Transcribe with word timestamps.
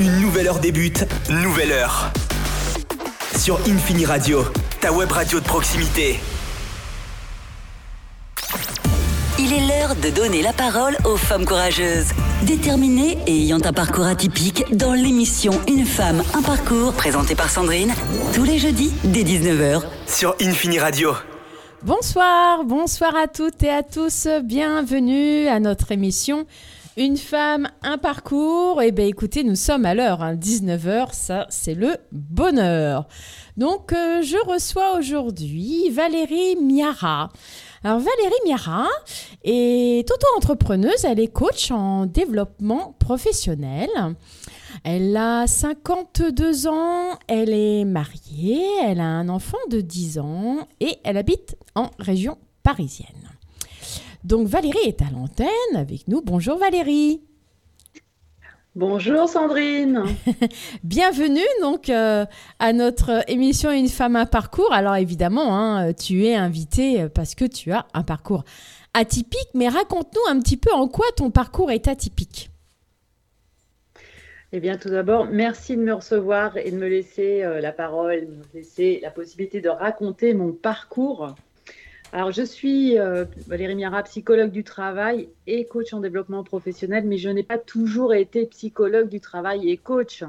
Une 0.00 0.20
nouvelle 0.20 0.46
heure 0.46 0.60
débute, 0.60 1.04
nouvelle 1.28 1.72
heure. 1.72 2.12
Sur 3.36 3.58
Infini 3.66 4.06
Radio, 4.06 4.44
ta 4.80 4.92
web 4.92 5.10
radio 5.10 5.40
de 5.40 5.44
proximité. 5.44 6.20
Il 9.40 9.52
est 9.52 9.66
l'heure 9.66 9.96
de 9.96 10.10
donner 10.10 10.40
la 10.42 10.52
parole 10.52 10.96
aux 11.04 11.16
femmes 11.16 11.44
courageuses, 11.44 12.12
déterminées 12.44 13.18
et 13.26 13.42
ayant 13.42 13.58
un 13.64 13.72
parcours 13.72 14.06
atypique 14.06 14.66
dans 14.70 14.94
l'émission 14.94 15.60
Une 15.66 15.84
femme, 15.84 16.22
un 16.32 16.42
parcours 16.42 16.92
présentée 16.92 17.34
par 17.34 17.50
Sandrine 17.50 17.92
tous 18.32 18.44
les 18.44 18.58
jeudis 18.58 18.92
dès 19.02 19.24
19h. 19.24 19.82
Sur 20.06 20.36
Infini 20.40 20.78
Radio. 20.78 21.14
Bonsoir, 21.82 22.62
bonsoir 22.64 23.16
à 23.16 23.26
toutes 23.26 23.64
et 23.64 23.70
à 23.70 23.82
tous. 23.82 24.28
Bienvenue 24.44 25.48
à 25.48 25.58
notre 25.58 25.90
émission 25.90 26.46
Une 26.98 27.16
femme, 27.16 27.68
un 27.82 27.96
parcours. 27.96 28.82
Eh 28.82 28.90
bien 28.90 29.06
écoutez, 29.06 29.44
nous 29.44 29.54
sommes 29.54 29.86
à 29.86 29.94
l'heure, 29.94 30.18
19h, 30.18 31.12
ça 31.12 31.46
c'est 31.48 31.74
le 31.74 31.96
bonheur. 32.10 33.06
Donc 33.56 33.92
euh, 33.92 34.20
je 34.20 34.36
reçois 34.50 34.98
aujourd'hui 34.98 35.90
Valérie 35.90 36.56
Miara. 36.56 37.28
Alors 37.84 38.00
Valérie 38.00 38.40
Miara 38.44 38.88
est 39.44 40.10
auto-entrepreneuse, 40.10 41.04
elle 41.04 41.20
est 41.20 41.32
coach 41.32 41.70
en 41.70 42.06
développement 42.06 42.96
professionnel. 42.98 43.90
Elle 44.82 45.16
a 45.16 45.46
52 45.46 46.66
ans, 46.66 47.16
elle 47.28 47.50
est 47.50 47.84
mariée, 47.84 48.66
elle 48.84 48.98
a 48.98 49.06
un 49.06 49.28
enfant 49.28 49.58
de 49.70 49.80
10 49.80 50.18
ans 50.18 50.66
et 50.80 50.98
elle 51.04 51.16
habite 51.16 51.56
en 51.76 51.92
région 52.00 52.38
parisienne. 52.64 53.27
Donc 54.24 54.48
Valérie 54.48 54.86
est 54.86 55.02
à 55.02 55.10
l'antenne 55.10 55.48
avec 55.74 56.08
nous. 56.08 56.22
Bonjour 56.22 56.58
Valérie. 56.58 57.22
Bonjour 58.74 59.28
Sandrine. 59.28 60.04
Bienvenue 60.84 61.40
donc 61.62 61.90
euh, 61.90 62.24
à 62.58 62.72
notre 62.72 63.24
émission 63.28 63.72
Une 63.72 63.88
femme 63.88 64.16
un 64.16 64.26
parcours. 64.26 64.72
Alors 64.72 64.96
évidemment, 64.96 65.56
hein, 65.56 65.92
tu 65.92 66.26
es 66.26 66.34
invitée 66.34 67.08
parce 67.08 67.34
que 67.34 67.44
tu 67.44 67.72
as 67.72 67.86
un 67.94 68.02
parcours 68.02 68.44
atypique, 68.94 69.48
mais 69.54 69.68
raconte-nous 69.68 70.30
un 70.30 70.40
petit 70.40 70.56
peu 70.56 70.72
en 70.72 70.88
quoi 70.88 71.06
ton 71.16 71.30
parcours 71.30 71.70
est 71.70 71.88
atypique. 71.88 72.50
Eh 74.50 74.60
bien, 74.60 74.78
tout 74.78 74.88
d'abord, 74.88 75.26
merci 75.26 75.76
de 75.76 75.82
me 75.82 75.92
recevoir 75.92 76.56
et 76.56 76.70
de 76.70 76.76
me 76.76 76.88
laisser 76.88 77.42
euh, 77.42 77.60
la 77.60 77.70
parole, 77.70 78.22
de 78.22 78.30
me 78.30 78.42
laisser 78.54 78.98
la 79.02 79.10
possibilité 79.10 79.60
de 79.60 79.68
raconter 79.68 80.32
mon 80.32 80.52
parcours. 80.52 81.34
Alors, 82.12 82.32
je 82.32 82.42
suis 82.42 82.98
euh, 82.98 83.26
Valérie 83.46 83.74
Miara, 83.74 84.02
psychologue 84.02 84.50
du 84.50 84.64
travail 84.64 85.28
et 85.46 85.66
coach 85.66 85.92
en 85.92 86.00
développement 86.00 86.42
professionnel, 86.42 87.04
mais 87.06 87.18
je 87.18 87.28
n'ai 87.28 87.42
pas 87.42 87.58
toujours 87.58 88.14
été 88.14 88.46
psychologue 88.46 89.08
du 89.10 89.20
travail 89.20 89.70
et 89.70 89.76
coach. 89.76 90.24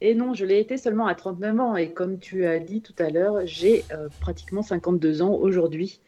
Et 0.00 0.14
non, 0.14 0.34
je 0.34 0.44
l'ai 0.44 0.60
été 0.60 0.76
seulement 0.76 1.06
à 1.08 1.16
39 1.16 1.58
ans. 1.60 1.76
Et 1.76 1.92
comme 1.92 2.20
tu 2.20 2.46
as 2.46 2.60
dit 2.60 2.80
tout 2.80 2.94
à 2.98 3.10
l'heure, 3.10 3.44
j'ai 3.44 3.86
euh, 3.92 4.08
pratiquement 4.20 4.62
52 4.62 5.20
ans 5.22 5.34
aujourd'hui. 5.34 6.00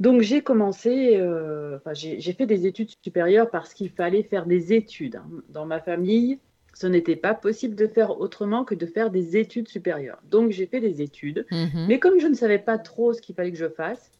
Donc, 0.00 0.22
j'ai 0.22 0.42
commencé, 0.42 1.16
euh, 1.16 1.78
j'ai 1.94 2.32
fait 2.32 2.46
des 2.46 2.66
études 2.66 2.90
supérieures 3.04 3.50
parce 3.50 3.72
qu'il 3.72 3.90
fallait 3.90 4.24
faire 4.24 4.46
des 4.46 4.72
études. 4.72 5.16
hein. 5.16 5.28
Dans 5.48 5.66
ma 5.66 5.80
famille, 5.80 6.40
ce 6.78 6.86
n'était 6.86 7.16
pas 7.16 7.34
possible 7.34 7.74
de 7.74 7.88
faire 7.88 8.20
autrement 8.20 8.64
que 8.64 8.76
de 8.76 8.86
faire 8.86 9.10
des 9.10 9.36
études 9.36 9.66
supérieures. 9.66 10.20
Donc, 10.30 10.52
j'ai 10.52 10.66
fait 10.66 10.78
des 10.78 11.02
études. 11.02 11.44
Mhm. 11.50 11.86
Mais 11.88 11.98
comme 11.98 12.20
je 12.20 12.28
ne 12.28 12.34
savais 12.34 12.60
pas 12.60 12.78
trop 12.78 13.12
ce 13.12 13.20
qu'il 13.20 13.34
fallait 13.34 13.50
que 13.50 13.58
je 13.58 13.68
fasse, 13.68 14.12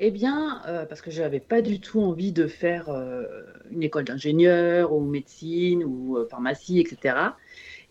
eh 0.00 0.10
bien, 0.10 0.60
euh, 0.66 0.84
parce 0.86 1.00
que 1.00 1.12
je 1.12 1.22
n'avais 1.22 1.38
pas 1.38 1.62
du 1.62 1.78
tout 1.78 2.00
envie 2.00 2.32
de 2.32 2.48
faire 2.48 2.88
euh, 2.88 3.22
une 3.70 3.84
école 3.84 4.02
d'ingénieur 4.02 4.92
ou 4.92 5.00
médecine 5.00 5.84
ou 5.84 6.16
euh, 6.16 6.26
pharmacie, 6.28 6.80
etc., 6.80 7.14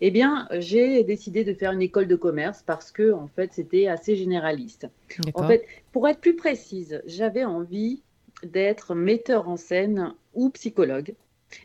eh 0.02 0.10
bien, 0.10 0.46
j'ai 0.58 1.02
décidé 1.02 1.42
de 1.42 1.54
faire 1.54 1.72
une 1.72 1.80
école 1.80 2.08
de 2.08 2.16
commerce 2.16 2.62
parce 2.62 2.92
que, 2.92 3.12
en 3.12 3.26
fait, 3.26 3.54
c'était 3.54 3.86
assez 3.86 4.16
généraliste. 4.16 4.86
En 5.32 5.46
fait, 5.46 5.64
pour 5.92 6.06
être 6.06 6.20
plus 6.20 6.36
précise, 6.36 7.00
j'avais 7.06 7.46
envie 7.46 8.02
d'être 8.42 8.94
metteur 8.94 9.48
en 9.48 9.56
scène 9.56 10.12
ou 10.34 10.50
psychologue. 10.50 11.14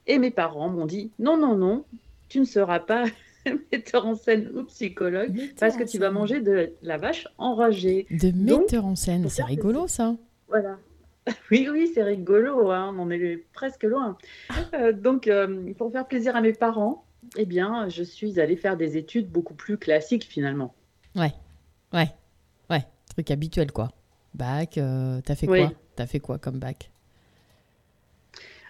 Et 0.08 0.20
mes 0.20 0.32
parents 0.32 0.70
m'ont 0.70 0.86
dit 0.86 1.12
non, 1.20 1.38
non, 1.38 1.56
non, 1.56 1.86
tu 2.30 2.40
ne 2.40 2.46
seras 2.46 2.80
pas 2.80 3.06
metteur 3.72 4.06
en 4.06 4.16
scène 4.16 4.52
ou 4.56 4.64
psychologue 4.64 5.34
Metteur 5.34 5.56
parce 5.60 5.78
que 5.78 5.84
tu 5.84 5.98
vas 5.98 6.12
manger 6.12 6.42
de 6.42 6.74
la 6.82 6.98
vache 6.98 7.28
enragée. 7.38 8.08
De 8.12 8.32
Donc, 8.32 8.62
metteur 8.62 8.86
en 8.86 8.96
scène, 8.96 9.28
c'est 9.30 9.44
rigolo 9.44 9.88
ça. 9.88 10.16
Voilà. 10.48 10.78
Oui, 11.52 11.68
oui, 11.72 11.92
c'est 11.94 12.02
rigolo, 12.02 12.72
hein, 12.72 12.96
on 12.98 13.04
en 13.04 13.12
est 13.12 13.38
presque 13.54 13.84
loin. 13.84 14.18
Euh, 14.74 14.92
donc, 14.92 15.28
euh, 15.28 15.72
pour 15.78 15.92
faire 15.92 16.08
plaisir 16.08 16.36
à 16.36 16.42
mes 16.42 16.52
parents, 16.52 17.06
eh 17.38 17.46
bien, 17.46 17.88
je 17.90 18.02
suis 18.02 18.40
allée 18.40 18.56
faire 18.56 18.76
des 18.76 18.98
études 18.98 19.30
beaucoup 19.30 19.54
plus 19.54 19.78
classiques 19.78 20.24
finalement. 20.24 20.74
Ouais, 21.16 21.32
ouais, 21.94 22.08
ouais, 22.72 22.84
truc 23.10 23.30
habituel 23.30 23.72
quoi. 23.72 23.92
Bac, 24.34 24.78
euh, 24.78 25.22
t'as 25.24 25.36
fait 25.36 25.48
Oui. 25.48 25.60
quoi? 25.60 25.72
T'as 25.96 26.08
fait 26.08 26.20
quoi 26.20 26.40
comme 26.40 26.58
bac? 26.58 26.91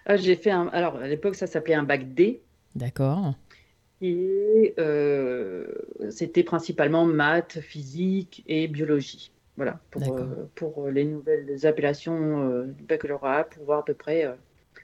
Euh, 0.09 0.17
j'ai 0.17 0.35
fait 0.35 0.51
un. 0.51 0.67
Alors, 0.67 0.97
à 0.97 1.07
l'époque, 1.07 1.35
ça 1.35 1.47
s'appelait 1.47 1.75
un 1.75 1.83
bac 1.83 2.13
D. 2.13 2.41
D'accord. 2.75 3.33
Et 4.01 4.73
euh, 4.79 5.67
c'était 6.09 6.43
principalement 6.43 7.05
maths, 7.05 7.59
physique 7.59 8.43
et 8.47 8.67
biologie. 8.67 9.31
Voilà, 9.57 9.79
pour, 9.91 10.17
euh, 10.17 10.49
pour 10.55 10.87
les 10.89 11.05
nouvelles 11.05 11.67
appellations 11.67 12.49
euh, 12.49 12.65
du 12.65 12.83
baccalauréat, 12.83 13.43
pour 13.43 13.65
voir 13.65 13.79
à 13.79 13.85
peu 13.85 13.93
près 13.93 14.25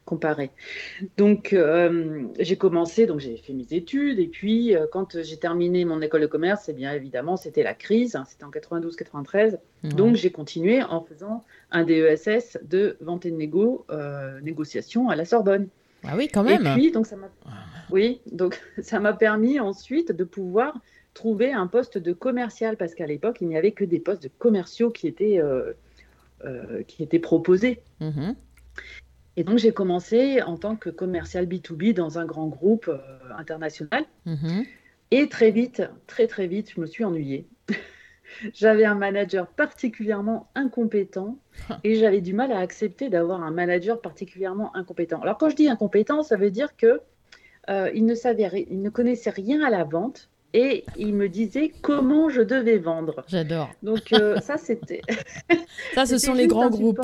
comparer. 0.08 0.52
Donc, 1.18 1.54
euh, 1.54 2.24
j'ai 2.40 2.56
commencé, 2.56 3.06
donc 3.06 3.20
j'ai 3.20 3.36
fait 3.38 3.54
mes 3.54 3.68
études, 3.72 4.20
et 4.20 4.28
puis 4.28 4.76
euh, 4.76 4.88
quand 4.92 5.22
j'ai 5.22 5.38
terminé 5.38 5.86
mon 5.86 6.02
école 6.02 6.22
de 6.22 6.28
commerce, 6.28 6.70
eh 6.70 6.74
bien 6.74 6.94
évidemment, 6.94 7.36
c'était 7.38 7.62
la 7.62 7.76
crise, 7.76 8.16
hein, 8.16 8.24
c'était 8.28 8.46
en 8.46 8.50
92-93. 8.50 9.60
Donc, 9.84 10.16
j'ai 10.16 10.32
continué 10.32 10.82
en 10.82 11.02
faisant 11.02 11.44
un 11.72 11.84
DESS 11.84 12.58
de 12.64 12.98
vente 13.02 13.26
et 13.26 13.32
de 13.32 13.36
négo, 13.36 13.86
euh, 13.92 14.40
négociation 14.42 15.10
à 15.10 15.16
la 15.16 15.26
Sorbonne. 15.26 15.68
Ah 16.04 16.16
oui, 16.18 16.30
quand 16.30 16.44
même. 16.44 16.66
Et 16.66 16.74
puis, 16.74 16.92
donc, 16.92 17.06
ça 17.06 17.16
m'a... 17.18 17.30
Oui, 17.92 18.22
donc 18.32 18.60
ça 18.82 19.00
m'a 19.00 19.14
permis 19.14 19.60
ensuite 19.60 20.12
de 20.12 20.24
pouvoir 20.24 20.80
trouver 21.14 21.52
un 21.52 21.68
poste 21.68 21.98
de 21.98 22.14
commercial, 22.14 22.78
parce 22.78 22.96
qu'à 22.96 23.08
l'époque, 23.08 23.38
il 23.42 23.50
n'y 23.50 23.58
avait 23.58 23.72
que 23.72 23.84
des 23.84 24.00
postes 24.00 24.24
de 24.24 24.32
commerciaux 24.40 24.90
qui 24.90 25.08
étaient, 25.08 25.42
qui 26.88 27.04
étaient 27.04 27.20
proposés. 27.20 27.82
Mhm. 28.00 28.36
Et 29.38 29.44
donc, 29.44 29.60
j'ai 29.60 29.72
commencé 29.72 30.42
en 30.42 30.58
tant 30.58 30.76
que 30.76 30.90
commercial 30.90 31.46
B2B 31.46 31.94
dans 31.94 32.18
un 32.18 32.26
grand 32.26 32.48
groupe 32.48 32.88
euh, 32.88 32.98
international. 33.38 34.04
Mhm. 34.26 34.66
Et 35.12 35.30
très 35.30 35.52
vite, 35.52 35.84
très 36.06 36.28
très 36.28 36.48
vite, 36.48 36.72
je 36.76 36.82
me 36.82 36.88
suis 36.88 37.06
ennuyée. 37.06 37.48
J'avais 38.54 38.84
un 38.84 38.96
manager 38.96 39.48
particulièrement 39.48 40.50
incompétent 40.54 41.38
et 41.86 41.96
j'avais 41.96 42.20
du 42.20 42.34
mal 42.34 42.52
à 42.52 42.60
accepter 42.60 43.10
d'avoir 43.10 43.42
un 43.42 43.52
manager 43.52 44.02
particulièrement 44.02 44.76
incompétent. 44.76 45.22
Alors 45.22 45.38
quand 45.38 45.50
je 45.50 45.56
dis 45.56 45.70
incompétent, 45.70 46.24
ça 46.24 46.36
veut 46.36 46.52
dire 46.52 46.76
que 46.76 47.00
euh, 47.70 47.90
il 47.96 48.06
ne 48.06 48.16
savait, 48.16 48.68
il 48.70 48.82
ne 48.82 48.90
connaissait 48.90 49.30
rien 49.30 49.64
à 49.64 49.70
la 49.70 49.86
vente 49.86 50.30
et 50.54 50.84
il 50.98 51.14
me 51.14 51.30
disait 51.30 51.72
comment 51.82 52.30
je 52.30 52.42
devais 52.42 52.78
vendre. 52.78 53.24
J'adore. 53.28 53.70
Donc 53.82 54.12
euh, 54.12 54.40
ça 54.42 54.58
c'était. 54.58 55.02
Ça, 55.94 56.06
ce 56.06 56.18
sont 56.18 56.34
les 56.34 56.48
grands 56.48 56.70
groupes. 56.70 57.02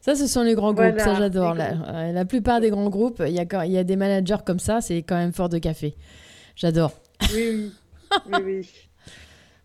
Ça, 0.00 0.14
ce 0.14 0.26
sont 0.26 0.42
les 0.42 0.54
grands 0.54 0.72
groupes. 0.72 0.94
Voilà, 0.94 1.04
ça, 1.04 1.14
j'adore. 1.14 1.54
La, 1.54 2.24
plupart 2.24 2.60
des 2.60 2.70
grands 2.70 2.88
groupes, 2.88 3.22
il 3.26 3.32
y, 3.32 3.40
a, 3.40 3.66
y 3.66 3.84
des 3.84 3.96
managers 3.96 4.42
comme 4.46 4.60
ça, 4.60 4.80
c'est 4.80 5.02
quand 5.02 5.16
même 5.16 5.32
fort 5.32 5.48
de 5.48 5.58
café. 5.58 5.96
J'adore. 6.56 6.92
Oui 7.32 7.48
oui. 7.50 7.72
oui, 8.32 8.38
oui. 8.44 8.70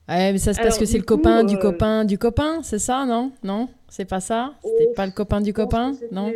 Ouais, 0.09 0.33
mais 0.33 0.37
ça, 0.37 0.53
c'est 0.53 0.61
parce 0.61 0.77
que 0.77 0.83
c'est 0.83 0.97
le 0.97 1.05
copain 1.05 1.45
du 1.45 1.55
euh, 1.55 1.59
copain 1.59 2.03
du 2.03 2.17
copain, 2.17 2.61
c'est 2.61 2.79
ça, 2.79 3.05
non? 3.05 3.31
Non? 3.41 3.69
C'est 3.87 4.03
pas 4.03 4.19
ça? 4.19 4.53
C'était 4.61 4.87
Oh, 4.89 4.93
pas 4.95 5.05
le 5.05 5.13
copain 5.13 5.39
du 5.39 5.53
copain? 5.53 5.93
Non? 6.11 6.29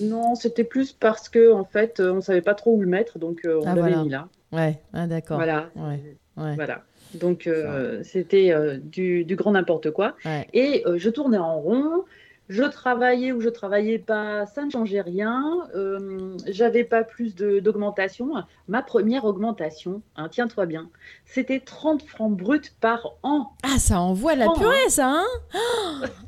Non, 0.00 0.34
c'était 0.36 0.62
plus 0.62 0.92
parce 0.92 1.28
que 1.28 1.52
en 1.52 1.64
fait, 1.64 1.98
euh, 1.98 2.12
on 2.12 2.20
savait 2.20 2.40
pas 2.40 2.54
trop 2.54 2.74
où 2.76 2.80
le 2.80 2.86
mettre, 2.86 3.18
donc 3.18 3.40
euh, 3.44 3.58
on 3.60 3.62
Ah, 3.62 3.74
l'avait 3.74 3.80
voilà. 3.80 4.02
mis 4.04 4.08
là. 4.10 4.28
Ouais, 4.52 4.78
ah, 4.92 5.08
d'accord. 5.08 5.38
Voilà. 5.38 5.70
Ouais, 5.74 6.16
ouais, 6.36 6.54
Voilà. 6.54 6.82
Donc, 7.14 7.46
euh, 7.48 8.00
c'était 8.04 8.54
du, 8.82 9.24
du 9.24 9.36
grand 9.36 9.52
n'importe 9.52 9.90
quoi. 9.90 10.14
Et 10.52 10.84
je 10.96 11.10
tournais 11.10 11.38
en 11.38 11.60
rond. 11.60 12.04
Je 12.48 12.62
travaillais 12.62 13.32
ou 13.32 13.40
je 13.40 13.48
travaillais 13.48 13.98
pas, 13.98 14.44
ça 14.46 14.64
ne 14.64 14.70
changeait 14.70 15.00
rien. 15.00 15.66
Euh, 15.74 16.36
J'avais 16.46 16.84
pas 16.84 17.02
plus 17.02 17.34
d'augmentation. 17.34 18.32
Ma 18.68 18.82
première 18.82 19.24
augmentation, 19.24 20.02
hein, 20.16 20.28
tiens-toi 20.30 20.66
bien, 20.66 20.90
c'était 21.24 21.60
30 21.60 22.02
francs 22.02 22.36
bruts 22.36 22.60
par 22.80 23.12
an. 23.22 23.52
Ah, 23.62 23.78
ça 23.78 23.98
envoie 24.00 24.34
la 24.34 24.50
purée, 24.50 24.88
ça, 24.90 25.08
hein? 25.10 25.26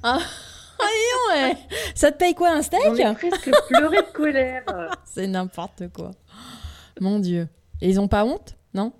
Ah, 0.03 0.19
ah, 0.79 0.83
donc, 0.83 1.35
ouais. 1.37 1.57
Ça 1.95 2.13
te 2.13 2.19
paye 2.19 2.35
quoi, 2.35 2.51
un 2.51 2.63
steak? 2.63 2.81
J'en 2.85 2.95
ai 2.95 3.15
presque 3.15 3.51
pleuré 3.69 3.99
de 3.99 4.13
colère. 4.13 4.65
C'est 5.05 5.27
n'importe 5.27 5.93
quoi. 5.93 6.13
Mon 7.01 7.19
Dieu. 7.19 7.47
Et 7.83 7.91
ils 7.91 8.01
ont 8.01 8.09
pas 8.09 8.25
honte, 8.25 8.57
non? 8.73 8.93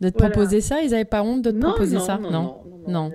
De 0.00 0.10
te 0.10 0.18
Voilà. 0.18 0.34
proposer 0.34 0.60
ça? 0.60 0.82
Ils 0.82 0.92
avaient 0.94 1.06
pas 1.06 1.22
honte 1.22 1.40
de 1.40 1.50
te 1.50 1.56
Non, 1.56 1.70
proposer 1.70 1.96
non, 1.96 2.04
ça? 2.04 2.18
non, 2.18 2.30
non, 2.30 2.62
non, 2.66 2.88
Non. 2.88 3.12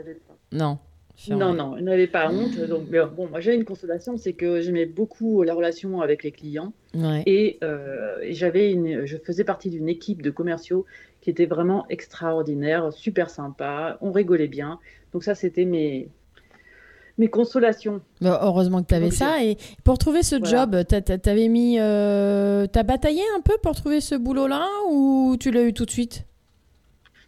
non, 0.51 0.79
Non. 1.29 1.53
Non, 1.53 1.77
il 1.77 1.83
n'avait 1.83 2.07
pas 2.07 2.31
honte. 2.31 2.57
Donc, 2.67 2.83
mais 2.89 2.99
bon, 3.15 3.27
moi 3.27 3.39
j'ai 3.39 3.53
une 3.53 3.65
consolation, 3.65 4.17
c'est 4.17 4.33
que 4.33 4.61
j'aimais 4.61 4.85
beaucoup 4.85 5.43
la 5.43 5.53
relation 5.53 6.01
avec 6.01 6.23
les 6.23 6.31
clients. 6.31 6.73
Et, 7.25 7.57
euh, 7.63 8.17
et 8.21 8.33
j'avais 8.33 8.71
une, 8.71 9.05
je 9.05 9.17
faisais 9.17 9.43
partie 9.43 9.69
d'une 9.69 9.87
équipe 9.87 10.21
de 10.21 10.31
commerciaux 10.31 10.85
qui 11.21 11.29
était 11.29 11.45
vraiment 11.45 11.85
extraordinaire, 11.89 12.91
super 12.91 13.29
sympa. 13.29 13.97
On 14.01 14.11
rigolait 14.11 14.47
bien. 14.47 14.79
Donc 15.13 15.23
ça, 15.23 15.35
c'était 15.35 15.65
mes, 15.65 16.09
mes 17.17 17.29
consolations. 17.29 18.01
Bah, 18.21 18.39
heureusement 18.43 18.81
que 18.81 18.87
tu 18.87 18.95
avais 18.95 19.11
ça. 19.11 19.43
Et 19.43 19.57
pour 19.83 19.97
trouver 19.97 20.23
ce 20.23 20.43
job, 20.43 20.83
t'avais 20.85 21.47
mis, 21.47 21.77
euh, 21.79 22.65
t'as 22.65 22.83
bataillé 22.83 23.21
un 23.37 23.41
peu 23.41 23.53
pour 23.61 23.75
trouver 23.75 24.01
ce 24.01 24.15
boulot-là 24.15 24.67
ou 24.89 25.37
tu 25.39 25.51
l'as 25.51 25.63
eu 25.63 25.73
tout 25.73 25.85
de 25.85 25.91
suite? 25.91 26.25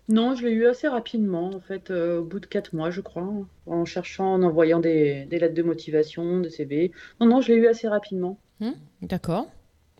Non, 0.09 0.35
je 0.35 0.45
l'ai 0.45 0.51
eu 0.51 0.67
assez 0.67 0.87
rapidement, 0.87 1.49
en 1.53 1.59
fait, 1.59 1.89
euh, 1.89 2.19
au 2.19 2.23
bout 2.23 2.39
de 2.39 2.45
quatre 2.45 2.73
mois, 2.73 2.89
je 2.89 2.99
crois, 2.99 3.29
en 3.65 3.85
cherchant, 3.85 4.33
en 4.33 4.43
envoyant 4.43 4.79
des, 4.79 5.25
lettres 5.25 5.53
de 5.53 5.63
motivation, 5.63 6.41
des 6.41 6.49
CV. 6.49 6.91
Non, 7.21 7.27
non, 7.27 7.41
je 7.41 7.53
l'ai 7.53 7.59
eu 7.59 7.67
assez 7.67 7.87
rapidement. 7.87 8.37
Hmm, 8.59 8.73
d'accord, 9.01 9.47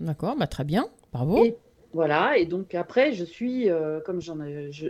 d'accord, 0.01 0.35
bah, 0.37 0.47
très 0.47 0.65
bien, 0.65 0.87
bravo. 1.13 1.45
Et 1.45 1.55
voilà, 1.93 2.37
et 2.37 2.45
donc 2.45 2.75
après, 2.75 3.13
je 3.13 3.23
suis, 3.23 3.69
euh, 3.69 4.01
comme 4.01 4.19
j'en 4.19 4.41
ai, 4.41 4.71
je, 4.71 4.89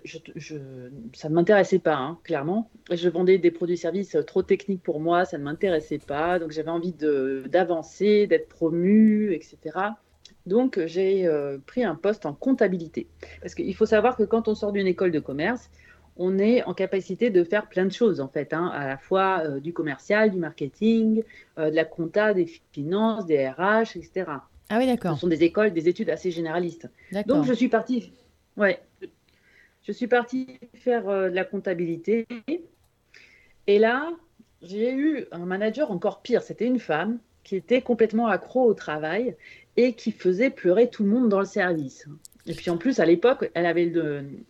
ça 1.13 1.29
ne 1.29 1.35
m'intéressait 1.35 1.79
pas, 1.79 1.95
hein, 1.95 2.17
clairement. 2.23 2.71
Je 2.89 3.09
vendais 3.09 3.37
des 3.37 3.51
produits-services 3.51 4.17
trop 4.25 4.41
techniques 4.41 4.81
pour 4.81 4.99
moi, 4.99 5.25
ça 5.25 5.37
ne 5.37 5.43
m'intéressait 5.43 5.99
pas, 5.99 6.39
donc 6.39 6.51
j'avais 6.51 6.71
envie 6.71 6.93
d'avancer, 6.93 8.25
d'être 8.25 8.47
promu, 8.47 9.33
etc. 9.33 9.57
Donc, 10.45 10.79
j'ai 10.85 11.25
euh, 11.25 11.57
pris 11.65 11.83
un 11.83 11.95
poste 11.95 12.25
en 12.25 12.33
comptabilité. 12.33 13.07
Parce 13.41 13.55
qu'il 13.55 13.73
faut 13.75 13.85
savoir 13.85 14.17
que 14.17 14.23
quand 14.23 14.47
on 14.47 14.55
sort 14.55 14.71
d'une 14.71 14.87
école 14.87 15.11
de 15.11 15.19
commerce, 15.19 15.69
on 16.17 16.37
est 16.37 16.63
en 16.63 16.73
capacité 16.73 17.29
de 17.29 17.43
faire 17.43 17.67
plein 17.67 17.85
de 17.85 17.91
choses, 17.91 18.19
en 18.19 18.27
fait, 18.27 18.53
hein, 18.53 18.67
à 18.73 18.87
la 18.87 18.97
fois 18.97 19.43
euh, 19.43 19.59
du 19.59 19.73
commercial, 19.73 20.31
du 20.31 20.37
marketing, 20.37 21.23
euh, 21.57 21.71
de 21.71 21.75
la 21.75 21.85
compta, 21.85 22.33
des 22.33 22.45
finances, 22.71 23.25
des 23.25 23.47
RH, 23.47 23.95
etc. 23.95 24.25
Ah 24.69 24.77
oui, 24.77 24.85
d'accord. 24.85 25.15
Ce 25.15 25.21
sont 25.21 25.27
des 25.27 25.43
écoles, 25.43 25.71
des 25.71 25.87
études 25.87 26.09
assez 26.09 26.31
généralistes. 26.31 26.89
Donc, 27.25 27.45
je 27.45 27.53
suis 27.53 27.69
partie, 27.69 28.11
ouais, 28.57 28.79
je 29.83 29.91
suis 29.91 30.07
partie 30.07 30.59
faire 30.73 31.05
de 31.05 31.33
la 31.33 31.45
comptabilité. 31.45 32.27
Et 33.67 33.79
là, 33.79 34.11
j'ai 34.61 34.93
eu 34.93 35.25
un 35.31 35.45
manager 35.45 35.91
encore 35.91 36.21
pire. 36.21 36.41
C'était 36.41 36.65
une 36.65 36.79
femme 36.79 37.19
qui 37.43 37.55
était 37.55 37.81
complètement 37.81 38.27
accro 38.27 38.63
au 38.63 38.73
travail 38.73 39.35
et 39.77 39.93
qui 39.93 40.11
faisait 40.11 40.49
pleurer 40.49 40.89
tout 40.89 41.03
le 41.03 41.09
monde 41.09 41.29
dans 41.29 41.39
le 41.39 41.45
service. 41.45 42.07
Et 42.45 42.53
puis 42.53 42.69
en 42.69 42.77
plus, 42.77 42.99
à 42.99 43.05
l'époque, 43.05 43.49
elle 43.53 43.65
avait, 43.65 43.91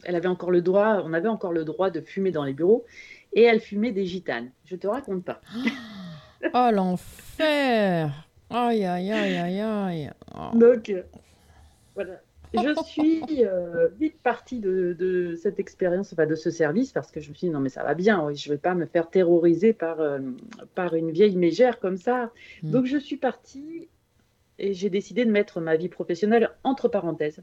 elle 0.03 0.15
avait 0.15 0.27
encore 0.27 0.51
le 0.51 0.61
droit, 0.61 1.01
on 1.05 1.13
avait 1.13 1.27
encore 1.27 1.53
le 1.53 1.63
droit 1.63 1.89
de 1.89 2.01
fumer 2.01 2.31
dans 2.31 2.43
les 2.43 2.53
bureaux, 2.53 2.85
et 3.33 3.43
elle 3.43 3.59
fumait 3.59 3.91
des 3.91 4.05
gitanes. 4.05 4.51
Je 4.65 4.75
te 4.75 4.87
raconte 4.87 5.23
pas. 5.23 5.41
oh 6.53 6.69
l'enfer 6.71 8.27
Aïe 8.49 8.85
aïe 8.85 9.11
aïe 9.11 9.35
aïe 9.35 9.59
aïe. 9.59 10.11
Oh. 10.35 10.55
Donc 10.55 10.89
euh, 10.89 11.01
voilà. 11.95 12.21
Je 12.53 12.75
suis 12.85 13.23
euh, 13.45 13.87
vite 13.99 14.21
partie 14.21 14.59
de, 14.59 15.35
cette 15.41 15.59
expérience, 15.59 16.13
enfin 16.13 16.27
de 16.27 16.35
ce 16.35 16.51
service, 16.51 16.91
parce 16.91 17.11
que 17.11 17.19
je 17.19 17.29
me 17.29 17.35
suis 17.35 17.47
dit 17.47 17.53
non 17.53 17.59
mais 17.59 17.69
ça 17.69 17.83
va 17.83 17.95
bien, 17.95 18.31
je 18.33 18.49
ne 18.49 18.53
vais 18.53 18.59
pas 18.59 18.75
me 18.75 18.85
faire 18.85 19.09
terroriser 19.09 19.73
par, 19.73 19.99
euh, 19.99 20.19
par 20.75 20.93
une 20.93 21.09
vieille 21.09 21.35
mégère 21.35 21.79
comme 21.79 21.97
ça. 21.97 22.31
Hmm. 22.61 22.71
Donc 22.71 22.85
je 22.85 22.97
suis 22.97 23.17
partie 23.17 23.89
et 24.59 24.73
j'ai 24.73 24.89
décidé 24.89 25.25
de 25.25 25.31
mettre 25.31 25.61
ma 25.61 25.75
vie 25.75 25.89
professionnelle 25.89 26.51
entre 26.63 26.87
parenthèses 26.87 27.41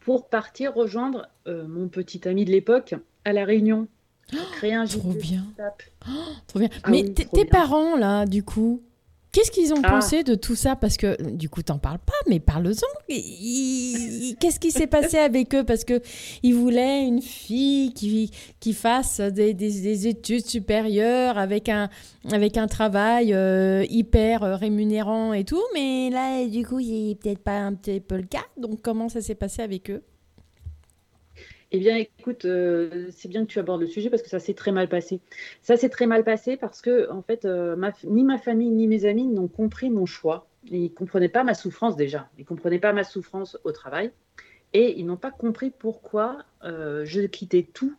pour 0.00 0.28
partir 0.28 0.74
rejoindre 0.74 1.28
euh, 1.46 1.66
mon 1.66 1.88
petit 1.88 2.26
ami 2.28 2.44
de 2.44 2.50
l'époque 2.50 2.94
à 3.24 3.32
La 3.32 3.44
Réunion. 3.44 3.88
créer 4.52 4.74
un 4.74 4.84
trop 4.84 5.12
bien. 5.12 5.44
Oh, 6.06 6.12
trop 6.46 6.58
bien. 6.58 6.68
Ah 6.82 6.90
Mais 6.90 7.04
tes 7.04 7.44
parents, 7.44 7.96
là, 7.96 8.26
du 8.26 8.42
coup, 8.42 8.82
Qu'est-ce 9.34 9.50
qu'ils 9.50 9.74
ont 9.74 9.80
ah. 9.82 9.90
pensé 9.90 10.22
de 10.22 10.36
tout 10.36 10.54
ça 10.54 10.76
Parce 10.76 10.96
que 10.96 11.20
du 11.32 11.48
coup, 11.48 11.60
t'en 11.64 11.78
parles 11.78 11.98
pas, 11.98 12.12
mais 12.28 12.38
parle-en. 12.38 12.70
Qu'est-ce 13.08 14.60
qui 14.60 14.70
s'est 14.70 14.86
passé 14.86 15.18
avec 15.18 15.52
eux 15.56 15.64
Parce 15.64 15.82
que 15.82 16.00
ils 16.44 16.54
voulaient 16.54 17.04
une 17.04 17.20
fille 17.20 17.92
qui, 17.94 18.30
qui 18.60 18.72
fasse 18.72 19.20
des, 19.20 20.06
études 20.06 20.46
supérieures 20.46 21.36
avec 21.36 21.68
un, 21.68 21.88
avec 22.30 22.56
un 22.56 22.68
travail 22.68 23.34
euh, 23.34 23.84
hyper 23.90 24.44
euh, 24.44 24.54
rémunérant 24.54 25.32
et 25.32 25.42
tout. 25.42 25.62
Mais 25.74 26.10
là, 26.10 26.46
du 26.46 26.64
coup, 26.64 26.78
il 26.78 27.08
n'est 27.08 27.14
peut-être 27.16 27.42
pas 27.42 27.58
un 27.58 27.74
petit 27.74 27.98
peu 27.98 28.16
le 28.16 28.22
cas. 28.22 28.44
Donc, 28.56 28.82
comment 28.82 29.08
ça 29.08 29.20
s'est 29.20 29.34
passé 29.34 29.62
avec 29.62 29.90
eux 29.90 30.04
eh 31.74 31.78
bien, 31.78 31.96
écoute, 31.96 32.44
euh, 32.44 33.08
c'est 33.10 33.26
bien 33.26 33.44
que 33.44 33.50
tu 33.50 33.58
abordes 33.58 33.80
le 33.80 33.88
sujet 33.88 34.08
parce 34.08 34.22
que 34.22 34.28
ça 34.28 34.38
s'est 34.38 34.54
très 34.54 34.70
mal 34.70 34.88
passé. 34.88 35.20
Ça 35.60 35.76
s'est 35.76 35.88
très 35.88 36.06
mal 36.06 36.22
passé 36.22 36.56
parce 36.56 36.80
que, 36.80 37.10
en 37.10 37.20
fait, 37.20 37.44
euh, 37.46 37.74
ni 38.04 38.22
ma 38.22 38.38
famille 38.38 38.70
ni 38.70 38.86
mes 38.86 39.06
amis 39.06 39.26
n'ont 39.26 39.48
compris 39.48 39.90
mon 39.90 40.06
choix. 40.06 40.46
Ils 40.70 40.84
ne 40.84 40.88
comprenaient 40.88 41.28
pas 41.28 41.42
ma 41.42 41.54
souffrance 41.54 41.96
déjà. 41.96 42.28
Ils 42.38 42.42
ne 42.42 42.46
comprenaient 42.46 42.78
pas 42.78 42.92
ma 42.92 43.02
souffrance 43.02 43.58
au 43.64 43.72
travail. 43.72 44.12
Et 44.72 45.00
ils 45.00 45.04
n'ont 45.04 45.16
pas 45.16 45.32
compris 45.32 45.72
pourquoi 45.76 46.44
euh, 46.62 47.04
je 47.04 47.22
quittais 47.22 47.66
tout, 47.74 47.96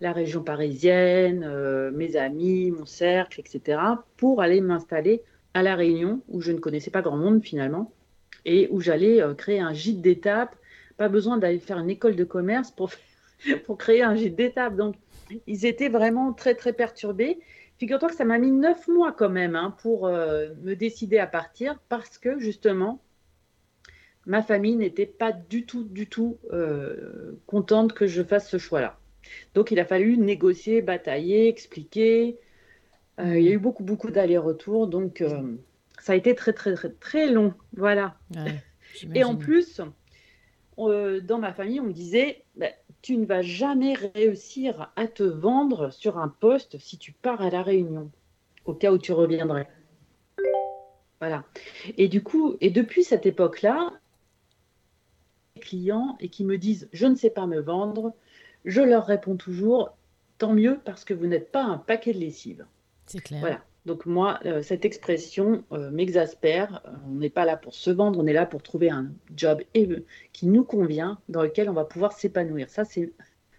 la 0.00 0.10
région 0.10 0.42
parisienne, 0.42 1.48
mes 1.92 2.16
amis, 2.16 2.72
mon 2.72 2.84
cercle, 2.84 3.38
etc., 3.38 3.78
pour 4.16 4.42
aller 4.42 4.60
m'installer 4.60 5.22
à 5.54 5.62
La 5.62 5.76
Réunion, 5.76 6.20
où 6.26 6.40
je 6.40 6.50
ne 6.50 6.58
connaissais 6.58 6.90
pas 6.90 7.00
grand 7.00 7.16
monde 7.16 7.44
finalement, 7.44 7.92
et 8.44 8.66
où 8.72 8.80
j'allais 8.80 9.22
créer 9.38 9.60
un 9.60 9.72
gîte 9.72 10.00
d'étape 10.00 10.56
pas 10.96 11.08
besoin 11.08 11.38
d'aller 11.38 11.58
faire 11.58 11.78
une 11.78 11.90
école 11.90 12.16
de 12.16 12.24
commerce 12.24 12.70
pour, 12.70 12.90
pour 13.66 13.78
créer 13.78 14.02
un 14.02 14.14
gîte 14.14 14.36
d'étape. 14.36 14.76
Donc, 14.76 14.96
ils 15.46 15.66
étaient 15.66 15.88
vraiment 15.88 16.32
très, 16.32 16.54
très 16.54 16.72
perturbés. 16.72 17.40
Figure-toi 17.78 18.08
que 18.08 18.14
ça 18.14 18.24
m'a 18.24 18.38
mis 18.38 18.52
neuf 18.52 18.86
mois 18.86 19.12
quand 19.12 19.28
même 19.28 19.56
hein, 19.56 19.74
pour 19.82 20.06
euh, 20.06 20.50
me 20.62 20.74
décider 20.74 21.18
à 21.18 21.26
partir 21.26 21.78
parce 21.88 22.18
que 22.18 22.38
justement, 22.38 23.02
ma 24.26 24.42
famille 24.42 24.76
n'était 24.76 25.06
pas 25.06 25.32
du 25.32 25.66
tout, 25.66 25.84
du 25.84 26.06
tout 26.06 26.38
euh, 26.52 27.32
contente 27.46 27.92
que 27.92 28.06
je 28.06 28.22
fasse 28.22 28.48
ce 28.48 28.58
choix-là. 28.58 28.98
Donc, 29.54 29.70
il 29.70 29.80
a 29.80 29.84
fallu 29.84 30.18
négocier, 30.18 30.82
batailler, 30.82 31.48
expliquer. 31.48 32.38
Euh, 33.18 33.38
il 33.38 33.44
y 33.44 33.48
a 33.48 33.52
eu 33.52 33.58
beaucoup, 33.58 33.82
beaucoup 33.82 34.10
d'allers-retours. 34.10 34.86
Donc, 34.86 35.24
ça 35.98 36.12
a 36.12 36.16
été 36.16 36.34
très, 36.34 36.52
très, 36.52 36.74
très, 36.74 36.90
très 36.90 37.30
long. 37.30 37.54
Voilà. 37.74 38.18
Et 39.14 39.24
en 39.24 39.34
plus, 39.34 39.80
euh, 40.78 41.20
dans 41.20 41.38
ma 41.38 41.52
famille, 41.52 41.80
on 41.80 41.84
me 41.84 41.92
disait 41.92 42.44
bah, 42.56 42.68
Tu 43.02 43.16
ne 43.16 43.26
vas 43.26 43.42
jamais 43.42 43.94
réussir 43.94 44.92
à 44.96 45.06
te 45.06 45.22
vendre 45.22 45.90
sur 45.90 46.18
un 46.18 46.28
poste 46.28 46.78
si 46.78 46.98
tu 46.98 47.12
pars 47.12 47.42
à 47.42 47.50
la 47.50 47.62
réunion, 47.62 48.10
au 48.64 48.74
cas 48.74 48.92
où 48.92 48.98
tu 48.98 49.12
reviendrais. 49.12 49.68
Voilà. 51.20 51.44
Et 51.96 52.08
du 52.08 52.22
coup, 52.22 52.56
et 52.60 52.70
depuis 52.70 53.04
cette 53.04 53.26
époque-là, 53.26 53.92
les 55.56 55.62
clients 55.62 56.16
et 56.20 56.28
qui 56.28 56.44
me 56.44 56.58
disent 56.58 56.88
Je 56.92 57.06
ne 57.06 57.14
sais 57.14 57.30
pas 57.30 57.46
me 57.46 57.60
vendre, 57.60 58.12
je 58.64 58.80
leur 58.80 59.06
réponds 59.06 59.36
toujours 59.36 59.96
Tant 60.38 60.52
mieux 60.52 60.80
parce 60.84 61.04
que 61.04 61.14
vous 61.14 61.26
n'êtes 61.26 61.52
pas 61.52 61.62
un 61.62 61.78
paquet 61.78 62.12
de 62.12 62.18
lessive. 62.18 62.66
C'est 63.06 63.20
clair. 63.20 63.40
Voilà. 63.40 63.64
Donc 63.86 64.06
moi, 64.06 64.38
euh, 64.46 64.62
cette 64.62 64.84
expression 64.86 65.62
euh, 65.72 65.90
m'exaspère. 65.90 66.80
Euh, 66.86 66.90
on 67.10 67.16
n'est 67.16 67.30
pas 67.30 67.44
là 67.44 67.56
pour 67.56 67.74
se 67.74 67.90
vendre, 67.90 68.18
on 68.18 68.26
est 68.26 68.32
là 68.32 68.46
pour 68.46 68.62
trouver 68.62 68.88
un 68.88 69.08
job 69.36 69.62
qui 70.32 70.46
nous 70.46 70.64
convient, 70.64 71.18
dans 71.28 71.42
lequel 71.42 71.68
on 71.68 71.74
va 71.74 71.84
pouvoir 71.84 72.12
s'épanouir. 72.12 72.70
Ça, 72.70 72.84
c'est 72.84 73.12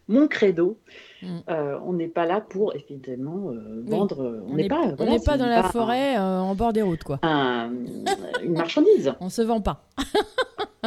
mon 0.07 0.27
credo. 0.27 0.79
Mm. 1.21 1.39
on 1.47 1.93
n'est 1.93 2.07
pas 2.07 2.25
là 2.25 2.41
pour 2.41 2.75
effectivement 2.75 3.51
vendre. 3.85 4.43
On 4.47 4.55
n'est 4.55 4.67
pas. 4.67 4.93
on 4.99 5.05
n'est 5.05 5.19
pas 5.19 5.37
dans 5.37 5.47
la 5.47 5.63
forêt 5.63 6.17
en 6.17 6.53
bord 6.53 6.73
des 6.73 6.83
routes, 6.83 7.03
quoi. 7.03 7.19
une 7.23 8.53
marchandise. 8.53 9.13
on 9.19 9.29
se 9.29 9.41
vend 9.41 9.61
pas. 9.61 9.87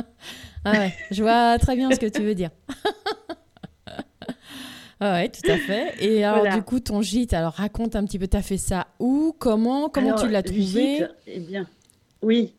ah 0.64 0.72
ouais, 0.72 0.92
je 1.10 1.22
vois 1.22 1.58
très 1.58 1.74
bien 1.74 1.90
ce 1.90 1.98
que 1.98 2.06
tu 2.06 2.22
veux 2.22 2.34
dire. 2.34 2.50
Ah 5.00 5.20
oui, 5.20 5.30
tout 5.30 5.48
à 5.50 5.56
fait. 5.56 5.94
Et 6.00 6.24
alors, 6.24 6.52
du 6.54 6.62
coup, 6.62 6.80
ton 6.80 7.02
gîte, 7.02 7.32
alors 7.32 7.52
raconte 7.52 7.94
un 7.96 8.04
petit 8.04 8.18
peu, 8.18 8.26
tu 8.26 8.36
as 8.36 8.42
fait 8.42 8.56
ça 8.56 8.88
où 8.98 9.34
Comment 9.38 9.88
Comment 9.88 10.14
tu 10.14 10.28
l'as 10.28 10.42
trouvé? 10.42 11.06
Eh 11.26 11.40
bien, 11.40 11.66
oui. 12.22 12.54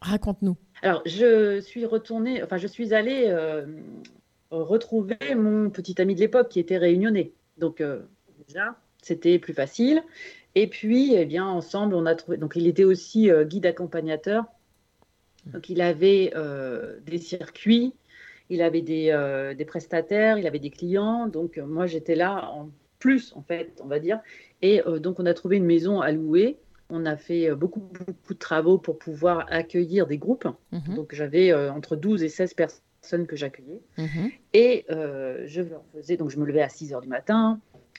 Raconte-nous. 0.00 0.56
Alors, 0.82 1.02
je 1.06 1.60
suis 1.60 1.86
retournée, 1.86 2.42
enfin, 2.42 2.58
je 2.58 2.66
suis 2.66 2.92
allée 2.92 3.26
euh, 3.28 3.64
retrouver 4.50 5.16
mon 5.36 5.70
petit 5.70 6.00
ami 6.00 6.14
de 6.14 6.20
l'époque 6.20 6.48
qui 6.48 6.58
était 6.58 6.76
réunionnais. 6.76 7.32
Donc, 7.56 7.80
euh, 7.80 8.00
déjà, 8.48 8.76
c'était 9.00 9.38
plus 9.38 9.54
facile. 9.54 10.02
Et 10.54 10.66
puis, 10.66 11.14
eh 11.14 11.24
bien, 11.24 11.46
ensemble, 11.46 11.94
on 11.94 12.04
a 12.04 12.14
trouvé. 12.14 12.36
Donc, 12.36 12.56
il 12.56 12.66
était 12.66 12.84
aussi 12.84 13.30
euh, 13.30 13.44
guide 13.44 13.64
accompagnateur. 13.64 14.44
Donc, 15.46 15.68
il 15.68 15.80
avait 15.80 16.32
des 17.04 17.18
circuits 17.18 17.94
il 18.52 18.60
avait 18.60 18.84
euh, 18.90 19.54
des, 19.54 19.64
prestataires, 19.64 20.38
il 20.38 20.46
avait 20.46 20.58
des 20.58 20.70
clients. 20.70 21.26
Donc, 21.26 21.56
euh, 21.56 21.64
moi, 21.66 21.86
j'étais 21.86 22.14
là 22.14 22.50
en 22.52 22.68
plus, 22.98 23.32
en 23.34 23.42
fait, 23.42 23.80
on 23.82 23.86
va 23.86 23.98
dire. 23.98 24.20
Et 24.60 24.86
euh, 24.86 24.98
donc, 24.98 25.18
on 25.18 25.26
a 25.26 25.34
trouvé 25.34 25.56
une 25.56 25.64
maison 25.64 26.00
à 26.00 26.12
louer. 26.12 26.58
On 26.90 27.06
a 27.06 27.16
fait 27.16 27.50
beaucoup, 27.54 27.80
beaucoup 27.80 28.34
de 28.34 28.38
travaux 28.38 28.76
pour 28.76 28.98
pouvoir 28.98 29.46
accueillir 29.50 30.06
des 30.06 30.18
groupes. 30.18 30.46
Mhm. 30.70 30.94
Donc, 30.94 31.14
j'avais 31.14 31.52
entre 31.54 31.96
12 31.96 32.22
et 32.22 32.28
16 32.28 32.52
personnes 32.52 33.26
que 33.26 33.34
j'accueillais. 33.34 33.80
Mhm. 33.96 34.30
Et 34.52 34.84
je 34.88 35.62
faisais, 35.94 36.18
donc 36.18 36.30
je 36.30 36.38
me 36.38 36.44
levais 36.44 36.60
à 36.60 36.68
6 36.68 36.92
heures 36.92 37.00
du 37.00 37.08
matin, 37.08 37.58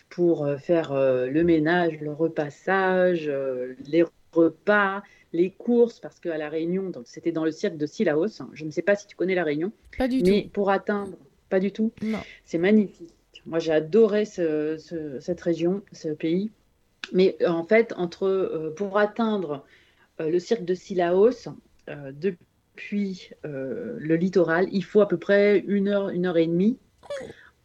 pour 0.10 0.48
faire 0.60 0.94
le 0.94 1.44
ménage, 1.44 2.00
le 2.00 2.14
repassage, 2.14 3.32
les 3.88 4.06
repas, 4.32 5.02
les 5.34 5.52
courses, 5.52 6.00
parce 6.00 6.20
qu'à 6.20 6.38
La 6.38 6.48
Réunion, 6.48 6.92
c'était 7.06 7.32
dans 7.32 7.44
le 7.44 7.52
cirque 7.52 7.76
de 7.76 7.86
Sillaos. 7.86 8.42
Je 8.54 8.66
ne 8.66 8.72
sais 8.72 8.84
pas 8.84 8.96
si 8.96 9.08
tu 9.08 9.16
connais 9.16 9.36
La 9.36 9.44
Réunion. 9.44 9.72
Pas 9.98 10.08
du 10.08 10.22
mais 10.24 10.50
pour 10.54 10.70
atteindre, 10.70 11.18
pas 11.50 11.60
du 11.60 11.72
tout. 11.72 11.92
C'est 12.46 12.60
magnifique. 12.60 13.14
Moi, 13.46 13.60
j'ai 13.60 13.74
adoré 13.74 14.26
cette 14.26 15.42
région, 15.42 15.82
ce 15.92 16.10
pays. 16.10 16.52
Mais 17.12 17.36
en 17.46 17.66
fait, 17.66 17.94
entre, 17.98 18.74
pour 18.78 18.98
atteindre 18.98 19.66
le 20.20 20.40
cirque 20.40 20.64
de 20.66 20.76
Sillaos, 20.76 21.50
depuis 21.88 23.32
le 23.44 24.16
littoral, 24.16 24.68
il 24.72 24.84
faut 24.84 25.02
à 25.02 25.08
peu 25.08 25.18
près 25.18 25.60
une 25.68 25.90
heure, 25.90 26.10
une 26.10 26.26
heure 26.26 26.38
et 26.38 26.48
demie 26.48 26.78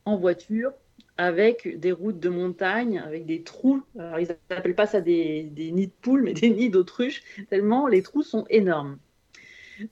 en 0.04 0.16
voiture 0.16 0.72
avec 1.18 1.78
des 1.80 1.90
routes 1.90 2.20
de 2.20 2.28
montagne, 2.28 3.02
avec 3.04 3.26
des 3.26 3.42
trous. 3.42 3.82
Alors, 3.98 4.20
ils 4.20 4.28
n'appellent 4.50 4.76
pas 4.76 4.86
ça 4.86 5.00
des, 5.00 5.50
nids 5.56 5.88
de 5.88 5.92
poules, 6.00 6.22
mais 6.22 6.32
des 6.32 6.48
nids 6.48 6.70
d'autruches, 6.70 7.22
tellement 7.50 7.88
les 7.88 8.02
trous 8.02 8.22
sont 8.22 8.46
énormes. 8.48 8.98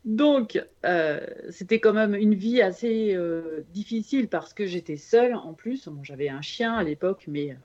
Donc, 0.04 0.60
euh, 0.84 1.20
c'était 1.50 1.78
quand 1.78 1.92
même 1.92 2.14
une 2.14 2.34
vie 2.34 2.62
assez 2.62 3.14
euh, 3.14 3.64
difficile 3.72 4.28
parce 4.28 4.54
que 4.54 4.66
j'étais 4.66 4.96
seule 4.96 5.34
en 5.34 5.52
plus. 5.52 5.88
J'avais 6.02 6.28
un 6.28 6.42
chien 6.42 6.74
à 6.74 6.82
l'époque, 6.82 7.24
mais 7.28 7.56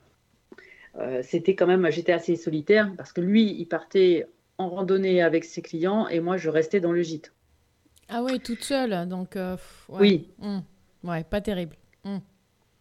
euh, 0.98 1.20
c'était 1.22 1.54
quand 1.54 1.66
même, 1.66 1.88
j'étais 1.90 2.12
assez 2.12 2.36
solitaire 2.36 2.92
parce 2.96 3.12
que 3.12 3.20
lui, 3.20 3.56
il 3.58 3.66
partait 3.66 4.26
en 4.58 4.70
randonnée 4.70 5.22
avec 5.22 5.44
ses 5.44 5.62
clients 5.62 6.06
et 6.08 6.20
moi, 6.20 6.36
je 6.36 6.48
restais 6.48 6.80
dans 6.80 6.92
le 6.92 7.02
gîte. 7.02 7.32
Ah 8.08 8.22
ouais, 8.22 8.38
toute 8.38 8.62
seule, 8.62 9.08
donc. 9.08 9.38
Oui. 9.88 10.28
Mmh. 10.38 10.58
Ouais, 11.04 11.24
pas 11.24 11.40
terrible. 11.40 11.76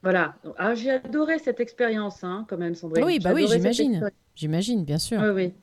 Voilà. 0.04 0.36
Ah, 0.58 0.74
j'ai 0.74 0.92
adoré 0.92 1.38
cette 1.40 1.60
expérience, 1.60 2.24
hein, 2.24 2.46
quand 2.50 2.58
même, 2.58 2.76
Sandrine. 2.76 3.06
Oui, 3.06 3.20
bah 3.20 3.32
oui, 3.34 3.48
j'imagine. 3.48 4.10
J'imagine, 4.36 4.84
bien 4.84 4.98
sûr. 4.98 5.20
Oui, 5.22 5.30
oui. 5.30 5.54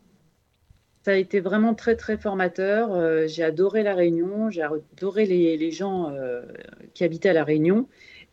Ça 1.04 1.12
a 1.12 1.14
été 1.14 1.40
vraiment 1.40 1.74
très, 1.74 1.96
très 1.96 2.16
formateur. 2.16 2.92
Euh, 2.92 3.26
j'ai 3.26 3.42
adoré 3.42 3.82
La 3.82 3.94
Réunion. 3.94 4.50
J'ai 4.50 4.62
adoré 4.62 5.26
les, 5.26 5.56
les 5.56 5.70
gens 5.70 6.10
euh, 6.10 6.42
qui 6.94 7.02
habitaient 7.02 7.30
à 7.30 7.32
La 7.32 7.44
Réunion. 7.44 7.88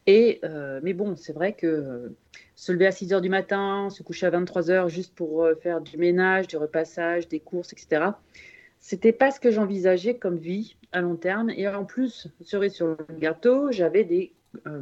Et, 0.08 0.40
euh, 0.44 0.80
mais 0.84 0.94
bon, 0.94 1.16
c'est 1.16 1.34
vrai 1.34 1.54
que 1.54 2.14
se 2.56 2.72
lever 2.72 2.86
à 2.86 2.92
6 2.92 3.14
heures 3.14 3.22
du 3.22 3.30
matin, 3.30 3.90
se 3.90 4.04
coucher 4.04 4.28
à 4.28 4.30
23 4.30 4.70
heures 4.70 4.90
juste 4.90 5.16
pour 5.16 5.48
faire 5.62 5.82
du 5.82 5.98
ménage, 5.98 6.48
du 6.48 6.58
repassage, 6.58 7.28
des 7.28 7.40
courses, 7.40 7.74
etc., 7.74 8.12
c'était 8.80 9.14
pas 9.14 9.32
ce 9.32 9.40
que 9.40 9.50
j'envisageais 9.50 10.16
comme 10.18 10.38
vie 10.38 10.76
à 10.92 11.02
long 11.02 11.16
terme. 11.16 11.50
Et 11.50 11.68
en 11.68 11.86
plus, 11.86 12.28
cerise 12.42 12.74
sur 12.74 12.86
le 12.86 12.98
gâteau, 13.18 13.72
j'avais 13.72 14.04
des 14.04 14.35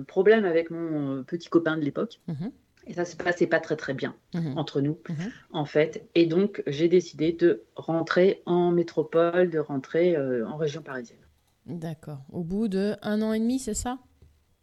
problème 0.07 0.45
avec 0.45 0.69
mon 0.69 1.17
euh, 1.17 1.23
petit 1.23 1.49
copain 1.49 1.77
de 1.77 1.81
l'époque. 1.81 2.19
Mhm. 2.27 2.51
Et 2.85 2.93
ça 2.93 3.05
se 3.05 3.15
passait 3.15 3.47
pas 3.47 3.61
très 3.61 3.77
très 3.77 3.93
bien 3.93 4.13
mhm. 4.33 4.57
entre 4.57 4.81
nous, 4.81 4.97
mhm. 5.07 5.31
en 5.51 5.65
fait. 5.65 6.05
Et 6.15 6.25
donc, 6.25 6.61
j'ai 6.67 6.89
décidé 6.89 7.31
de 7.31 7.63
rentrer 7.75 8.41
en 8.45 8.71
métropole, 8.71 9.49
de 9.49 9.59
rentrer 9.59 10.17
euh, 10.17 10.45
en 10.47 10.57
région 10.57 10.81
parisienne. 10.81 11.19
D'accord. 11.65 12.19
Au 12.29 12.43
bout 12.43 12.67
de 12.67 12.95
un 13.01 13.21
an 13.21 13.31
et 13.31 13.39
demi, 13.39 13.59
c'est 13.59 13.73
ça? 13.73 13.99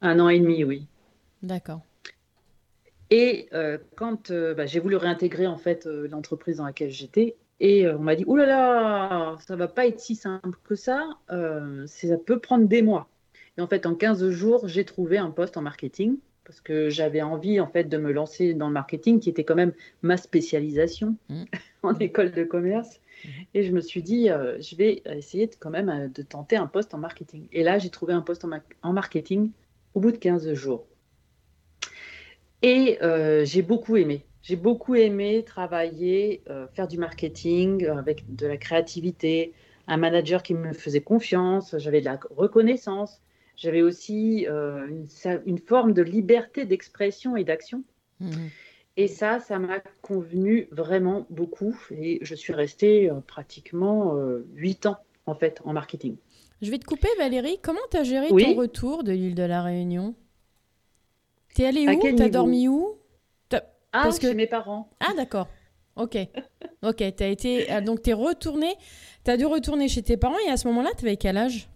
Un 0.03 0.21
an 0.21 0.29
et 0.29 0.39
demi, 0.39 0.65
oui. 0.65 0.87
D'accord. 1.43 1.81
Et 3.09 3.49
euh, 3.55 3.79
quand 3.97 4.31
bah, 4.31 4.67
j'ai 4.67 4.81
voulu 4.81 4.97
réintégrer 4.97 5.47
en 5.47 5.57
fait 5.57 5.87
l'entreprise 5.87 6.59
dans 6.59 6.67
laquelle 6.67 6.91
j'étais, 6.91 7.37
et 7.59 7.89
on 7.89 7.99
m'a 7.99 8.17
dit, 8.17 8.25
oulala, 8.27 8.47
là 8.47 9.09
là, 9.09 9.37
ça 9.41 9.57
va 9.57 9.67
pas 9.67 9.87
être 9.87 9.99
si 9.99 10.15
simple 10.15 10.59
que 10.65 10.75
ça, 10.75 11.09
ça 11.29 12.17
peut 12.19 12.39
prendre 12.39 12.69
des 12.69 12.83
mois. 12.83 13.09
Et 13.61 13.63
en 13.63 13.67
fait, 13.67 13.85
en 13.85 13.95
15 13.95 14.31
jours, 14.31 14.67
j'ai 14.69 14.87
trouvé 14.87 15.19
un 15.19 15.31
poste 15.31 15.59
en 15.59 15.61
marketing 15.61 16.17
parce 16.45 16.63
que 16.63 16.89
j'avais 16.89 17.21
envie 17.21 17.61
en 17.61 17.67
fait 17.67 17.85
de 17.85 17.99
me 17.99 18.11
lancer 18.11 18.55
dans 18.55 18.69
le 18.69 18.73
marketing 18.73 19.21
qui 19.21 19.29
était 19.29 19.45
quand 19.45 19.55
même 19.55 19.75
ma 20.01 20.17
spécialisation 20.17 21.17
mmh. 21.29 21.45
en 21.83 21.95
école 21.99 22.33
de 22.33 22.43
commerce. 22.43 23.03
Mmh. 23.23 23.29
Et 23.53 23.63
je 23.63 23.73
me 23.73 23.83
suis 23.83 24.03
dit, 24.03 24.31
euh, 24.31 24.59
je 24.63 24.77
vais 24.77 25.03
essayer 25.05 25.47
de, 25.47 25.55
quand 25.61 25.69
même 25.69 25.91
euh, 25.91 26.09
de 26.09 26.23
tenter 26.23 26.57
un 26.57 26.67
poste 26.67 26.95
en 26.95 26.99
marketing. 26.99 27.49
Et 27.53 27.63
là, 27.63 27.79
j'ai 27.79 27.91
trouvé 27.91 28.15
un 28.15 28.23
poste 28.23 28.47
en, 28.83 28.93
marketing 28.95 29.51
au 29.93 30.01
bout 30.01 30.11
de 30.11 30.17
15 30.17 30.55
jours. 30.55 30.87
Et 32.63 32.97
euh, 33.03 33.45
j'ai 33.45 33.61
beaucoup 33.61 33.99
aimé. 33.99 34.25
J'ai 34.41 34.57
beaucoup 34.57 34.95
aimé 34.95 35.45
travailler, 35.45 36.43
faire 36.73 36.89
du 36.89 36.97
marketing 36.97 37.87
avec 37.89 38.35
de 38.35 38.47
la 38.47 38.57
créativité, 38.57 39.53
un 39.87 39.99
manager 39.99 40.43
qui 40.43 40.55
me 40.55 40.73
faisait 40.73 41.03
confiance, 41.03 41.75
j'avais 41.77 42.01
de 42.01 42.07
la 42.07 42.19
reconnaissance, 42.35 43.21
j'avais 43.61 43.83
aussi 43.83 44.47
euh, 44.49 44.89
une, 45.45 45.59
forme 45.59 45.93
de 45.93 46.01
liberté 46.01 46.65
d'expression 46.65 47.37
et 47.37 47.45
d'action. 47.45 47.85
Mhm. 48.19 48.49
Et 48.97 49.07
ça, 49.07 49.39
ça 49.39 49.59
m'a 49.59 49.81
convenu 50.01 50.67
vraiment 50.73 51.27
beaucoup. 51.29 51.79
Et 51.91 52.19
je 52.23 52.35
suis 52.35 52.55
restée 52.55 53.11
euh, 53.11 53.21
pratiquement 53.21 54.17
euh, 54.17 54.47
huit 54.55 54.87
ans, 54.87 54.97
en 55.27 55.35
fait, 55.35 55.61
en 55.65 55.75
marketing. 55.75 56.17
Je 56.63 56.71
vais 56.71 56.79
te 56.79 56.87
couper, 56.87 57.09
Valérie. 57.19 57.59
Comment 57.63 57.81
tu 57.91 57.99
as 57.99 58.03
géré 58.03 58.29
ton 58.29 58.55
retour 58.55 59.05
de 59.05 59.13
l'île 59.13 59.35
de 59.35 59.43
la 59.43 59.63
Réunion? 59.63 60.15
T'es 61.55 61.67
allée 61.67 61.87
où? 61.87 62.17
T'as 62.17 62.29
dormi 62.31 62.67
où? 62.67 62.97
Ah, 63.93 64.05
Parce 64.05 64.21
chez 64.21 64.35
mes 64.35 64.47
parents. 64.47 64.89
Ah, 65.01 65.13
d'accord. 65.17 65.49
Ok. 65.97 66.17
ok, 66.83 67.03
as 67.03 67.27
été... 67.27 67.69
Ah, 67.69 67.81
donc, 67.81 68.03
tu 68.03 68.11
es 68.11 68.13
retournée. 68.13 68.75
Tu 69.25 69.33
as 69.33 69.37
dû 69.37 69.45
retourner 69.45 69.89
chez 69.89 70.03
tes 70.03 70.17
parents 70.17 70.39
et 70.47 70.51
à 70.51 70.57
ce 70.57 70.69
moment-là, 70.69 70.91
tu 70.97 71.05
avais 71.05 71.17
quel 71.17 71.37
âge? 71.37 71.69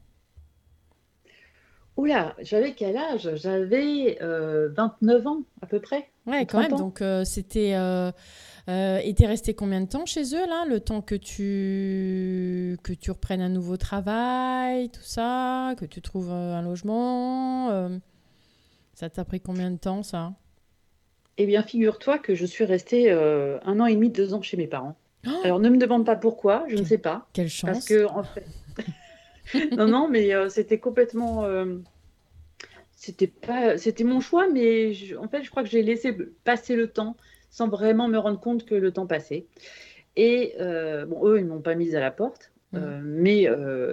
Oula, 1.96 2.34
j'avais 2.40 2.72
quel 2.72 2.96
âge? 2.96 3.30
J'avais 3.36 4.18
29 4.20 4.20
euh, 4.20 5.28
ans 5.28 5.42
à 5.62 5.66
peu 5.66 5.80
près. 5.80 6.08
Ouais, 6.26 6.44
quand 6.44 6.60
même. 6.60 6.72
Donc 6.72 7.00
euh, 7.02 7.24
c'était. 7.24 7.74
Euh, 7.74 8.10
et 8.66 9.14
t'es 9.14 9.26
resté 9.26 9.54
combien 9.54 9.80
de 9.80 9.86
temps 9.86 10.06
chez 10.06 10.34
eux 10.34 10.46
là 10.46 10.64
Le 10.68 10.80
temps 10.80 11.02
que 11.02 11.14
tu 11.14 12.78
que 12.82 12.92
tu 12.92 13.10
reprennes 13.10 13.42
un 13.42 13.48
nouveau 13.48 13.76
travail, 13.76 14.88
tout 14.88 15.02
ça, 15.02 15.74
que 15.78 15.84
tu 15.84 16.00
trouves 16.00 16.32
un 16.32 16.62
logement. 16.62 17.90
ça 18.94 19.08
t'a 19.08 19.24
pris 19.24 19.40
combien 19.40 19.70
de 19.70 19.76
temps 19.78 20.02
ça? 20.02 20.32
Eh 21.36 21.46
bien, 21.46 21.62
figure-toi 21.62 22.18
que 22.18 22.34
je 22.34 22.46
suis 22.46 22.64
restée 22.64 23.12
un 23.12 23.80
an 23.80 23.86
et 23.86 23.94
demi, 23.94 24.10
deux 24.10 24.34
ans 24.34 24.42
chez 24.42 24.56
mes 24.56 24.66
parents. 24.66 24.96
Oh 25.26 25.30
Alors 25.44 25.60
ne 25.60 25.68
me 25.68 25.76
demande 25.76 26.04
pas 26.04 26.16
pourquoi, 26.16 26.64
je 26.68 26.76
ne 26.76 26.84
sais 26.84 26.98
pas. 26.98 27.28
Quelle 27.32 27.48
chance 27.48 27.70
Parce 27.70 27.84
que 27.84 28.06
en 28.06 28.24
fait. 28.24 28.44
non, 29.76 29.86
non, 29.86 30.08
mais 30.08 30.34
euh, 30.34 30.48
c'était 30.48 30.78
complètement. 30.78 31.44
Euh, 31.44 31.76
c'était 32.96 33.26
pas, 33.26 33.76
c'était 33.76 34.04
mon 34.04 34.20
choix, 34.20 34.48
mais 34.48 34.92
en 35.18 35.28
fait, 35.28 35.42
je 35.42 35.50
crois 35.50 35.62
que 35.62 35.68
j'ai 35.68 35.82
laissé 35.82 36.16
passer 36.44 36.74
le 36.74 36.88
temps 36.88 37.16
sans 37.50 37.68
vraiment 37.68 38.08
me 38.08 38.18
rendre 38.18 38.40
compte 38.40 38.64
que 38.64 38.74
le 38.74 38.92
temps 38.92 39.06
passait. 39.06 39.46
Et 40.16 40.54
euh, 40.60 41.04
bon, 41.04 41.26
eux, 41.26 41.38
ils 41.38 41.46
m'ont 41.46 41.60
pas 41.60 41.74
mise 41.74 41.94
à 41.94 42.00
la 42.00 42.10
porte. 42.10 42.50
Mmh. 42.72 43.02
mais 43.04 43.48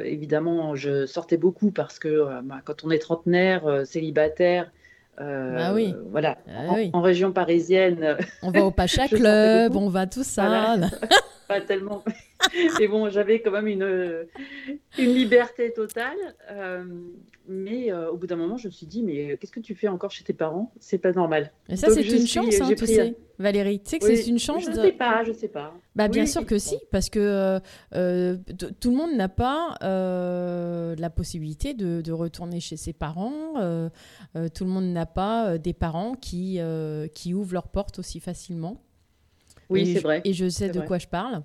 évidemment, 0.05 0.73
je 0.73 1.05
sortais 1.05 1.37
beaucoup 1.37 1.69
parce 1.69 1.99
que 1.99 2.41
bah, 2.41 2.61
quand 2.65 2.83
on 2.83 2.89
est 2.89 2.97
trentenaire, 2.97 3.85
célibataire, 3.85 4.71
bah 5.19 5.71
oui. 5.75 5.93
Voilà. 6.09 6.39
Ah 6.47 6.73
en, 6.93 7.01
région 7.01 7.31
parisienne. 7.31 8.17
On 8.41 8.49
va 8.49 8.65
au 8.65 8.71
Pacha 8.71 9.07
Club, 9.07 9.75
on 9.75 9.87
va 9.87 10.07
tout 10.07 10.23
ça. 10.23 10.77
pas 11.47 11.61
tellement. 11.61 12.03
Et 12.79 12.87
bon, 12.87 13.09
j'avais 13.09 13.41
quand 13.41 13.51
même 13.51 13.67
une, 13.67 14.27
une 14.97 15.13
liberté 15.13 15.71
totale. 15.73 16.17
Euh, 16.49 16.83
mais 17.47 17.91
euh, 17.91 18.11
au 18.11 18.17
bout 18.17 18.27
d'un 18.27 18.35
moment, 18.35 18.57
je 18.57 18.67
me 18.67 18.71
suis 18.71 18.85
dit, 18.85 19.03
mais 19.03 19.37
qu'est-ce 19.37 19.51
que 19.51 19.59
tu 19.59 19.75
fais 19.75 19.87
encore 19.87 20.11
chez 20.11 20.23
tes 20.23 20.33
parents? 20.33 20.71
C'est 20.79 20.99
pas 20.99 21.11
normal. 21.11 21.51
Et 21.69 21.75
ça, 21.75 21.89
c'est 21.89 22.07
une 22.07 22.27
chance, 22.27 22.61
hein, 22.61 22.69
tu 22.77 22.85
sais, 22.85 23.15
Valérie. 23.39 23.79
Tu 23.79 23.89
sais 23.89 23.99
que 23.99 24.05
c'est 24.05 24.27
une 24.27 24.39
chance. 24.39 24.65
Je 24.65 24.69
ne 24.69 24.75
sais 24.75 24.91
pas, 24.91 25.23
je 25.23 25.31
sais 25.31 25.47
pas. 25.47 25.73
Bah, 25.95 26.07
bien 26.07 26.25
sûr 26.25 26.45
que 26.45 26.57
si, 26.57 26.77
parce 26.91 27.09
que 27.09 27.59
euh, 27.93 28.37
tout 28.79 28.91
le 28.91 28.95
monde 28.95 29.15
n'a 29.15 29.29
pas 29.29 29.75
la 29.81 31.09
possibilité 31.09 31.73
de, 31.73 32.01
de, 32.01 32.11
retourner 32.11 32.59
chez 32.59 32.77
ses 32.77 32.93
parents. 32.93 33.53
tout 34.33 34.63
le 34.63 34.69
monde 34.69 34.91
n'a 34.91 35.05
pas 35.05 35.57
des 35.57 35.73
parents 35.73 36.13
qui, 36.13 36.59
qui 37.13 37.33
ouvrent 37.33 37.53
leurs 37.53 37.69
portes 37.69 37.99
aussi 37.99 38.19
facilement. 38.19 38.81
Oui, 39.71 39.93
c'est 39.93 40.01
vrai. 40.01 40.21
Et 40.25 40.33
je 40.33 40.49
sais 40.49 40.69
de 40.69 40.81
quoi 40.81 40.97
je 40.97 41.07
parle. 41.07 41.43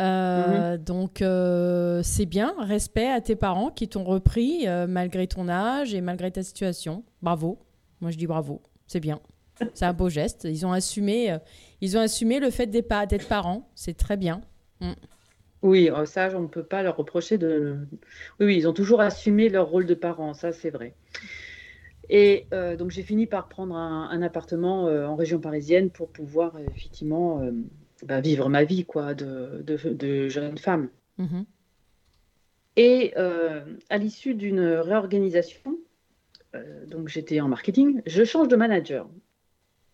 Euh, 0.00 0.72
mhm. 0.72 0.84
Donc, 0.84 1.22
euh, 1.22 2.00
c'est 2.02 2.26
bien. 2.26 2.54
Respect 2.58 3.08
à 3.08 3.20
tes 3.20 3.36
parents 3.36 3.70
qui 3.70 3.88
t'ont 3.88 4.04
repris 4.04 4.66
euh, 4.66 4.86
malgré 4.86 5.26
ton 5.26 5.48
âge 5.48 5.94
et 5.94 6.00
malgré 6.00 6.30
ta 6.30 6.42
situation. 6.42 7.04
Bravo. 7.22 7.58
Moi, 8.00 8.10
je 8.10 8.16
dis 8.16 8.26
bravo. 8.26 8.62
C'est 8.86 9.00
bien. 9.00 9.20
C'est 9.74 9.84
un 9.84 9.92
beau 9.92 10.08
geste. 10.08 10.44
Ils 10.44 10.64
ont 10.64 10.72
assumé, 10.72 11.36
ils 11.82 11.98
ont 11.98 12.00
assumé 12.00 12.40
le 12.40 12.48
fait 12.50 12.66
d'être 12.66 13.28
parents. 13.28 13.68
C'est 13.74 13.94
très 13.94 14.16
bien. 14.16 14.40
Mm. 14.80 14.92
Oui, 15.62 15.90
ça, 16.06 16.30
on 16.34 16.40
ne 16.40 16.46
peut 16.46 16.62
pas 16.62 16.82
leur 16.82 16.96
reprocher 16.96 17.36
de. 17.36 17.76
Oui, 18.40 18.46
oui, 18.46 18.56
ils 18.56 18.66
ont 18.66 18.72
toujours 18.72 19.02
assumé 19.02 19.50
leur 19.50 19.68
rôle 19.68 19.84
de 19.84 19.92
parents. 19.92 20.32
Ça, 20.32 20.52
c'est 20.52 20.70
vrai. 20.70 20.94
Et 22.08 22.46
donc, 22.78 22.90
j'ai 22.90 23.02
fini 23.02 23.26
par 23.26 23.48
prendre 23.48 23.76
un, 23.76 24.22
appartement 24.22 24.84
en 24.84 25.14
région 25.14 25.40
parisienne 25.40 25.90
pour 25.90 26.08
pouvoir 26.08 26.58
effectivement 26.74 27.42
bah, 28.04 28.20
vivre 28.20 28.48
ma 28.48 28.64
vie 28.64 28.84
quoi, 28.84 29.14
de, 29.14 29.62
de, 29.64 30.28
jeune 30.28 30.58
femme. 30.58 30.88
Mhm. 31.18 31.44
Et 32.76 33.12
euh, 33.16 33.64
à 33.90 33.98
l'issue 33.98 34.34
d'une 34.34 34.60
réorganisation, 34.60 35.76
euh, 36.54 36.86
donc 36.86 37.08
j'étais 37.08 37.40
en 37.40 37.48
marketing, 37.48 38.02
je 38.06 38.24
change 38.24 38.48
de 38.48 38.56
manager. 38.56 39.08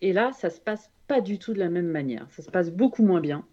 Et 0.01 0.13
là, 0.13 0.31
ça 0.33 0.49
se 0.49 0.59
passe 0.59 0.91
pas 1.07 1.21
du 1.21 1.39
tout 1.39 1.53
de 1.53 1.59
la 1.59 1.69
même 1.69 1.87
manière. 1.87 2.27
Ça 2.31 2.43
se 2.43 2.51
passe 2.51 2.71
beaucoup 2.71 3.03
moins 3.03 3.21
bien. 3.21 3.45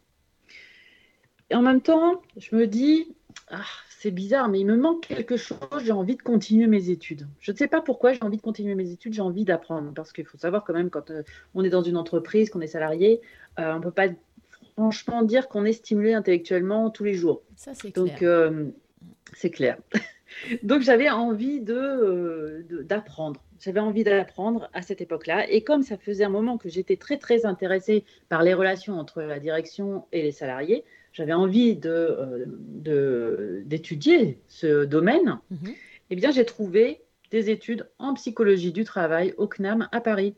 Et 1.51 1.55
en 1.55 1.63
même 1.63 1.81
temps, 1.81 2.23
je 2.37 2.55
me 2.55 2.67
dis, 2.67 3.15
ah, 3.49 3.65
c'est 4.05 4.11
bizarre, 4.11 4.49
mais 4.49 4.61
il 4.61 4.67
me 4.67 4.77
manque 4.77 5.07
quelque 5.07 5.37
chose. 5.37 5.59
J'ai 5.83 5.93
envie 5.93 6.17
de 6.17 6.23
continuer 6.23 6.67
mes 6.67 6.91
études. 6.91 7.27
Je 7.41 7.53
ne 7.53 7.57
sais 7.57 7.69
pas 7.69 7.81
pourquoi 7.81 8.13
j'ai 8.13 8.23
envie 8.23 8.37
de 8.37 8.43
continuer 8.43 8.75
mes 8.75 8.91
études. 8.91 9.15
J'ai 9.15 9.23
envie 9.23 9.45
d'apprendre. 9.45 9.93
Parce 9.95 10.13
qu'il 10.13 10.27
faut 10.27 10.39
savoir 10.39 10.65
quand 10.65 10.75
même, 10.75 10.91
quand 10.91 11.11
euh, 11.11 11.23
on 11.55 11.65
est 11.65 11.71
dans 11.71 11.83
une 11.83 11.97
entreprise, 11.97 12.51
qu'on 12.51 12.61
est 12.61 12.67
salarié, 12.67 13.21
euh, 13.59 13.73
on 13.75 13.79
ne 13.79 13.83
peut 13.83 13.91
pas 13.91 14.09
franchement 14.75 15.23
dire 15.23 15.49
qu'on 15.49 15.65
est 15.65 15.73
stimulé 15.73 16.15
intellectuellement 16.15 16.91
tous 16.91 17.05
les 17.05 17.15
jours. 17.15 17.43
Ça, 17.57 17.75
c'est 17.75 17.95
Donc, 17.95 18.23
euh, 18.23 18.71
c'est 19.35 19.51
clair. 19.51 19.79
Donc, 20.63 20.83
j'avais 20.83 21.11
envie 21.11 21.61
de, 21.61 22.67
d'apprendre. 22.83 23.43
J'avais 23.61 23.81
envie 23.81 24.05
d'apprendre 24.05 24.69
à 24.75 24.83
cette 24.83 25.01
époque-là. 25.01 25.49
Et 25.49 25.63
comme 25.63 25.83
ça 25.83 25.97
faisait 25.97 26.25
un 26.25 26.29
moment 26.29 26.59
que 26.59 26.69
j'étais 26.69 26.97
très, 26.97 27.19
très 27.19 27.47
intéressée 27.47 28.05
par 28.29 28.43
les 28.43 28.53
relations 28.53 28.99
entre 28.99 29.23
la 29.23 29.39
direction 29.39 30.07
et 30.13 30.23
les 30.23 30.33
salariés, 30.33 30.85
j'avais 31.13 31.33
envie 31.33 31.77
de, 31.77 32.45
euh, 32.89 33.63
d'étudier 33.65 34.41
ce 34.49 34.85
domaine, 34.85 35.39
mhm. 35.51 35.73
eh 36.11 36.17
bien, 36.17 36.33
j'ai 36.33 36.45
trouvé 36.45 37.03
des 37.31 37.51
études 37.51 37.89
en 37.99 38.15
psychologie 38.15 38.73
du 38.73 38.85
travail 38.85 39.35
au 39.39 39.47
CNAM 39.47 39.89
à 39.93 40.01
Paris. 40.01 40.35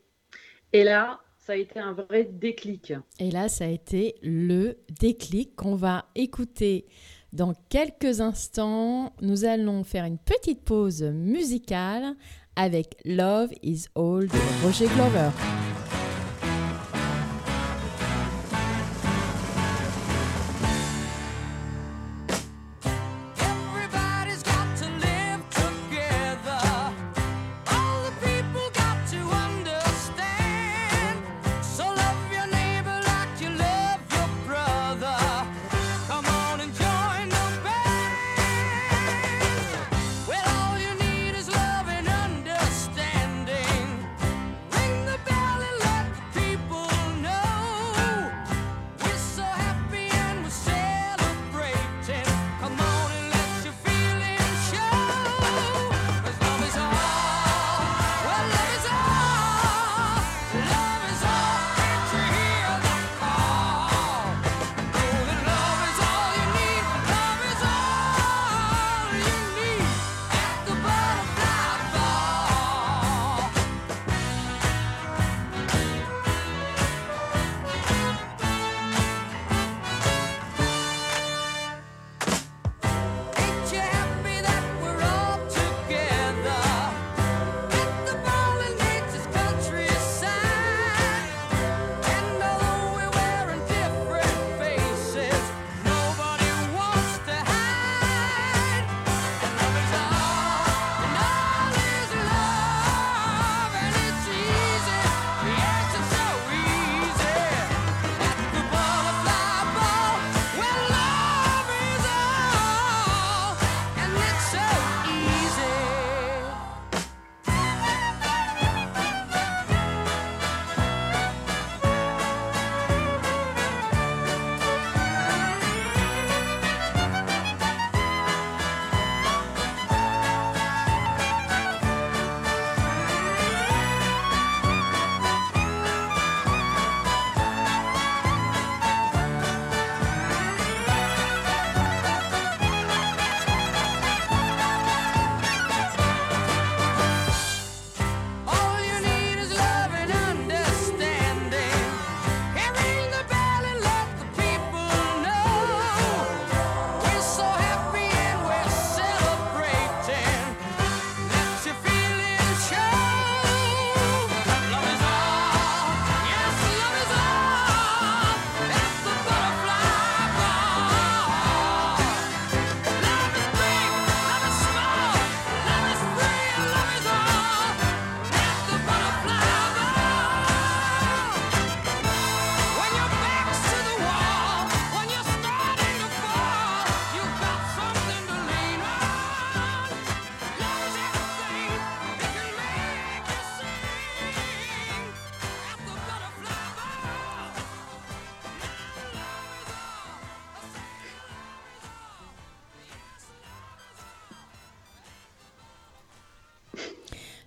Et 0.74 0.84
là, 0.84 1.20
ça 1.46 1.52
a 1.52 1.56
été 1.56 1.78
un 1.78 1.92
vrai 1.92 2.24
déclic. 2.24 2.92
Et 3.20 3.30
là, 3.30 3.48
ça 3.48 3.66
a 3.66 3.68
été 3.68 4.16
le 4.20 4.78
déclic 4.98 5.54
qu'on 5.54 5.76
va 5.76 6.06
écouter 6.16 6.86
dans 7.32 7.54
quelques 7.68 8.20
instants. 8.20 9.12
Nous 9.22 9.44
allons 9.44 9.84
faire 9.84 10.06
une 10.06 10.18
petite 10.18 10.64
pause 10.64 11.02
musicale 11.04 12.16
avec 12.56 12.96
Love 13.04 13.50
is 13.62 13.86
All 13.94 14.26
de 14.26 14.64
Roger 14.64 14.88
Glover. 14.96 15.30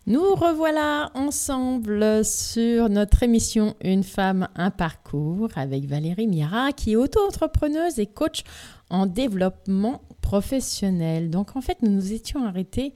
Nous 0.10 0.34
revoilà 0.34 1.12
ensemble 1.13 2.26
sur 2.26 2.89
notre 2.89 3.22
émission 3.22 3.76
Une 3.84 4.02
femme, 4.02 4.48
un 4.56 4.72
parcours 4.72 5.50
avec 5.56 5.86
Valérie 5.86 6.26
Mira 6.26 6.72
qui 6.72 6.93
est 6.93 6.95
auto-entrepreneuse 6.95 8.00
et 8.00 8.08
coach 8.08 8.41
en 8.89 9.06
développement 9.06 10.02
professionnel. 10.22 11.30
Donc 11.30 11.56
en 11.56 11.62
fait, 11.62 11.84
nous 11.84 11.91
nous 11.91 12.12
étions 12.12 12.43
arrêtés 12.43 12.95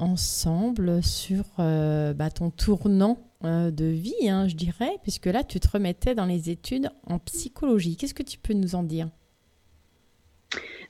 ensemble 0.00 1.04
sur 1.04 1.44
euh, 1.60 2.14
bah, 2.14 2.30
ton 2.30 2.50
tournant 2.50 3.30
euh, 3.44 3.70
de 3.70 3.84
vie, 3.84 4.28
hein, 4.28 4.48
je 4.48 4.56
dirais, 4.56 4.96
puisque 5.04 5.26
là, 5.26 5.44
tu 5.44 5.60
te 5.60 5.68
remettais 5.68 6.16
dans 6.16 6.26
les 6.26 6.50
études 6.50 6.90
en 7.06 7.20
psychologie. 7.20 7.96
Qu'est-ce 7.96 8.12
que 8.12 8.24
tu 8.24 8.38
peux 8.38 8.54
nous 8.54 8.74
en 8.74 8.82
dire? 8.82 9.08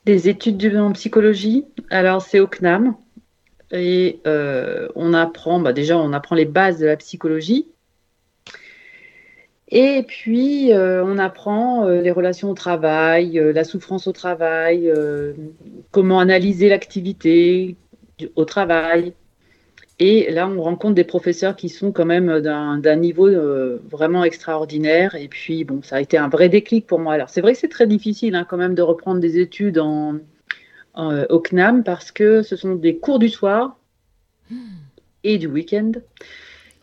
Des 0.06 0.30
études 0.30 0.74
en 0.74 0.92
psychologie, 0.92 1.66
alors 1.90 2.22
c'est 2.22 2.40
au 2.40 2.46
CNAM, 2.46 2.96
et 3.72 4.20
euh, 4.26 4.88
on 4.96 5.14
apprend, 5.14 5.60
bah 5.60 5.72
déjà, 5.72 5.98
on 5.98 6.12
apprend 6.12 6.34
les 6.34 6.44
bases 6.44 6.78
de 6.78 6.86
la 6.86 6.96
psychologie. 6.96 7.68
Et 9.68 10.02
puis, 10.02 10.72
euh, 10.72 11.04
on 11.04 11.16
apprend 11.18 11.86
euh, 11.86 12.00
les 12.00 12.10
relations 12.10 12.50
au 12.50 12.54
travail, 12.54 13.40
la 13.54 13.62
souffrance 13.62 14.08
au 14.08 14.12
travail, 14.12 14.92
comment 15.92 16.18
analyser 16.18 16.68
l'activité 16.68 17.76
au 18.34 18.44
travail. 18.44 19.14
Et 20.02 20.32
là, 20.32 20.48
on 20.48 20.60
rencontre 20.62 20.94
des 20.94 21.04
professeurs 21.04 21.56
qui 21.56 21.68
sont 21.68 21.92
quand 21.92 22.06
même 22.06 22.40
d'un 22.40 22.96
niveau 22.96 23.28
vraiment 23.90 24.24
extraordinaire. 24.24 25.14
Et 25.14 25.28
puis, 25.28 25.64
bon, 25.64 25.82
ça 25.82 25.96
a 25.96 26.00
été 26.00 26.16
un 26.16 26.28
vrai 26.28 26.48
déclic 26.48 26.86
pour 26.86 26.98
moi. 26.98 27.12
Alors, 27.12 27.28
c'est 27.28 27.42
vrai 27.42 27.52
que 27.52 27.58
c'est 27.58 27.68
très 27.68 27.86
difficile 27.86 28.34
hein, 28.34 28.46
quand 28.48 28.56
même 28.56 28.74
de 28.74 28.82
reprendre 28.82 29.20
des 29.20 29.38
études 29.38 29.78
en, 29.78 30.16
au 30.94 31.38
CNAM 31.38 31.84
parce 31.84 32.10
que 32.10 32.42
ce 32.42 32.56
sont 32.56 32.74
des 32.74 32.98
cours 32.98 33.18
du 33.18 33.28
soir 33.28 33.78
et 35.24 35.38
du 35.38 35.46
week-end 35.46 35.92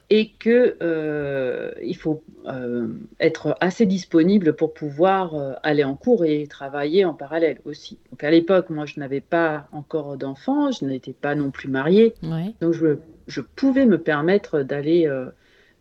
et 0.09 0.29
que 0.39 0.77
euh, 0.81 1.71
il 1.83 1.95
faut 1.95 2.23
euh, 2.45 2.87
être 3.19 3.57
assez 3.59 3.85
disponible 3.85 4.55
pour 4.55 4.73
pouvoir 4.73 5.35
euh, 5.35 5.53
aller 5.63 5.83
en 5.83 5.95
cours 5.95 6.23
et 6.23 6.47
travailler 6.47 7.03
en 7.03 7.13
parallèle 7.13 7.59
aussi. 7.65 7.97
Donc 8.11 8.23
à 8.23 8.31
l'époque, 8.31 8.69
moi, 8.69 8.85
je 8.85 8.99
n'avais 8.99 9.19
pas 9.19 9.67
encore 9.73 10.15
d'enfants, 10.17 10.71
je 10.71 10.85
n'étais 10.85 11.13
pas 11.13 11.35
non 11.35 11.51
plus 11.51 11.67
mariée, 11.67 12.13
donc 12.61 12.73
je, 12.73 12.97
je, 13.27 13.41
pouvais 13.41 13.85
me 13.85 13.97
permettre 13.97 14.61
d'aller 14.61 15.11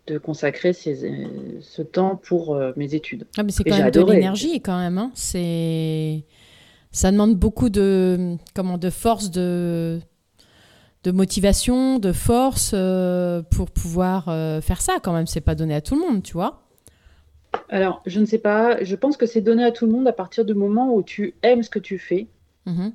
de 0.09 0.19
consacrer 0.19 0.73
ces, 0.73 1.29
ce 1.61 1.83
temps 1.83 2.17
pour 2.17 2.61
mes 2.77 2.95
études. 2.95 3.27
Ah, 3.39 3.45
mais 3.45 3.53
c'est 3.53 3.65
quand 3.65 3.79
même 3.79 3.91
de 3.91 4.01
l'énergie 4.01 4.61
quand 4.61 4.79
même. 4.79 4.99
Hein. 4.99 5.13
C'est 5.15 6.25
ça 6.97 7.13
demande 7.13 7.37
beaucoup 7.37 7.69
de 7.69 8.37
comment 8.55 8.79
de 8.79 8.89
force 8.89 9.31
de 9.31 10.01
de 11.05 11.11
motivation, 11.11 11.99
de 11.99 12.11
force 12.11 12.73
euh, 12.75 13.43
pour 13.43 13.71
pouvoir 13.71 14.29
euh, 14.29 14.63
faire 14.63 14.81
ça 14.81 14.95
quand 15.03 15.13
même. 15.13 15.27
C'est 15.27 15.43
pas 15.43 15.55
donné 15.55 15.75
à 15.75 15.83
tout 15.83 15.95
le 15.95 16.01
monde, 16.01 16.23
tu 16.23 16.33
vois. 16.33 16.63
Alors, 17.69 18.03
je 18.07 18.19
ne 18.19 18.25
sais 18.25 18.39
pas. 18.39 18.83
Je 18.83 18.97
pense 18.97 19.19
que 19.19 19.27
c'est 19.27 19.43
donné 19.43 19.63
à 19.63 19.73
tout 19.73 19.85
le 19.85 19.93
monde 19.93 20.09
à 20.09 20.13
partir 20.13 20.47
du 20.47 20.55
moment 20.55 20.95
où 20.95 21.03
tu 21.03 21.35
aimes 21.43 21.63
ce 21.63 21.69
que 21.69 21.79
tu 21.79 21.99
fais. 21.99 22.29
Mhm. 22.65 22.93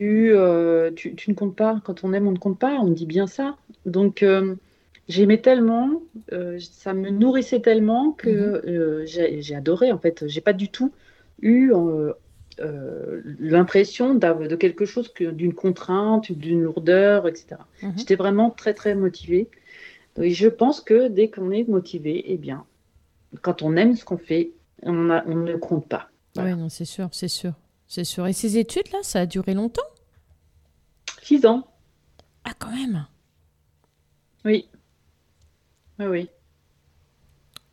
Euh, 0.00 0.90
tu, 0.96 1.14
tu, 1.14 1.30
ne 1.30 1.34
comptes 1.36 1.54
pas. 1.54 1.82
Quand 1.84 2.02
on 2.02 2.14
aime, 2.14 2.26
on 2.26 2.32
ne 2.32 2.38
compte 2.38 2.58
pas. 2.58 2.78
On 2.80 2.88
dit 2.88 3.06
bien 3.06 3.26
ça. 3.26 3.56
Donc, 3.84 4.24
j'aimais 5.06 5.38
tellement, 5.42 6.00
ça 6.58 6.94
me 6.94 7.10
nourrissait 7.10 7.60
tellement 7.60 8.12
que 8.12 9.02
mhm. 9.02 9.06
j'ai 9.06 9.54
adoré. 9.54 9.92
En 9.92 9.98
fait, 9.98 10.24
j'ai 10.26 10.40
pas 10.40 10.54
du 10.54 10.70
tout 10.70 10.92
eu 11.42 11.72
euh, 12.60 13.20
l'impression 13.38 14.14
de 14.14 14.56
quelque 14.56 14.84
chose, 14.84 15.12
d'une 15.14 15.54
contrainte, 15.54 16.30
d'une 16.32 16.62
lourdeur, 16.62 17.26
etc. 17.26 17.56
Mhm. 17.82 17.94
J'étais 17.96 18.16
vraiment 18.16 18.50
très 18.50 18.74
très 18.74 18.94
motivée. 18.94 19.50
Et 20.20 20.30
je 20.30 20.48
pense 20.48 20.80
que 20.80 21.08
dès 21.08 21.28
qu'on 21.28 21.50
est 21.50 21.68
motivé, 21.68 22.22
eh 22.26 22.36
bien, 22.36 22.64
quand 23.42 23.62
on 23.62 23.76
aime 23.76 23.96
ce 23.96 24.04
qu'on 24.04 24.18
fait, 24.18 24.52
on, 24.82 24.92
ne 24.92 25.56
compte 25.56 25.88
pas. 25.88 26.08
Oui, 26.36 26.54
non, 26.54 26.68
c'est 26.68 26.84
sûr, 26.84 27.08
c'est 27.12 27.28
sûr, 27.28 27.52
c'est 27.88 28.04
sûr. 28.04 28.26
Et 28.26 28.32
ces 28.32 28.58
études-là, 28.58 28.98
ça 29.02 29.20
a 29.20 29.26
duré 29.26 29.54
longtemps? 29.54 29.82
Six 31.22 31.46
ans. 31.46 31.66
Ah, 32.44 32.52
quand 32.58 32.70
même? 32.70 33.06
Oui. 34.44 34.68
Oui, 35.98 36.06
oui. 36.06 36.28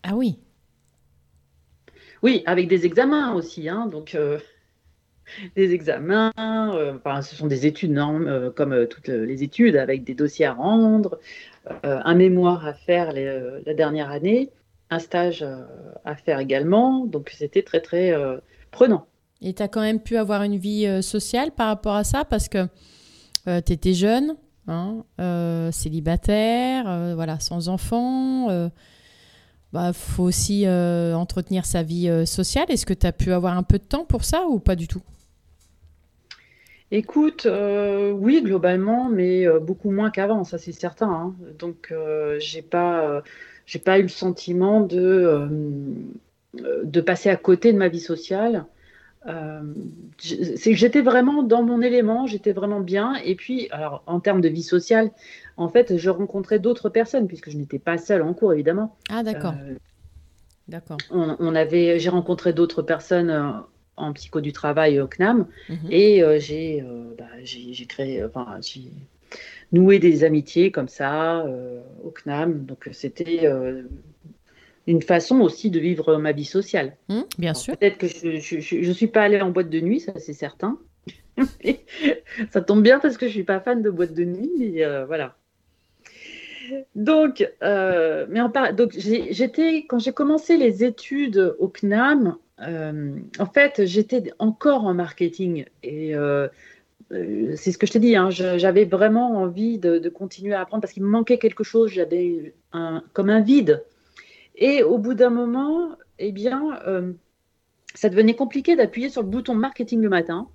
Ah 0.04 0.16
oui? 0.16 0.40
Oui, 2.24 2.44
avec 2.46 2.68
des 2.68 2.86
examens 2.86 3.34
aussi. 3.34 3.68
Hein, 3.68 3.88
donc, 3.88 4.16
euh, 4.16 4.40
des 5.56 5.74
examens, 5.74 6.32
euh, 6.38 6.94
enfin, 6.98 7.22
ce 7.22 7.36
sont 7.36 7.48
des 7.48 7.66
études 7.66 7.92
non, 7.92 8.22
euh, 8.22 8.50
comme 8.52 8.74
euh, 8.74 8.86
toutes 8.86 9.08
les 9.08 9.44
études, 9.44 9.76
avec 9.76 10.04
des 10.04 10.14
dossiers 10.14 10.46
à 10.46 10.54
rendre, 10.54 11.20
un 11.84 12.16
mémoire 12.16 12.66
à 12.66 12.74
faire 12.74 13.12
la 13.14 13.74
dernière 13.76 14.10
année, 14.10 14.50
un 14.90 14.98
stage 14.98 15.46
à 16.06 16.16
faire 16.16 16.40
également. 16.40 17.06
Donc 17.06 17.30
c'était 17.30 17.62
très 17.62 17.82
très 17.82 18.16
prenant. 18.72 19.06
Et 19.44 19.54
tu 19.54 19.62
as 19.62 19.68
quand 19.68 19.82
même 19.82 20.00
pu 20.00 20.18
avoir 20.18 20.42
une 20.42 20.58
vie 20.58 21.04
sociale 21.04 21.52
par 21.52 21.68
rapport 21.68 21.94
à 21.94 22.04
ça 22.04 22.26
parce 22.26 22.50
que 22.50 22.66
tu 23.46 23.74
étais 23.74 23.94
jeune, 23.94 24.36
hein, 24.68 25.04
célibataire, 25.72 27.14
voilà, 27.14 27.40
sans 27.40 27.70
enfant. 27.70 28.48
Bah, 29.72 29.94
faut 29.94 30.24
aussi 30.24 30.68
entretenir 30.68 31.68
sa 31.68 31.84
vie 31.84 32.26
sociale. 32.26 32.66
Est-ce 32.70 32.88
que 32.88 32.96
tu 32.96 33.06
as 33.06 33.14
pu 33.14 33.34
avoir 33.34 33.56
un 33.56 33.64
peu 33.64 33.78
de 33.78 33.84
temps 33.84 34.06
pour 34.06 34.24
ça 34.24 34.48
ou 34.48 34.58
pas 34.58 34.76
du 34.76 34.88
tout? 34.88 35.04
Écoute, 36.94 37.46
euh, 37.46 38.12
oui, 38.12 38.42
globalement, 38.42 39.08
mais 39.08 39.48
euh, 39.48 39.60
beaucoup 39.60 39.92
moins 39.92 40.12
qu'avant, 40.12 40.44
ça 40.44 40.58
c'est 40.58 40.74
certain. 40.74 41.10
Hein. 41.10 41.36
Donc, 41.58 41.88
euh, 41.92 42.38
j'ai 42.40 42.62
pas, 42.62 43.24
j'ai 43.66 43.80
pas 43.80 43.98
eu 43.98 44.04
le 44.04 44.10
sentiment 44.10 44.82
de, 44.82 45.48
de 46.84 47.02
passer 47.02 47.30
à 47.30 47.38
côté 47.38 47.72
de 47.72 47.78
ma 47.78 47.88
vie 47.88 48.02
sociale. 48.02 48.66
c'est 50.18 50.74
j'étais 50.74 51.02
vraiment 51.02 51.44
dans 51.44 51.64
mon 51.64 51.82
élément, 51.82 52.28
j'étais 52.28 52.52
vraiment 52.52 52.82
bien. 52.82 53.16
Et 53.24 53.36
puis, 53.36 53.70
alors, 53.72 54.04
en 54.06 54.20
termes 54.20 54.42
de 54.42 54.50
vie 54.50 54.64
sociale, 54.64 55.12
en 55.56 55.70
fait, 55.70 55.96
je 55.96 56.10
rencontrais 56.10 56.60
d'autres 56.60 56.90
personnes 56.90 57.28
puisque 57.28 57.52
je 57.52 57.58
n'étais 57.58 57.80
pas 57.80 57.98
seule 57.98 58.22
en 58.22 58.34
cours, 58.34 58.52
évidemment. 58.52 58.98
Ah, 59.10 59.24
d'accord. 59.24 59.54
D'accord. 60.68 60.98
On, 61.10 61.56
avait, 61.56 62.00
j'ai 62.00 62.10
rencontré 62.10 62.54
d'autres 62.54 62.82
personnes 62.82 63.64
en 63.98 64.14
psycho 64.14 64.42
du 64.42 64.52
travail 64.52 65.00
au 65.00 65.08
CNAM 65.08 65.48
mhm. 65.70 65.78
et 65.90 66.24
euh, 66.24 66.40
euh, 66.52 67.14
bah, 67.18 67.26
j'ai 67.44 67.86
créé, 67.86 68.24
enfin, 68.24 68.58
j'ai 68.62 68.92
noué 69.72 70.00
des 70.00 70.24
amitiés 70.24 70.72
comme 70.72 70.88
ça 70.88 71.42
euh, 71.42 71.82
au 72.04 72.10
CNAM. 72.12 72.66
Donc 72.66 72.90
c'était 72.92 73.50
une 74.88 75.02
façon 75.02 75.42
aussi 75.42 75.70
de 75.70 75.80
vivre 75.80 76.18
ma 76.18 76.32
vie 76.32 76.46
sociale. 76.46 76.96
Mhm, 77.10 77.26
bien 77.38 77.54
sûr. 77.54 77.78
Peut-être 77.78 77.98
que 77.98 78.08
je 78.08 78.88
ne 78.88 78.94
suis 78.94 79.08
pas 79.08 79.24
allée 79.24 79.42
en 79.42 79.52
boîte 79.52 79.70
de 79.70 79.80
nuit, 79.80 80.00
ça 80.00 80.14
c'est 80.18 80.34
certain. 80.34 80.78
ça 82.52 82.62
tombe 82.62 82.84
bien 82.84 83.00
parce 83.00 83.18
que 83.18 83.28
je 83.28 83.32
suis 83.32 83.44
pas 83.44 83.60
fan 83.60 83.82
de 83.82 83.90
boîte 83.90 84.14
de 84.14 84.24
nuit, 84.24 84.52
mais 84.58 84.86
voilà. 85.06 85.36
Donc, 86.96 87.46
mais 87.62 88.42
en 88.42 88.52
donc 88.74 88.92
j'étais 88.98 89.86
quand 89.88 90.00
j'ai 90.00 90.14
commencé 90.14 90.58
les 90.58 90.84
études 90.84 91.56
au 91.60 91.68
CNAM, 91.68 92.28
euh, 92.28 92.51
en 92.62 93.46
fait, 93.46 93.86
j'étais 93.86 94.32
encore 94.40 94.86
en 94.86 94.94
marketing 94.94 95.66
et 95.84 96.16
euh, 96.16 96.48
euh, 97.12 97.54
c'est 97.56 97.72
ce 97.72 97.78
que 97.78 97.88
je 97.88 97.94
t'ai 97.94 98.00
dit. 98.00 98.16
Hein, 98.16 98.30
j'avais 98.30 98.86
vraiment 98.86 99.38
envie 99.38 99.78
de, 99.78 100.10
continuer 100.10 100.54
à 100.54 100.62
apprendre 100.62 100.82
parce 100.82 100.94
qu'il 100.94 101.04
me 101.04 101.10
manquait 101.10 101.38
quelque 101.38 101.64
chose. 101.64 101.92
J'avais 101.92 102.54
comme 103.14 103.30
un 103.30 103.42
vide. 103.42 103.84
Et 104.56 104.84
au 104.84 104.98
bout 104.98 105.14
d'un 105.14 105.30
moment, 105.30 105.98
eh 106.20 106.32
bien, 106.32 106.80
ça 107.96 108.10
devenait 108.10 108.36
compliqué 108.36 108.76
d'appuyer 108.76 109.10
sur 109.10 109.24
le 109.24 109.28
bouton 109.28 109.56
marketing 109.56 110.02
le 110.02 110.10
matin 110.10 110.48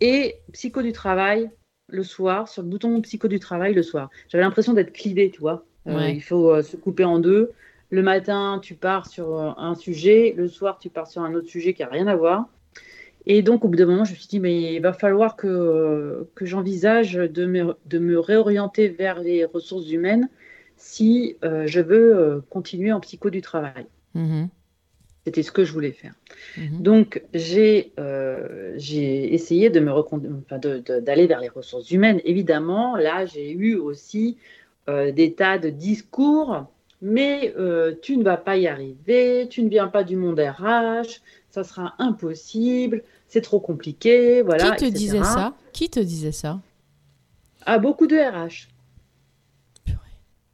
et 0.00 0.36
psycho 0.52 0.82
du 0.82 0.92
travail 0.92 1.50
le 1.88 2.04
soir, 2.04 2.48
sur 2.48 2.62
le 2.62 2.68
bouton 2.68 3.00
psycho 3.00 3.28
du 3.28 3.40
travail 3.40 3.74
le 3.74 3.82
soir. 3.82 4.10
J'avais 4.28 4.44
l'impression 4.44 4.72
d'être 4.72 4.92
clivé, 4.92 5.30
tu 5.30 5.40
vois. 5.40 5.64
il 5.86 6.22
faut 6.22 6.62
se 6.62 6.76
couper 6.76 7.04
en 7.04 7.18
deux. 7.18 7.52
Le 7.90 8.02
matin, 8.02 8.60
tu 8.62 8.74
pars 8.74 9.06
sur 9.06 9.36
euh, 9.36 9.50
un 9.56 9.74
sujet, 9.74 10.34
le 10.36 10.48
soir, 10.48 10.78
tu 10.78 10.90
pars 10.90 11.06
sur 11.06 11.22
un 11.22 11.34
autre 11.34 11.48
sujet 11.48 11.72
qui 11.72 11.82
n'a 11.82 11.88
rien 11.88 12.06
à 12.06 12.16
voir. 12.16 12.48
Et 13.26 13.42
donc, 13.42 13.64
au 13.64 13.68
bout 13.68 13.76
d'un 13.76 13.86
moment, 13.86 14.04
je 14.04 14.12
me 14.12 14.16
suis 14.16 14.28
dit, 14.28 14.40
mais 14.40 14.74
il 14.74 14.80
va 14.80 14.92
falloir 14.92 15.36
que, 15.36 16.28
que 16.34 16.46
j'envisage 16.46 17.14
de 17.14 17.46
me, 17.46 17.74
de 17.86 17.98
me 17.98 18.18
réorienter 18.18 18.88
vers 18.88 19.20
les 19.20 19.44
ressources 19.44 19.90
humaines 19.90 20.28
si 20.76 21.36
euh, 21.44 21.66
je 21.66 21.80
veux 21.80 22.16
euh, 22.16 22.40
continuer 22.50 22.92
en 22.92 23.00
psycho 23.00 23.30
du 23.30 23.42
travail. 23.42 23.86
Mm-hmm. 24.14 24.48
C'était 25.24 25.42
ce 25.42 25.52
que 25.52 25.64
je 25.64 25.72
voulais 25.72 25.92
faire. 25.92 26.14
Mm-hmm. 26.56 26.82
Donc, 26.82 27.22
j'ai 27.34 27.92
essayé 29.34 29.68
de 29.68 31.00
d'aller 31.00 31.26
vers 31.26 31.40
les 31.40 31.48
ressources 31.48 31.90
humaines. 31.90 32.20
Évidemment, 32.24 32.96
là, 32.96 33.26
j'ai 33.26 33.50
eu 33.50 33.76
aussi 33.76 34.38
des 34.86 35.34
tas 35.34 35.58
de 35.58 35.68
discours 35.68 36.66
mais 37.00 37.54
euh, 37.56 37.94
tu 38.02 38.16
ne 38.16 38.24
vas 38.24 38.36
pas 38.36 38.56
y 38.56 38.66
arriver, 38.66 39.46
tu 39.48 39.62
ne 39.62 39.68
viens 39.68 39.88
pas 39.88 40.04
du 40.04 40.16
monde 40.16 40.40
RH, 40.40 41.20
ça 41.50 41.64
sera 41.64 41.94
impossible, 41.98 43.02
c'est 43.28 43.40
trop 43.40 43.60
compliqué, 43.60 44.42
voilà. 44.42 44.72
Qui 44.72 44.86
te 44.86 44.90
disait 44.90 45.22
ça? 45.22 45.54
Qui 45.72 45.88
te 45.88 46.00
disait 46.00 46.32
ça? 46.32 46.60
Ah, 47.66 47.78
beaucoup 47.78 48.06
de 48.06 48.16
RH. 48.16 48.68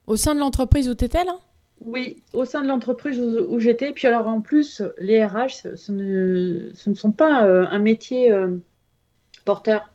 Au 0.07 0.17
sein 0.17 0.35
de 0.35 0.41
l'entreprise 0.41 0.89
où 0.91 0.95
tu 0.95 1.07
étais 1.07 1.25
là? 1.25 1.39
Oui, 1.81 2.23
au 2.35 2.45
sein 2.45 2.63
de 2.63 2.69
l'entreprise 2.69 3.19
où, 3.19 3.59
j'étais. 3.59 3.93
Puis 3.93 4.07
alors 4.07 4.27
en 4.29 4.43
plus, 4.43 4.83
les 4.99 5.25
RH, 5.25 5.77
ce, 5.77 5.93
ne, 5.93 6.71
sont 6.95 7.11
pas 7.11 7.47
euh, 7.47 7.67
un 7.71 7.79
métier 7.79 8.31
euh, 8.31 8.59
porteur. 9.47 9.91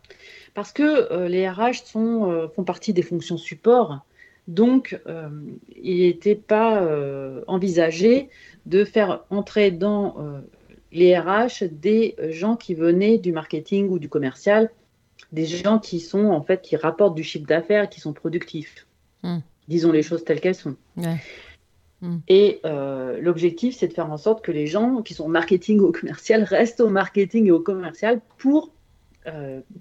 Parce 0.55 0.71
que 0.71 1.27
les 1.27 1.47
RH 1.47 1.85
sont, 1.85 2.49
font 2.55 2.63
partie 2.63 2.91
des 2.91 3.03
fonctions 3.03 3.37
support 3.37 4.03
donc, 4.49 4.99
euh, 5.05 5.29
il 5.79 5.99
n'était 5.99 6.33
pas 6.33 6.81
euh, 6.81 7.43
envisagé 7.45 8.29
de 8.65 8.83
faire 8.83 9.23
entrer 9.29 9.69
dans 9.69 10.15
euh, 10.17 10.39
les 10.91 11.15
RH 11.15 11.65
des 11.71 12.15
gens 12.31 12.55
qui 12.55 12.73
venaient 12.73 13.19
du 13.19 13.31
marketing 13.31 13.89
ou 13.89 13.99
du 13.99 14.09
commercial, 14.09 14.71
des 15.31 15.45
gens 15.45 15.77
qui 15.77 15.99
sont 15.99 16.25
en 16.29 16.41
fait 16.41 16.63
qui 16.63 16.75
rapportent 16.75 17.13
du 17.13 17.21
chiffre 17.21 17.45
d'affaires, 17.45 17.89
qui 17.89 17.99
sont 17.99 18.11
productifs. 18.11 18.87
Hmm. 19.21 19.37
Disons 19.67 19.91
les 19.91 20.01
choses 20.01 20.23
telles 20.23 20.41
qu'elles 20.41 20.55
sont. 20.55 20.75
Hmm. 22.01 22.17
Et 22.27 22.59
l'objectif, 23.21 23.75
c'est 23.75 23.89
de 23.89 23.93
faire 23.93 24.11
en 24.11 24.17
sorte 24.17 24.43
que 24.43 24.51
les 24.51 24.65
gens 24.65 25.03
qui 25.03 25.13
sont 25.13 25.25
au 25.25 25.29
marketing 25.29 25.79
ou 25.79 25.85
au 25.85 25.91
commercial 25.91 26.41
restent 26.41 26.81
au 26.81 26.89
marketing 26.89 27.45
et 27.45 27.51
au 27.51 27.59
commercial 27.59 28.19
pour 28.39 28.71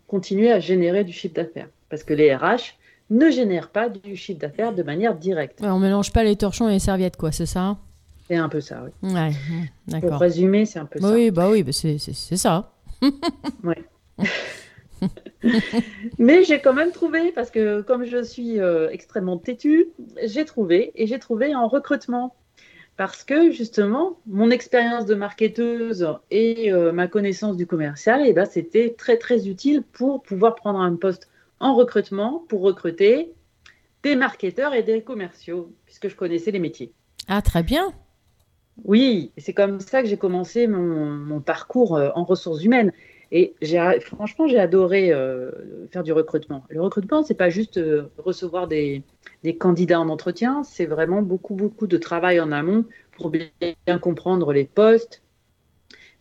continuer 0.09 0.53
à 0.53 0.61
générer 0.61 1.05
du 1.05 1.13
chiffre 1.15 1.35
d'affaires. 1.35 1.71
Parce 1.89 2.05
que 2.05 2.13
les 2.13 2.35
RH, 2.35 2.75
ne 3.11 3.31
génèrent 3.31 3.71
pas 3.71 3.89
du 3.89 4.17
chiffre 4.17 4.41
d'affaires 4.41 4.75
de 4.75 4.83
manière 4.83 5.15
directe. 5.15 5.61
Ouais, 5.61 5.69
on 5.69 5.79
mélange 5.79 6.13
pas 6.13 6.25
les 6.25 6.37
torchons 6.37 6.69
et 6.69 6.73
les 6.73 6.79
serviettes, 6.79 7.17
quoi, 7.17 7.33
c'est 7.33 7.47
ça 7.47 7.79
C'est 8.29 8.37
un 8.37 8.49
peu 8.49 8.61
ça, 8.61 8.85
oui. 8.85 9.13
Ouais, 9.13 10.01
Pour 10.01 10.19
résumer, 10.19 10.67
c'est 10.67 10.79
un 10.79 10.87
peu 10.87 11.01
ça. 11.01 11.13
Oui, 11.13 11.31
bah 11.31 11.49
oui, 11.51 11.63
bah 11.63 11.73
c'est 11.73 11.99
ça. 12.37 12.73
Mais 16.19 16.43
j'ai 16.45 16.61
quand 16.61 16.75
même 16.75 16.93
trouvé, 16.93 17.33
parce 17.33 17.51
que 17.51 17.81
comme 17.83 18.05
je 18.05 18.23
suis 18.23 18.61
euh, 18.61 18.89
extrêmement 18.91 19.39
têtue, 19.39 19.87
j'ai 20.25 20.45
trouvé, 20.45 20.93
et 20.95 21.07
j'ai 21.07 21.19
trouvé 21.19 21.55
en 21.55 21.69
recrutement. 21.69 22.35
Parce 22.97 23.23
que 23.23 23.53
justement, 23.53 24.19
mon 24.27 24.51
expérience 24.51 25.07
de 25.07 25.15
marketeuse 25.15 26.09
et 26.33 26.73
euh, 26.73 26.91
ma 26.91 27.07
connaissance 27.07 27.57
du 27.57 27.65
commercial, 27.65 28.23
eh 28.27 28.33
ben, 28.33 28.45
c'était 28.45 28.97
très 28.99 29.19
très 29.19 29.47
utile 29.47 29.85
pour 29.85 30.21
pouvoir 30.21 30.57
prendre 30.57 30.81
un 30.81 30.97
poste 30.97 31.29
en 31.61 31.75
recrutement, 31.75 32.45
pour 32.49 32.63
recruter 32.63 33.33
des 34.03 34.17
marketeurs 34.17 34.75
et 34.75 34.83
des 34.83 35.03
commerciaux, 35.03 35.73
puisque 35.85 36.09
je 36.09 36.17
connaissais 36.17 36.51
les 36.51 36.59
métiers. 36.61 36.93
Ah, 37.27 37.43
très 37.43 37.63
bien. 37.63 37.93
Oui, 38.85 39.33
c'est 39.37 39.53
comme 39.53 39.81
ça 39.81 40.03
que 40.03 40.09
j'ai 40.09 40.17
commencé 40.17 40.67
mon, 40.69 41.07
mon 41.07 41.41
parcours 41.41 41.97
euh, 41.97 42.11
en 42.15 42.25
ressources 42.25 42.63
humaines. 42.63 42.93
Et 43.31 43.55
franchement, 44.01 44.47
j'ai 44.47 44.59
adoré 44.59 45.13
euh, 45.13 45.51
faire 45.91 46.03
du 46.03 46.13
recrutement. 46.13 46.65
Le 46.71 46.81
recrutement, 46.81 47.23
c'est 47.23 47.35
pas 47.35 47.51
juste 47.51 47.77
euh, 47.77 48.11
recevoir 48.17 48.69
des, 48.69 49.03
des 49.43 49.57
candidats 49.57 50.01
en 50.01 50.09
entretien, 50.09 50.63
c'est 50.65 50.87
vraiment 50.87 51.21
beaucoup, 51.21 51.55
beaucoup 51.55 51.87
de 51.87 51.99
travail 51.99 52.41
en 52.41 52.53
amont 52.53 52.85
pour 53.13 53.29
bien, 53.31 53.49
bien 53.87 53.99
comprendre 53.99 54.53
les 54.53 54.65
postes, 54.65 55.23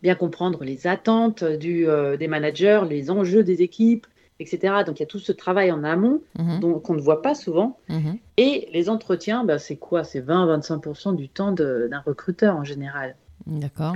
bien 0.02 0.14
comprendre 0.14 0.64
les 0.64 0.86
attentes 0.86 1.44
du, 1.44 1.88
euh, 1.88 2.18
des 2.18 2.28
managers, 2.28 2.82
les 2.88 3.10
enjeux 3.10 3.42
des 3.42 3.62
équipes, 3.62 4.06
etc. 4.40 4.84
Donc 4.86 4.98
il 4.98 5.00
y 5.00 5.02
a 5.02 5.06
tout 5.06 5.18
ce 5.18 5.32
travail 5.32 5.72
en 5.72 5.84
amont 5.84 6.20
dont- 6.60 6.78
qu'on 6.80 6.94
ne 6.94 7.00
voit 7.00 7.22
pas 7.22 7.34
souvent. 7.34 7.78
mhm. 7.88 8.18
Et 8.36 8.68
les 8.72 8.88
entretiens, 8.88 9.44
bah, 9.44 9.58
c'est 9.58 9.76
quoi? 9.76 10.04
C'est 10.04 10.20
20-25% 10.20 11.12
du 11.14 11.28
temps 11.28 11.52
d'un 11.52 12.00
recruteur 12.06 12.56
en 12.56 12.64
général. 12.64 13.16
D'accord. 13.46 13.94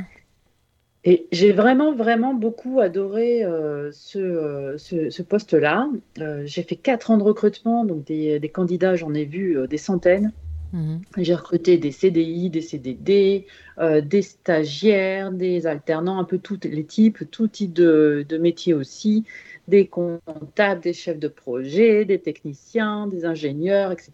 Et 1.04 1.26
j'ai 1.32 1.50
vraiment, 1.52 1.92
vraiment 1.94 2.32
beaucoup 2.32 2.78
adoré 2.78 3.44
euh, 3.44 3.90
ce, 3.92 4.18
euh, 4.18 4.78
ce, 4.78 5.10
ce 5.10 5.22
poste-là. 5.22 5.88
Euh, 6.20 6.42
j'ai 6.46 6.62
fait 6.62 6.76
quatre 6.76 7.10
ans 7.10 7.18
de 7.18 7.24
recrutement, 7.24 7.84
donc 7.84 8.04
des, 8.04 8.38
des 8.38 8.48
candidats, 8.48 8.94
j'en 8.94 9.12
ai 9.12 9.24
vu 9.24 9.56
des 9.68 9.78
centaines. 9.78 10.32
Mhm. 10.72 11.02
J'ai 11.18 11.34
recruté 11.34 11.76
des 11.76 11.90
CDI, 11.90 12.50
des 12.50 12.62
CDD, 12.62 13.46
des 13.78 14.22
stagiaires, 14.22 15.30
des 15.32 15.66
alternants, 15.66 16.18
un 16.18 16.24
peu 16.24 16.38
tous 16.38 16.60
les 16.64 16.84
types, 16.84 17.30
tout 17.30 17.48
type 17.48 17.72
de, 17.74 18.24
de 18.26 18.38
métiers 18.38 18.72
aussi, 18.72 19.24
des 19.68 19.86
comptables, 19.86 20.80
des 20.80 20.92
chefs 20.92 21.18
de 21.18 21.28
projet, 21.28 22.04
des 22.04 22.20
techniciens, 22.20 23.06
des 23.06 23.24
ingénieurs, 23.24 23.92
etc. 23.92 24.12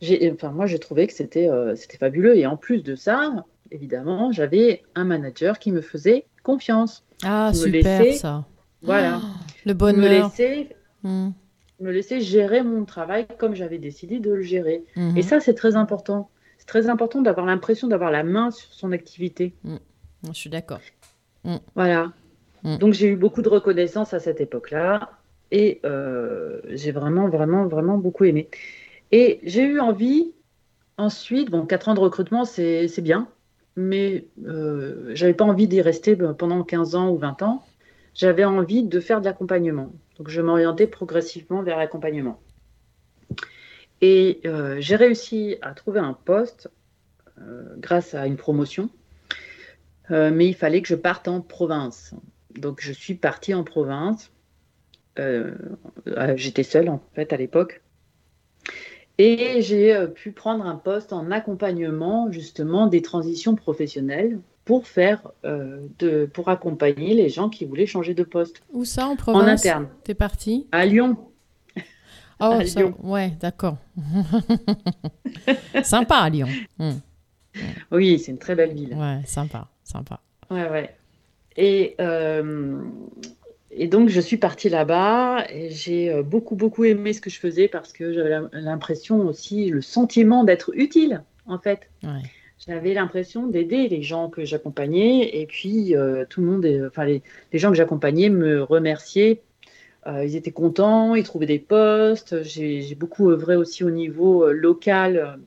J'ai, 0.00 0.30
enfin, 0.32 0.50
moi, 0.50 0.66
j'ai 0.66 0.78
trouvé 0.78 1.06
que 1.06 1.12
c'était 1.12 1.48
euh, 1.48 1.74
c'était 1.74 1.96
fabuleux. 1.98 2.36
Et 2.36 2.46
en 2.46 2.56
plus 2.56 2.82
de 2.82 2.94
ça, 2.94 3.44
évidemment, 3.70 4.30
j'avais 4.32 4.82
un 4.94 5.04
manager 5.04 5.58
qui 5.58 5.72
me 5.72 5.80
faisait 5.80 6.26
confiance. 6.42 7.04
Ah, 7.24 7.48
me 7.50 7.54
super 7.56 8.02
laissait- 8.02 8.12
ça. 8.18 8.44
Voilà. 8.82 9.20
Oh, 9.22 9.26
le 9.64 9.70
Il 9.72 9.74
me 9.74 9.78
bonheur. 9.78 10.28
laissait, 10.28 10.76
Mhm, 11.02 11.32
me 11.80 11.90
laissait 11.90 12.20
gérer 12.20 12.62
mon 12.62 12.84
travail 12.84 13.26
comme 13.38 13.54
j'avais 13.54 13.78
décidé 13.78 14.18
de 14.20 14.30
le 14.32 14.42
gérer. 14.42 14.84
mhm. 14.96 15.16
Et 15.16 15.22
ça, 15.22 15.40
c'est 15.40 15.54
très 15.54 15.76
important. 15.76 16.30
C'est 16.58 16.66
très 16.66 16.88
important 16.88 17.20
d'avoir 17.22 17.46
l'impression 17.46 17.86
d'avoir 17.88 18.10
la 18.10 18.22
main 18.22 18.50
sur 18.50 18.72
son 18.72 18.92
activité. 18.92 19.54
Je 19.64 20.32
suis 20.32 20.50
d'accord. 20.50 20.80
Voilà. 21.74 22.12
Mm. 22.66 22.78
Donc 22.78 22.92
j'ai 22.92 23.08
eu 23.08 23.16
beaucoup 23.16 23.42
de 23.42 23.48
reconnaissance 23.48 24.12
à 24.12 24.18
cette 24.18 24.40
époque-là 24.40 25.12
et 25.52 25.80
euh, 25.84 26.60
j'ai 26.70 26.90
vraiment, 26.90 27.28
vraiment, 27.28 27.66
vraiment 27.66 27.96
beaucoup 27.96 28.24
aimé. 28.24 28.50
Et 29.12 29.38
j'ai 29.44 29.62
eu 29.62 29.78
envie, 29.80 30.32
ensuite, 30.98 31.48
bon, 31.48 31.64
4 31.64 31.90
ans 31.90 31.94
de 31.94 32.00
recrutement, 32.00 32.44
c'est 32.44 33.00
bien, 33.00 33.28
mais 33.76 34.26
euh, 34.44 35.12
j'avais 35.14 35.34
pas 35.34 35.44
envie 35.44 35.68
d'y 35.68 35.80
rester 35.80 36.16
ben, 36.16 36.34
pendant 36.34 36.64
15 36.64 36.96
ans 36.96 37.10
ou 37.10 37.16
20 37.16 37.42
ans. 37.42 37.64
J'avais 38.14 38.44
envie 38.44 38.82
de 38.82 38.98
faire 38.98 39.20
de 39.20 39.26
l'accompagnement. 39.26 39.92
Donc 40.18 40.28
je 40.28 40.40
m'orientais 40.40 40.88
progressivement 40.88 41.62
vers 41.62 41.78
l'accompagnement. 41.78 42.40
Et 44.00 44.40
euh, 44.44 44.76
j'ai 44.80 44.96
réussi 44.96 45.56
à 45.62 45.72
trouver 45.72 46.00
un 46.00 46.14
poste 46.14 46.68
euh, 47.40 47.76
grâce 47.78 48.14
à 48.14 48.26
une 48.26 48.36
promotion, 48.36 48.90
Euh, 50.12 50.30
mais 50.32 50.46
il 50.46 50.54
fallait 50.54 50.82
que 50.82 50.88
je 50.88 50.94
parte 50.94 51.26
en 51.26 51.40
province. 51.40 52.14
Donc 52.58 52.80
je 52.80 52.92
suis 52.92 53.14
partie 53.14 53.54
en 53.54 53.64
province. 53.64 54.30
Euh, 55.18 55.54
euh, 56.08 56.34
J'étais 56.36 56.62
seule 56.62 56.88
en 56.88 57.00
fait 57.14 57.32
à 57.32 57.36
l'époque. 57.36 57.82
Et 59.18 59.62
j'ai 59.62 59.94
euh, 59.94 60.06
pu 60.08 60.32
prendre 60.32 60.66
un 60.66 60.76
poste 60.76 61.12
en 61.12 61.30
accompagnement 61.30 62.30
justement 62.30 62.86
des 62.86 63.00
transitions 63.00 63.54
professionnelles 63.54 64.40
pour 64.66 64.86
faire 64.86 65.30
euh, 65.44 65.86
de, 65.98 66.26
pour 66.26 66.48
accompagner 66.50 67.14
les 67.14 67.28
gens 67.30 67.48
qui 67.48 67.64
voulaient 67.64 67.86
changer 67.86 68.12
de 68.14 68.24
poste 68.24 68.62
Où 68.72 68.84
ça, 68.84 69.06
en 69.08 69.12
en 69.12 69.16
province 69.16 69.60
interne 69.64 69.88
T'es 70.04 70.14
parti 70.14 70.66
à 70.72 70.84
Lyon. 70.86 71.16
Oh, 72.38 72.58
À 72.60 72.66
ça- 72.66 72.80
Lyon. 72.80 72.94
ouais, 73.02 73.30
d'accord. 73.40 73.78
sympa 75.82 76.16
à 76.16 76.28
Lyon. 76.28 76.48
Mhm. 76.78 77.00
Oui, 77.90 78.18
c'est 78.18 78.30
une 78.32 78.36
très 78.38 78.54
belle 78.54 78.74
ville. 78.74 78.92
Ouais, 78.92 79.22
sympa, 79.24 79.68
sympa. 79.84 80.20
Ouais, 80.50 80.68
ouais. 80.68 80.94
Et, 81.56 81.94
euh, 82.00 82.80
et 83.70 83.88
donc, 83.88 84.08
je 84.08 84.20
suis 84.20 84.36
partie 84.36 84.68
là-bas 84.68 85.44
et 85.48 85.70
j'ai 85.70 86.12
euh, 86.12 86.22
beaucoup, 86.22 86.56
beaucoup 86.56 86.84
aimé 86.84 87.12
ce 87.12 87.20
que 87.20 87.30
je 87.30 87.38
faisais 87.38 87.68
parce 87.68 87.92
que 87.92 88.12
j'avais 88.12 88.38
l'impression 88.52 89.26
aussi, 89.26 89.70
le 89.70 89.80
sentiment 89.80 90.44
d'être 90.44 90.72
utile, 90.74 91.22
en 91.46 91.58
fait. 91.58 91.88
Ouais. 92.02 92.22
J'avais 92.66 92.94
l'impression 92.94 93.46
d'aider 93.46 93.88
les 93.88 94.02
gens 94.02 94.30
que 94.30 94.44
j'accompagnais 94.44 95.40
et 95.40 95.46
puis 95.46 95.94
euh, 95.94 96.24
tout 96.28 96.40
le 96.40 96.46
monde, 96.46 96.66
enfin, 96.86 97.04
les, 97.04 97.22
les 97.52 97.58
gens 97.58 97.70
que 97.70 97.76
j'accompagnais 97.76 98.30
me 98.30 98.62
remerciaient. 98.62 99.42
Euh, 100.06 100.24
ils 100.24 100.36
étaient 100.36 100.52
contents, 100.52 101.14
ils 101.14 101.24
trouvaient 101.24 101.46
des 101.46 101.58
postes. 101.58 102.42
J'ai 102.42 102.82
j'ai 102.82 102.94
beaucoup 102.94 103.30
œuvré 103.30 103.56
aussi 103.56 103.82
au 103.82 103.90
niveau 103.90 104.44
euh, 104.44 104.52
local 104.52 105.38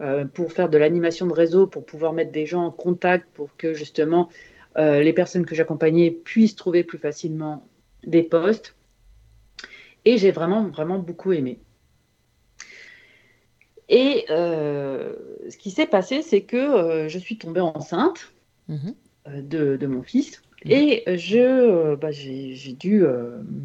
euh, 0.00 0.24
pour 0.24 0.52
faire 0.52 0.70
de 0.70 0.78
l'animation 0.78 1.26
de 1.26 1.34
réseau, 1.34 1.66
pour 1.66 1.84
pouvoir 1.84 2.14
mettre 2.14 2.32
des 2.32 2.46
gens 2.46 2.64
en 2.64 2.70
contact, 2.70 3.28
pour 3.34 3.56
que 3.56 3.74
justement 3.74 4.30
euh, 4.80 5.02
les 5.02 5.12
personnes 5.12 5.44
que 5.46 5.54
j'accompagnais 5.54 6.10
puissent 6.10 6.56
trouver 6.56 6.82
plus 6.84 6.98
facilement 6.98 7.66
des 8.04 8.22
postes. 8.22 8.74
Et 10.04 10.16
j'ai 10.18 10.30
vraiment, 10.30 10.64
vraiment 10.68 10.98
beaucoup 10.98 11.32
aimé. 11.32 11.58
Et 13.88 14.24
euh, 14.30 15.14
ce 15.50 15.56
qui 15.56 15.70
s'est 15.70 15.86
passé, 15.86 16.22
c'est 16.22 16.42
que 16.42 16.56
euh, 16.56 17.08
je 17.08 17.18
suis 17.18 17.36
tombée 17.38 17.60
enceinte 17.60 18.32
Mhm. 18.68 18.94
de, 19.42 19.76
de 19.76 19.86
mon 19.88 20.02
fils 20.02 20.42
et 20.64 21.02
je, 21.16 21.96
bah, 21.96 22.12
j'ai 22.12 22.72
dû 22.78 23.04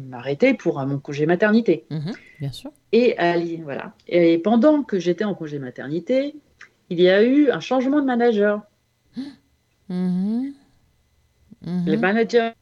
m'arrêter 0.08 0.54
pour 0.54 0.84
mon 0.84 0.98
congé 0.98 1.26
maternité. 1.26 1.84
Mhm, 1.90 2.12
Bien 2.40 2.52
sûr. 2.52 2.72
Et, 2.92 3.14
voilà. 3.62 3.94
et 4.08 4.38
pendant 4.38 4.82
que 4.82 4.98
j'étais 4.98 5.24
en 5.24 5.34
congé 5.34 5.58
maternité, 5.58 6.34
il 6.90 7.00
y 7.00 7.08
a 7.08 7.22
eu 7.22 7.50
un 7.50 7.60
changement 7.60 8.00
de 8.00 8.06
manager. 8.06 8.62
Mhm. 9.88 10.54
Mhm. 11.64 11.84
Le 11.86 11.96
manager 11.96 12.54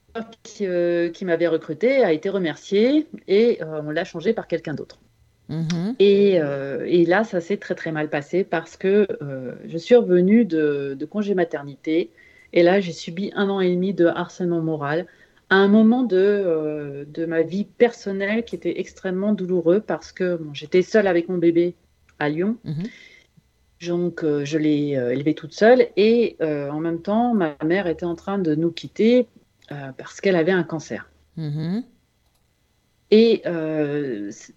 qui, 0.42 0.66
euh, 0.66 1.10
qui 1.10 1.24
m'avait 1.24 1.48
recruté 1.48 2.04
a 2.04 2.12
été 2.12 2.28
remercié 2.28 3.06
et 3.26 3.62
euh, 3.62 3.82
on 3.84 3.90
l'a 3.90 4.04
changé 4.04 4.32
par 4.32 4.46
quelqu'un 4.46 4.74
d'autre. 4.74 5.00
Mhm. 5.48 5.96
Et, 5.98 6.40
euh, 6.40 6.84
et 6.86 7.04
là, 7.04 7.24
ça 7.24 7.40
s'est 7.40 7.56
très 7.56 7.74
très 7.74 7.92
mal 7.92 8.08
passé 8.08 8.44
parce 8.44 8.76
que 8.76 9.06
je 9.66 9.78
suis 9.78 9.94
revenue 9.94 10.44
de, 10.44 10.96
de 10.98 11.04
congé 11.04 11.34
maternité 11.34 12.10
et 12.52 12.62
là, 12.62 12.80
j'ai 12.80 12.92
subi 12.92 13.30
un 13.34 13.50
an 13.50 13.60
et 13.60 13.70
demi 13.70 13.92
de 13.92 14.06
harcèlement 14.06 14.60
moral 14.60 15.06
à 15.50 15.56
un 15.56 15.68
moment 15.68 16.02
de, 16.02 17.06
de 17.06 17.26
ma 17.26 17.42
vie 17.42 17.64
personnelle 17.64 18.44
qui 18.44 18.54
était 18.56 18.80
extrêmement 18.80 19.32
douloureux 19.32 19.80
parce 19.80 20.12
que 20.12 20.36
bon, 20.36 20.54
j'étais 20.54 20.82
seule 20.82 21.06
avec 21.06 21.28
mon 21.28 21.36
bébé 21.36 21.74
à 22.18 22.28
Lyon. 22.30 22.56
Mhm. 22.64 22.84
Donc, 23.80 24.24
euh, 24.24 24.44
je 24.44 24.58
l'ai 24.58 24.96
euh, 24.96 25.12
élevé 25.12 25.34
toute 25.34 25.52
seule 25.52 25.88
et 25.96 26.36
euh, 26.40 26.70
en 26.70 26.80
même 26.80 27.02
temps, 27.02 27.34
ma 27.34 27.56
mère 27.64 27.86
était 27.86 28.06
en 28.06 28.14
train 28.14 28.38
de 28.38 28.54
nous 28.54 28.70
quitter 28.70 29.28
parce 29.96 30.20
qu'elle 30.20 30.36
avait 30.36 30.52
un 30.52 30.62
cancer. 30.62 31.08
Mhm. 31.38 31.84
Et, 33.10 33.42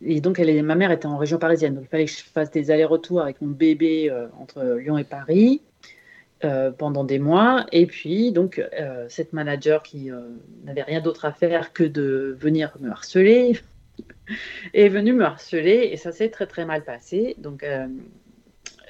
et 0.01 0.21
donc, 0.21 0.39
elle 0.39 0.49
est- 0.49 0.61
ma 0.61 0.75
mère 0.75 0.91
était 0.91 1.05
en 1.05 1.17
région 1.17 1.37
parisienne, 1.37 1.75
donc 1.75 1.85
il 1.85 1.87
fallait 1.87 2.05
que 2.05 2.11
je 2.11 2.23
fasse 2.23 2.51
des 2.51 2.71
allers-retours 2.71 3.21
avec 3.21 3.39
mon 3.41 3.47
bébé 3.47 4.11
entre 4.37 4.63
Lyon 4.79 4.97
et 4.97 5.05
Paris 5.05 5.61
pendant 6.77 7.05
des 7.05 7.19
mois. 7.19 7.65
Et 7.71 7.85
puis, 7.85 8.33
donc, 8.33 8.61
cette 9.07 9.31
manager 9.31 9.81
qui 9.81 10.09
n'avait 10.65 10.83
rien 10.83 10.99
d'autre 10.99 11.23
à 11.23 11.31
faire 11.31 11.71
que 11.71 11.83
de 11.83 12.35
venir 12.37 12.75
me 12.81 12.89
harceler 12.89 13.59
est 14.73 14.89
venue 14.89 15.13
me 15.13 15.23
harceler 15.23 15.89
et 15.91 15.95
ça 15.95 16.11
s'est 16.11 16.29
très 16.29 16.47
très 16.47 16.65
mal 16.65 16.83
passé. 16.83 17.35
Donc, 17.37 17.63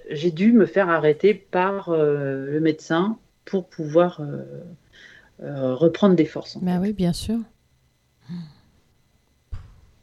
j'ai 0.09 0.31
dû 0.31 0.51
me 0.51 0.65
faire 0.65 0.89
arrêter 0.89 1.33
par 1.33 1.89
euh, 1.89 2.45
le 2.45 2.59
médecin 2.59 3.17
pour 3.45 3.67
pouvoir 3.67 4.19
euh, 4.21 4.43
euh, 5.41 5.75
reprendre 5.75 6.15
des 6.15 6.25
forces. 6.25 6.57
Bah 6.61 6.79
oui, 6.79 6.93
bien 6.93 7.13
sûr. 7.13 7.39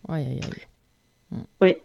Aïe, 0.08 0.26
aïe, 0.26 0.40
aïe. 0.42 1.40
Oui. 1.60 1.76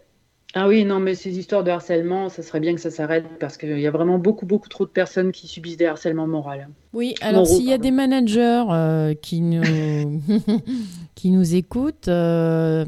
Ah 0.55 0.67
oui, 0.67 0.83
non, 0.83 0.99
mais 0.99 1.13
ces 1.13 1.37
histoires 1.37 1.63
de 1.63 1.69
harcèlement, 1.69 2.27
ça 2.27 2.41
serait 2.41 2.59
bien 2.59 2.73
que 2.73 2.81
ça 2.81 2.89
s'arrête 2.89 3.25
parce 3.39 3.55
qu'il 3.55 3.79
y 3.79 3.85
a 3.85 3.91
vraiment 3.91 4.17
beaucoup, 4.17 4.47
beaucoup 4.47 4.67
trop 4.67 4.85
de 4.85 4.89
personnes 4.89 5.31
qui 5.31 5.47
subissent 5.47 5.77
des 5.77 5.85
harcèlements 5.85 6.25
moraux. 6.25 6.49
Oui, 6.91 7.13
alors 7.21 7.45
s'il 7.45 7.69
y 7.69 7.73
a 7.73 7.77
des 7.77 7.91
managers 7.91 8.63
euh, 8.71 9.13
qui, 9.13 9.41
nous 9.41 9.61
qui 11.15 11.29
nous 11.29 11.53
écoutent, 11.53 12.07
euh, 12.07 12.83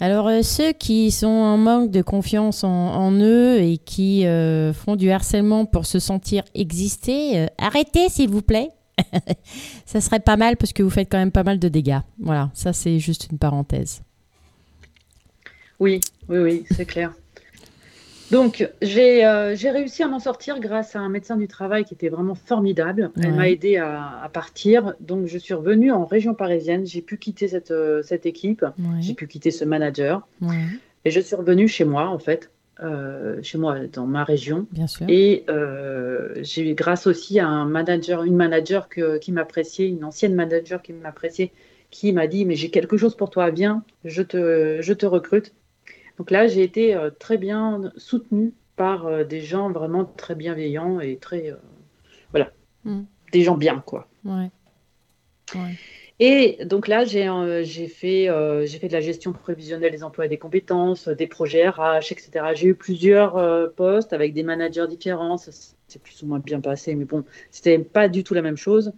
alors 0.00 0.28
euh, 0.28 0.42
ceux 0.42 0.72
qui 0.72 1.10
sont 1.10 1.28
en 1.28 1.56
manque 1.56 1.90
de 1.90 2.02
confiance 2.02 2.62
en, 2.62 3.12
eux 3.12 3.58
et 3.58 3.78
qui 3.78 4.26
font 4.74 4.96
du 4.96 5.10
harcèlement 5.10 5.64
pour 5.64 5.86
se 5.86 6.00
sentir 6.00 6.42
exister, 6.54 7.46
arrêtez 7.56 8.10
s'il 8.10 8.28
vous 8.28 8.42
plaît. 8.42 8.68
ça 9.86 10.02
serait 10.02 10.20
pas 10.20 10.36
mal 10.36 10.58
parce 10.58 10.74
que 10.74 10.82
vous 10.82 10.90
faites 10.90 11.08
quand 11.10 11.18
même 11.18 11.32
pas 11.32 11.44
mal 11.44 11.58
de 11.58 11.68
dégâts. 11.68 12.00
Voilà, 12.18 12.50
ça 12.52 12.74
c'est 12.74 12.98
juste 12.98 13.28
une 13.32 13.38
parenthèse. 13.38 14.02
Oui, 15.80 16.00
oui, 16.28 16.38
oui, 16.38 16.64
c'est 16.70 16.84
clair. 16.84 17.12
Donc, 18.30 18.68
j'ai 18.82 19.24
euh, 19.24 19.54
réussi 19.54 20.02
à 20.02 20.08
m'en 20.08 20.18
sortir 20.18 20.60
grâce 20.60 20.94
à 20.96 21.00
un 21.00 21.08
médecin 21.08 21.36
du 21.36 21.48
travail 21.48 21.84
qui 21.84 21.94
était 21.94 22.10
vraiment 22.10 22.34
formidable. 22.34 23.10
Elle 23.22 23.32
m'a 23.32 23.48
aidé 23.48 23.78
à, 23.78 24.28
partir. 24.32 24.94
Donc, 25.00 25.26
je 25.26 25.38
suis 25.38 25.54
revenue 25.54 25.92
en 25.92 26.04
région 26.04 26.34
parisienne. 26.34 26.86
J'ai 26.86 27.00
pu 27.00 27.16
quitter 27.16 27.48
cette, 27.48 27.70
euh, 27.70 28.02
cette 28.02 28.26
équipe. 28.26 28.66
J'ai 29.00 29.14
pu 29.14 29.26
quitter 29.26 29.50
ce 29.50 29.64
manager. 29.64 30.26
Et 31.04 31.10
je 31.10 31.20
suis 31.20 31.36
revenue 31.36 31.68
chez 31.68 31.84
moi, 31.84 32.08
en 32.08 32.18
fait. 32.18 32.50
Euh, 32.80 33.40
chez 33.42 33.58
moi, 33.58 33.78
dans 33.92 34.06
ma 34.06 34.22
région. 34.24 34.66
Bien 34.72 34.86
sûr. 34.86 35.06
Et 35.08 35.46
j'ai 36.42 36.74
grâce 36.74 37.06
aussi 37.06 37.40
à 37.40 37.46
un 37.46 37.64
manager, 37.64 38.24
une 38.24 38.36
manager 38.36 38.88
qui 38.88 39.32
m'appréciait, 39.32 39.88
une 39.88 40.04
ancienne 40.04 40.34
manager 40.34 40.82
qui 40.82 40.92
m'appréciait, 40.92 41.50
qui 41.90 42.12
m'a 42.12 42.26
dit, 42.26 42.44
mais 42.44 42.56
j'ai 42.56 42.68
quelque 42.68 42.98
chose 42.98 43.16
pour 43.16 43.30
toi, 43.30 43.48
viens, 43.50 43.82
je 44.04 44.22
te, 44.22 44.78
je 44.82 44.92
te 44.92 45.06
recrute. 45.06 45.54
Donc 46.18 46.32
là, 46.32 46.48
j'ai 46.48 46.62
été 46.62 46.94
euh, 46.94 47.10
très 47.10 47.38
bien 47.38 47.92
soutenue 47.96 48.52
par 48.76 49.06
euh, 49.06 49.24
des 49.24 49.40
gens 49.40 49.70
vraiment 49.70 50.04
très 50.04 50.34
bienveillants 50.34 51.00
et 51.00 51.16
très. 51.16 51.52
Euh, 51.52 51.56
voilà. 52.30 52.52
Mm. 52.84 53.02
Des 53.32 53.42
gens 53.42 53.56
bien, 53.56 53.82
quoi. 53.86 54.08
Ouais. 54.24 54.50
Et 56.18 56.58
donc 56.64 56.88
là, 56.88 57.04
j'ai 57.04 57.88
fait, 57.88 58.26
de 58.26 58.92
la 58.92 59.00
gestion 59.00 59.32
prévisionnelle 59.32 59.92
des 59.92 60.02
emplois 60.02 60.26
et 60.26 60.28
des 60.28 60.38
compétences, 60.38 61.08
des 61.08 61.26
projets 61.26 61.68
RH, 61.68 62.10
etc. 62.10 62.30
J'ai 62.54 62.68
eu 62.68 62.74
plusieurs 62.74 63.72
postes 63.74 64.12
avec 64.12 64.34
des 64.34 64.42
managers 64.42 64.86
différents. 64.88 65.36
C'est 65.36 66.02
plus 66.02 66.22
ou 66.22 66.26
moins 66.26 66.38
bien 66.40 66.60
passé, 66.60 66.94
mais 66.94 67.04
bon, 67.04 67.24
c'était 67.50 67.78
pas 67.78 68.08
du 68.08 68.24
tout 68.24 68.34
la 68.34 68.42
même 68.42 68.56
chose. 68.56 68.92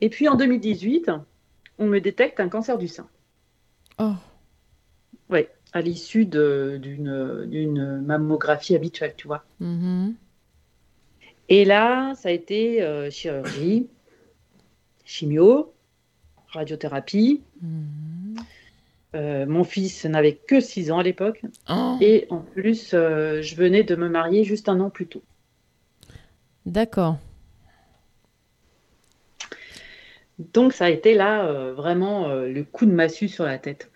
Et 0.00 0.08
puis 0.08 0.28
en 0.28 0.36
2018, 0.36 1.10
on 1.78 1.86
me 1.86 1.98
détecte 1.98 2.40
un 2.40 2.48
cancer 2.48 2.78
du 2.78 2.88
sein. 2.88 3.08
Oh. 3.98 4.12
Oui 5.30 5.46
à 5.72 5.80
l'issue 5.80 6.26
d'une 6.26 8.02
mammographie 8.04 8.76
habituelle, 8.76 9.14
tu 9.16 9.26
vois. 9.26 9.44
Mm-hmm. 9.60 10.12
Et 11.48 11.64
là, 11.64 12.14
ça 12.14 12.28
a 12.28 12.32
été 12.32 12.82
euh, 12.82 13.10
chirurgie, 13.10 13.88
chimio, 15.04 15.72
radiothérapie. 16.48 17.42
Mm-hmm. 17.62 18.42
Euh, 19.14 19.46
mon 19.46 19.64
fils 19.64 20.04
n'avait 20.06 20.34
que 20.34 20.60
6 20.60 20.90
ans 20.92 20.98
à 20.98 21.02
l'époque. 21.02 21.42
Oh. 21.68 21.98
Et 22.00 22.26
en 22.30 22.38
plus, 22.38 22.92
euh, 22.94 23.42
je 23.42 23.56
venais 23.56 23.82
de 23.82 23.94
me 23.96 24.08
marier 24.08 24.44
juste 24.44 24.68
un 24.68 24.80
an 24.80 24.90
plus 24.90 25.06
tôt. 25.06 25.22
D'accord. 26.64 27.18
Donc 30.54 30.72
ça 30.72 30.86
a 30.86 30.90
été 30.90 31.14
là 31.14 31.72
vraiment 31.72 32.28
le 32.32 32.64
coup 32.64 32.86
de 32.86 32.90
massue 32.90 33.28
sur 33.28 33.44
la 33.44 33.58
tête. 33.58 33.91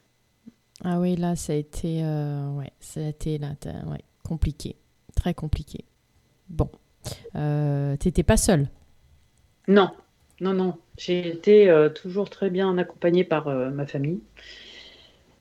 Ah 0.84 1.00
oui, 1.00 1.16
là, 1.16 1.36
ça 1.36 1.52
a 1.52 1.56
été, 1.56 2.04
euh, 2.04 2.50
ouais, 2.50 2.70
ça 2.80 3.00
a 3.00 3.08
été 3.08 3.38
là, 3.38 3.54
ouais, 3.86 4.02
compliqué, 4.22 4.76
très 5.14 5.32
compliqué. 5.34 5.84
Bon, 6.48 6.70
euh, 7.34 7.96
t'étais 7.96 8.22
pas 8.22 8.36
seule 8.36 8.68
Non, 9.68 9.90
non, 10.40 10.52
non. 10.52 10.78
J'ai 10.98 11.28
été 11.28 11.68
euh, 11.68 11.88
toujours 11.88 12.30
très 12.30 12.50
bien 12.50 12.76
accompagnée 12.78 13.24
par 13.24 13.48
euh, 13.48 13.70
ma 13.70 13.86
famille. 13.86 14.20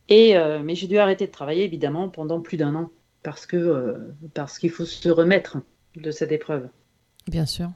Et, 0.08 0.36
mais 0.64 0.76
j'ai 0.76 0.86
dû 0.86 1.00
arrêter 1.00 1.26
de 1.26 1.32
travailler, 1.32 1.64
évidemment, 1.64 2.10
pendant 2.10 2.40
plus 2.40 2.58
d'un 2.58 2.76
an, 2.76 2.92
parce 3.24 3.48
que 3.48 4.14
parce 4.36 4.60
qu'il 4.60 4.70
faut 4.70 4.86
se 4.86 5.10
remettre 5.10 5.58
de 5.96 6.12
cette 6.12 6.32
épreuve. 6.32 6.70
Bien 7.28 7.48
sûr, 7.48 7.72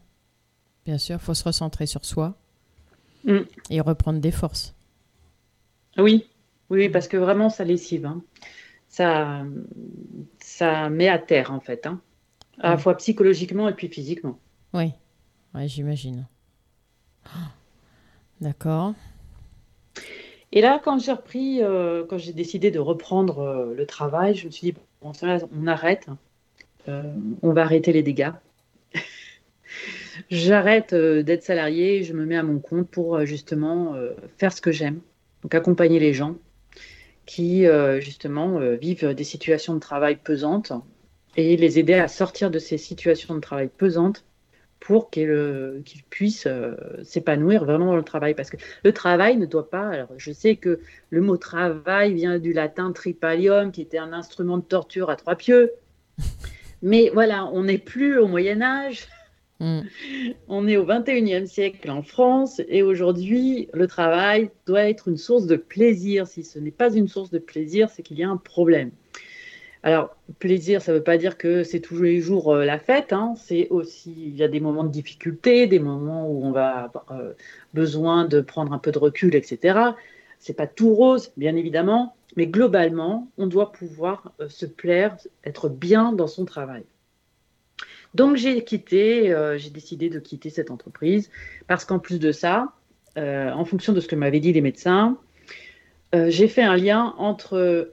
bien 0.85 0.99
sûr, 0.99 1.15
il 1.15 1.25
faut 1.25 1.33
se 1.33 1.43
recentrer 1.43 1.87
sur 1.87 2.05
soi 2.05 2.35
mm. 3.23 3.39
et 3.71 3.81
reprendre 3.81 4.19
des 4.19 4.29
forces. 4.29 4.75
Oui, 5.97 6.28
oui, 6.69 6.89
parce 6.89 7.07
que 7.07 7.17
vraiment, 7.17 7.49
ça 7.49 7.63
lessive. 7.63 8.05
Hein. 8.05 8.21
Ça, 8.87 9.43
ça 10.39 10.89
met 10.89 11.07
à 11.07 11.19
terre, 11.19 11.51
en 11.51 11.59
fait. 11.59 11.85
Hein. 11.85 12.01
À 12.59 12.71
la 12.71 12.77
fois 12.77 12.95
psychologiquement 12.97 13.69
et 13.69 13.73
puis 13.73 13.87
physiquement. 13.87 14.39
Oui, 14.73 14.91
j'imagine. 15.65 16.27
D'accord. 18.41 18.93
Et 20.51 20.61
là, 20.61 20.81
quand 20.83 20.99
j'ai 20.99 21.11
repris, 21.11 21.61
euh, 21.61 22.03
quand 22.07 22.17
j'ai 22.17 22.33
décidé 22.33 22.71
de 22.71 22.79
reprendre 22.79 23.39
euh, 23.39 23.73
le 23.75 23.85
travail, 23.85 24.35
je 24.35 24.47
me 24.47 24.51
suis 24.51 24.71
dit, 24.71 24.77
bon, 25.01 25.11
on 25.51 25.67
arrête. 25.67 26.07
Euh, 26.87 27.03
on 27.41 27.53
va 27.53 27.63
arrêter 27.63 27.93
les 27.93 28.03
dégâts. 28.03 28.31
J'arrête 30.29 30.93
d'être 30.93 31.43
salarié, 31.43 32.03
je 32.03 32.13
me 32.13 32.25
mets 32.25 32.37
à 32.37 32.43
mon 32.43 32.59
compte 32.59 32.89
pour 32.89 33.25
justement 33.25 33.95
faire 34.37 34.51
ce 34.51 34.59
que 34.59 34.71
j'aime. 34.71 34.99
Donc 35.43 35.55
accompagner 35.55 35.99
les 35.99 36.13
gens 36.13 36.35
qui 37.29 37.67
euh, 37.67 37.99
justement 37.99 38.59
euh, 38.59 38.73
vivent 38.73 39.13
des 39.13 39.23
situations 39.23 39.75
de 39.75 39.79
travail 39.79 40.15
pesantes 40.15 40.73
et 41.37 41.57
les 41.57 41.77
aider 41.77 41.93
à 41.93 42.07
sortir 42.07 42.49
de 42.49 42.57
ces 42.57 42.79
situations 42.79 43.35
de 43.35 43.39
travail 43.39 43.69
pesantes 43.69 44.25
pour 44.79 45.11
qu'ils 45.11 45.83
puissent 46.09 46.47
euh, 46.47 46.75
s'épanouir 47.03 47.65
vraiment 47.65 47.85
dans 47.85 47.97
le 47.97 48.03
travail. 48.03 48.33
Parce 48.33 48.49
que 48.49 48.57
le 48.83 48.93
travail 48.93 49.37
ne 49.37 49.45
doit 49.45 49.69
pas. 49.69 49.89
Alors, 49.89 50.09
je 50.17 50.31
sais 50.31 50.55
que 50.55 50.79
le 51.11 51.21
mot 51.21 51.37
travail 51.37 52.15
vient 52.15 52.39
du 52.39 52.51
latin 52.51 52.91
tripalium, 52.93 53.71
qui 53.71 53.81
était 53.81 53.99
un 53.99 54.11
instrument 54.11 54.57
de 54.57 54.63
torture 54.63 55.11
à 55.11 55.15
trois 55.15 55.35
pieux. 55.35 55.73
Mais 56.81 57.11
voilà, 57.13 57.45
on 57.53 57.65
n'est 57.65 57.77
plus 57.77 58.17
au 58.17 58.27
Moyen 58.27 58.63
Âge. 58.63 59.07
Mm. 59.59 59.81
On 60.47 60.67
est 60.67 60.77
au 60.77 60.85
21e 60.85 61.45
siècle 61.45 61.89
en 61.91 62.01
France 62.01 62.61
et 62.67 62.81
aujourd'hui, 62.81 63.67
le 63.73 63.87
travail 63.87 64.51
doit 64.65 64.89
être 64.89 65.07
une 65.07 65.17
source 65.17 65.45
de 65.45 65.55
plaisir. 65.57 66.27
Si 66.27 66.43
ce 66.43 66.59
n'est 66.59 66.71
pas 66.71 66.93
une 66.93 67.07
source 67.07 67.29
de 67.29 67.39
plaisir, 67.39 67.89
c'est 67.89 68.03
qu'il 68.03 68.17
y 68.17 68.23
a 68.23 68.29
un 68.29 68.37
problème. 68.37 68.91
Alors, 69.81 70.15
plaisir, 70.39 70.81
ça 70.81 70.91
ne 70.91 70.97
veut 70.97 71.03
pas 71.03 71.17
dire 71.17 71.37
que 71.37 71.63
c'est 71.63 71.79
tous 71.79 72.01
les 72.01 72.19
jours 72.19 72.53
euh, 72.53 72.65
la 72.65 72.79
fête. 72.79 73.13
Hein. 73.13 73.35
C'est 73.37 73.69
aussi, 73.69 74.13
il 74.17 74.35
y 74.35 74.43
a 74.43 74.49
des 74.49 74.59
moments 74.59 74.83
de 74.83 74.91
difficulté, 74.91 75.67
des 75.67 75.79
moments 75.79 76.29
où 76.29 76.45
on 76.45 76.51
va 76.51 76.83
avoir 76.83 77.05
euh, 77.11 77.33
besoin 77.73 78.25
de 78.25 78.41
prendre 78.41 78.73
un 78.73 78.77
peu 78.77 78.91
de 78.91 78.99
recul, 78.99 79.35
etc. 79.35 79.79
C'est 80.37 80.53
pas 80.53 80.67
tout 80.67 80.93
rose, 80.93 81.31
bien 81.37 81.55
évidemment, 81.55 82.15
mais 82.35 82.47
globalement, 82.47 83.29
on 83.37 83.47
doit 83.47 83.71
pouvoir 83.71 84.33
euh, 84.41 84.49
se 84.49 84.65
plaire, 84.65 85.17
être 85.45 85.69
bien 85.69 86.11
dans 86.11 86.27
son 86.27 86.43
travail. 86.43 86.83
Donc 88.15 88.35
j'ai 88.37 88.63
quitté, 88.63 89.31
euh, 89.31 89.57
j'ai 89.57 89.69
décidé 89.69 90.09
de 90.09 90.19
quitter 90.19 90.49
cette 90.49 90.71
entreprise 90.71 91.29
parce 91.67 91.85
qu'en 91.85 91.99
plus 91.99 92.19
de 92.19 92.31
ça, 92.31 92.73
euh, 93.17 93.51
en 93.51 93.65
fonction 93.65 93.93
de 93.93 93.99
ce 93.99 94.07
que 94.07 94.15
m'avaient 94.15 94.39
dit 94.39 94.53
les 94.53 94.61
médecins, 94.61 95.17
euh, 96.15 96.29
j'ai 96.29 96.47
fait 96.47 96.63
un 96.63 96.75
lien 96.75 97.13
entre 97.17 97.91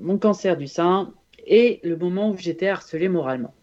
mon 0.00 0.18
cancer 0.18 0.56
du 0.56 0.66
sein 0.66 1.12
et 1.46 1.80
le 1.82 1.96
moment 1.96 2.30
où 2.30 2.38
j'étais 2.38 2.68
harcelée 2.68 3.08
moralement. 3.08 3.54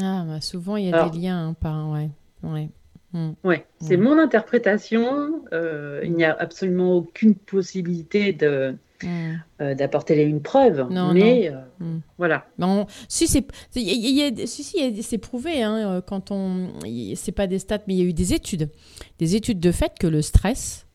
Ah, 0.00 0.24
bah 0.26 0.40
souvent 0.40 0.76
il 0.76 0.88
y 0.88 0.92
a 0.92 1.08
des 1.08 1.18
liens, 1.18 1.48
hein, 1.48 1.56
par... 1.60 1.90
ouais. 1.90 2.08
ouais. 2.42 2.68
Hmm. 3.12 3.32
Ouais, 3.42 3.66
c'est 3.80 3.96
mon 3.96 4.18
interprétation. 4.18 5.42
il 5.52 6.12
n'y 6.12 6.24
a 6.24 6.34
absolument 6.38 6.94
aucune 6.94 7.34
possibilité 7.34 8.32
de, 8.32 8.76
Mm. 9.02 9.36
Euh, 9.60 9.74
d'apporter 9.74 10.20
une 10.22 10.40
preuve. 10.40 10.88
Non, 10.90 11.12
mais 11.12 11.50
euh, 11.50 11.60
mm. 11.78 12.00
voilà. 12.16 12.46
Non, 12.58 12.86
si 13.08 13.28
c'est 13.28 13.46
si, 13.70 15.02
c'est 15.02 15.18
prouvé 15.18 15.62
hein, 15.62 15.76
euh, 15.76 16.00
quand 16.00 16.30
on 16.32 16.68
c'est 17.14 17.32
pas 17.32 17.46
des 17.46 17.60
stats 17.60 17.78
mais 17.86 17.94
il 17.94 17.98
y 17.98 18.02
a 18.02 18.06
eu 18.06 18.12
des 18.12 18.34
études, 18.34 18.70
des 19.18 19.36
études 19.36 19.60
de 19.60 19.70
fait 19.70 19.92
que 20.00 20.08
le 20.08 20.20
stress, 20.20 20.86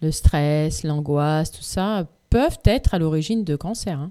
le 0.00 0.10
stress, 0.10 0.82
l'angoisse, 0.82 1.52
tout 1.52 1.62
ça 1.62 2.08
peuvent 2.30 2.58
être 2.64 2.94
à 2.94 2.98
l'origine 2.98 3.44
de 3.44 3.54
cancer. 3.54 3.98
Hein. 3.98 4.10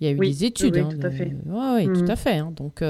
Il 0.00 0.06
y 0.06 0.10
a 0.10 0.12
eu 0.12 0.18
des 0.18 0.44
études. 0.44 0.76
Oui, 0.76 0.80
hein, 0.80 0.88
tout 0.90 1.06
à 1.06 1.10
fait. 1.10 1.36
Oui, 1.46 1.86
tout 1.86 2.04
mm. 2.04 2.10
à 2.10 2.16
fait. 2.16 2.42
Donc 2.56 2.82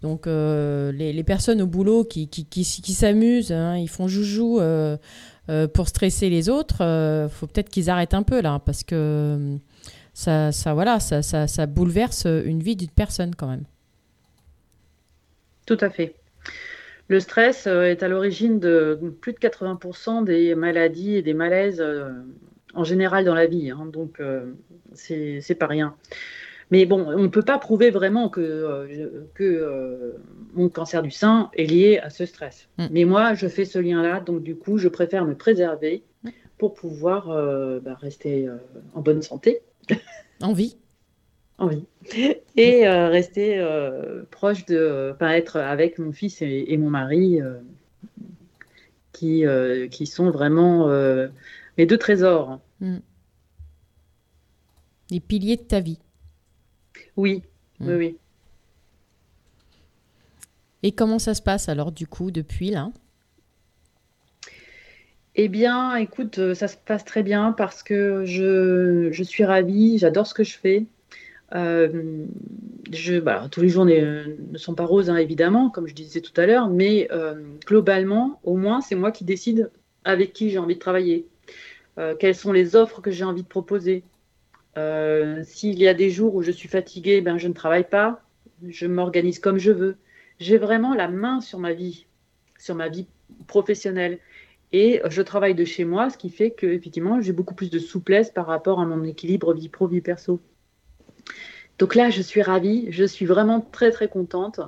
donc 0.00 0.26
les, 0.26 1.12
les, 1.12 1.24
personnes 1.24 1.60
au 1.60 1.66
boulot 1.66 2.04
qui, 2.04 2.28
qui, 2.28 2.44
qui, 2.44 2.62
qui 2.64 2.92
s'amusent, 2.94 3.50
ils 3.50 3.88
font 3.88 4.06
joujou 4.06 4.60
euh, 4.60 4.96
pour 5.74 5.88
stresser 5.88 6.30
les 6.30 6.48
autres, 6.48 6.76
il 6.80 6.84
euh, 6.84 7.28
faut 7.28 7.46
peut-être 7.46 7.70
qu'ils 7.70 7.90
arrêtent 7.90 8.14
un 8.14 8.22
peu 8.22 8.40
là, 8.40 8.60
parce 8.64 8.84
que 8.84 8.94
euh, 8.94 10.50
ça, 10.52 10.74
voilà, 10.74 11.00
ça 11.00 11.66
bouleverse 11.66 12.26
une 12.26 12.62
vie 12.62 12.76
d'une 12.76 12.90
personne 12.90 13.34
quand 13.34 13.48
même. 13.48 13.64
Tout 15.66 15.78
à 15.80 15.90
fait. 15.90 16.14
Le 17.08 17.18
stress 17.20 17.66
est 17.66 18.02
à 18.02 18.08
l'origine 18.08 18.60
de 18.60 18.98
plus 19.20 19.32
de 19.32 19.38
80% 19.38 20.24
des 20.24 20.54
maladies 20.54 21.16
et 21.16 21.22
des 21.22 21.34
malaises 21.34 21.84
en 22.74 22.84
général 22.84 23.24
dans 23.24 23.34
la 23.34 23.46
vie, 23.46 23.70
hein, 23.70 23.86
donc 23.92 24.20
c'est 24.94 25.58
pas 25.58 25.66
rien. 25.66 25.96
Mais 26.70 26.86
bon, 26.86 27.04
on 27.06 27.22
ne 27.22 27.28
peut 27.28 27.42
pas 27.42 27.58
prouver 27.58 27.90
vraiment 27.90 28.28
que, 28.28 29.28
que 29.34 30.14
mon 30.54 30.68
cancer 30.68 31.02
du 31.02 31.10
sein 31.10 31.50
est 31.54 31.64
lié 31.64 31.98
à 31.98 32.10
ce 32.10 32.26
stress. 32.26 32.68
Mm. 32.78 32.86
Mais 32.90 33.04
moi, 33.04 33.34
je 33.34 33.48
fais 33.48 33.64
ce 33.64 33.78
lien-là, 33.78 34.20
donc 34.20 34.42
du 34.42 34.56
coup, 34.56 34.78
je 34.78 34.88
préfère 34.88 35.24
me 35.24 35.34
préserver 35.34 36.04
pour 36.58 36.74
pouvoir 36.74 37.26
bah, 37.80 37.94
rester 37.94 38.48
en 38.94 39.00
bonne 39.00 39.22
santé. 39.22 39.62
En 40.42 40.52
vie 40.52 40.76
En 41.58 41.66
vie. 41.66 41.86
Et 42.56 42.88
rester 42.88 43.66
proche 44.30 44.64
de, 44.66 45.14
pas 45.18 45.36
être 45.36 45.56
avec 45.56 45.98
mon 45.98 46.12
fils 46.12 46.40
et, 46.42 46.76
mon 46.76 46.90
mari, 46.90 47.40
qui, 49.12 49.44
qui 49.90 50.06
sont 50.06 50.30
vraiment 50.30 50.88
mes 51.78 51.86
deux 51.86 51.98
trésors. 51.98 52.60
Mm. 52.80 52.98
Les 55.10 55.20
piliers 55.20 55.56
de 55.56 55.62
ta 55.62 55.80
vie. 55.80 55.98
Oui, 57.20 57.42
oui, 57.80 57.86
mm. 57.86 57.96
oui. 57.98 58.16
Et 60.82 60.92
comment 60.92 61.18
ça 61.18 61.34
se 61.34 61.42
passe 61.42 61.68
alors 61.68 61.92
du 61.92 62.06
coup 62.06 62.30
depuis 62.30 62.70
là? 62.70 62.90
Eh 65.36 65.48
bien, 65.48 65.94
écoute, 65.96 66.38
euh, 66.38 66.54
ça 66.54 66.66
se 66.66 66.76
passe 66.76 67.04
très 67.04 67.22
bien 67.22 67.52
parce 67.52 67.82
que 67.82 68.24
je, 68.24 69.10
je 69.12 69.22
suis 69.22 69.44
ravie, 69.44 69.98
j'adore 69.98 70.26
ce 70.26 70.34
que 70.34 70.42
je 70.42 70.58
fais. 70.58 70.86
Euh, 71.54 72.24
je, 72.90 73.20
bah, 73.20 73.46
tous 73.50 73.60
les 73.60 73.68
jours 73.68 73.84
ne, 73.84 74.36
sont 74.54 74.74
pas 74.74 74.86
roses, 74.86 75.10
hein, 75.10 75.16
évidemment, 75.16 75.68
comme 75.68 75.86
je 75.86 75.94
disais 75.94 76.20
tout 76.20 76.38
à 76.40 76.46
l'heure, 76.46 76.68
mais 76.68 77.08
euh, 77.12 77.34
globalement, 77.66 78.40
au 78.44 78.56
moins, 78.56 78.80
c'est 78.80 78.94
moi 78.94 79.12
qui 79.12 79.24
décide 79.24 79.70
avec 80.04 80.32
qui 80.32 80.50
j'ai 80.50 80.58
envie 80.58 80.76
de 80.76 80.80
travailler, 80.80 81.26
quelles 82.18 82.34
sont 82.34 82.52
les 82.52 82.76
offres 82.76 83.02
que 83.02 83.10
j'ai 83.10 83.24
envie 83.24 83.42
de 83.42 83.48
proposer. 83.48 84.02
S'il 84.76 85.78
y 85.78 85.88
a 85.88 85.94
des 85.94 86.10
jours 86.10 86.34
où 86.34 86.42
je 86.42 86.50
suis 86.50 86.68
fatiguée, 86.68 87.20
ben, 87.20 87.38
je 87.38 87.48
ne 87.48 87.52
travaille 87.52 87.88
pas, 87.88 88.22
je 88.68 88.86
m'organise 88.86 89.38
comme 89.38 89.58
je 89.58 89.72
veux 89.72 89.96
j'ai 90.40 90.56
vraiment 90.56 90.94
la 90.94 91.06
main 91.06 91.40
sur 91.40 91.58
ma 91.58 91.72
vie, 91.72 92.06
sur 92.58 92.74
ma 92.74 92.88
vie 92.88 93.06
professionnelle. 93.46 94.18
Et 94.72 95.02
je 95.08 95.22
travaille 95.22 95.54
de 95.54 95.64
chez 95.64 95.84
moi, 95.84 96.10
ce 96.10 96.16
qui 96.16 96.30
fait 96.30 96.50
que 96.50 96.66
effectivement, 96.66 97.20
j'ai 97.20 97.32
beaucoup 97.32 97.54
plus 97.54 97.70
de 97.70 97.78
souplesse 97.78 98.30
par 98.30 98.46
rapport 98.46 98.80
à 98.80 98.86
mon 98.86 99.04
équilibre 99.04 99.52
vie 99.52 99.68
pro 99.68 99.86
vie 99.86 100.00
perso. 100.00 100.40
Donc 101.78 101.94
là, 101.94 102.10
je 102.10 102.22
suis 102.22 102.42
ravie, 102.42 102.86
je 102.90 103.04
suis 103.04 103.26
vraiment 103.26 103.60
très 103.60 103.90
très 103.90 104.08
contente. 104.08 104.60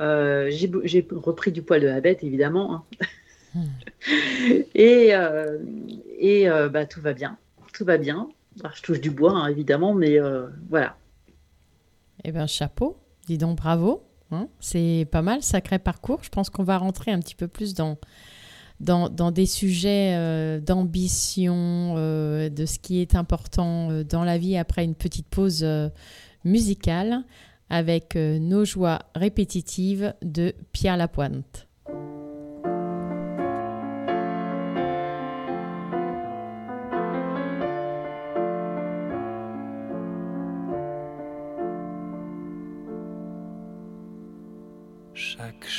Euh, 0.00 0.50
j'ai 0.50 1.06
repris 1.10 1.52
du 1.52 1.62
poil 1.62 1.80
de 1.80 1.86
la 1.86 2.00
bête, 2.00 2.24
évidemment. 2.24 2.74
Hein. 2.74 2.84
Hmm. 3.54 4.52
et 4.74 5.14
euh, 5.14 5.58
et 6.18 6.50
euh, 6.50 6.68
bah, 6.68 6.84
tout 6.84 7.00
va 7.00 7.12
bien, 7.12 7.38
tout 7.72 7.84
va 7.84 7.96
bien. 7.96 8.28
Je 8.56 8.82
touche 8.82 9.00
du 9.00 9.10
bois, 9.10 9.32
hein, 9.32 9.48
évidemment, 9.48 9.94
mais 9.94 10.18
voilà. 10.68 10.96
Eh 12.24 12.32
bien, 12.32 12.46
chapeau, 12.46 12.96
dis 13.26 13.38
donc 13.38 13.58
bravo. 13.58 14.02
Hein. 14.30 14.48
c'est 14.58 15.06
pas 15.10 15.22
mal, 15.22 15.42
sacré 15.42 15.78
parcours. 15.78 16.20
Je 16.22 16.28
pense 16.28 16.50
qu'on 16.50 16.64
va 16.64 16.78
rentrer 16.78 17.12
un 17.12 17.20
petit 17.20 17.34
peu 17.34 17.46
plus 17.46 17.74
dans, 17.74 17.98
dans, 18.80 19.30
des 19.30 19.46
sujets 19.46 20.14
euh, 20.16 20.60
d'ambition, 20.60 21.94
euh, 21.96 22.48
de 22.48 22.66
ce 22.66 22.78
qui 22.78 23.00
est 23.00 23.14
important 23.14 23.90
euh, 23.90 24.04
dans 24.04 24.24
la 24.24 24.38
vie 24.38 24.56
après 24.56 24.84
une 24.84 24.94
petite 24.94 25.28
pause 25.28 25.66
musicale 26.44 27.24
avec 27.70 28.14
Nos 28.14 28.64
joies 28.64 29.00
répétitives 29.14 30.14
de 30.22 30.54
Pierre 30.72 30.96
Lapointe. 30.96 31.66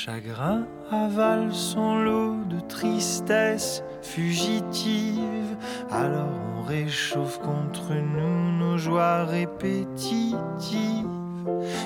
Chagrin 0.06 0.68
avale 0.92 1.52
son 1.52 1.96
lot 2.04 2.36
de 2.48 2.60
tristesse 2.60 3.82
fugitive. 4.04 5.58
Alors 5.90 6.30
on 6.60 6.62
réchauffe 6.62 7.40
contre 7.40 7.92
nous 7.96 8.52
nos 8.60 8.78
joies 8.78 9.24
répétitives, 9.24 10.38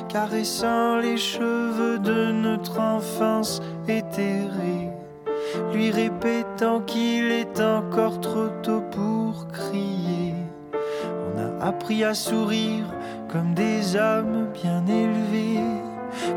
caressant 0.09 0.97
les 0.97 1.15
cheveux 1.15 1.97
de 1.97 2.33
notre 2.33 2.81
enfance 2.81 3.61
éthérée, 3.87 4.89
lui 5.71 5.89
répétant 5.89 6.81
qu'il 6.81 7.31
est 7.31 7.61
encore 7.61 8.19
trop 8.19 8.49
tôt 8.61 8.83
pour 8.91 9.47
crier. 9.47 10.33
On 10.73 11.39
a 11.39 11.67
appris 11.67 12.03
à 12.03 12.13
sourire 12.13 12.85
comme 13.29 13.53
des 13.53 13.95
hommes 13.95 14.47
bien 14.53 14.85
élevés 14.87 15.63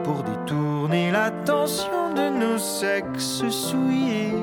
pour 0.04 0.22
détourner 0.22 1.10
de 1.44 2.28
nos 2.38 2.58
sexes 2.58 3.48
souillés. 3.48 4.34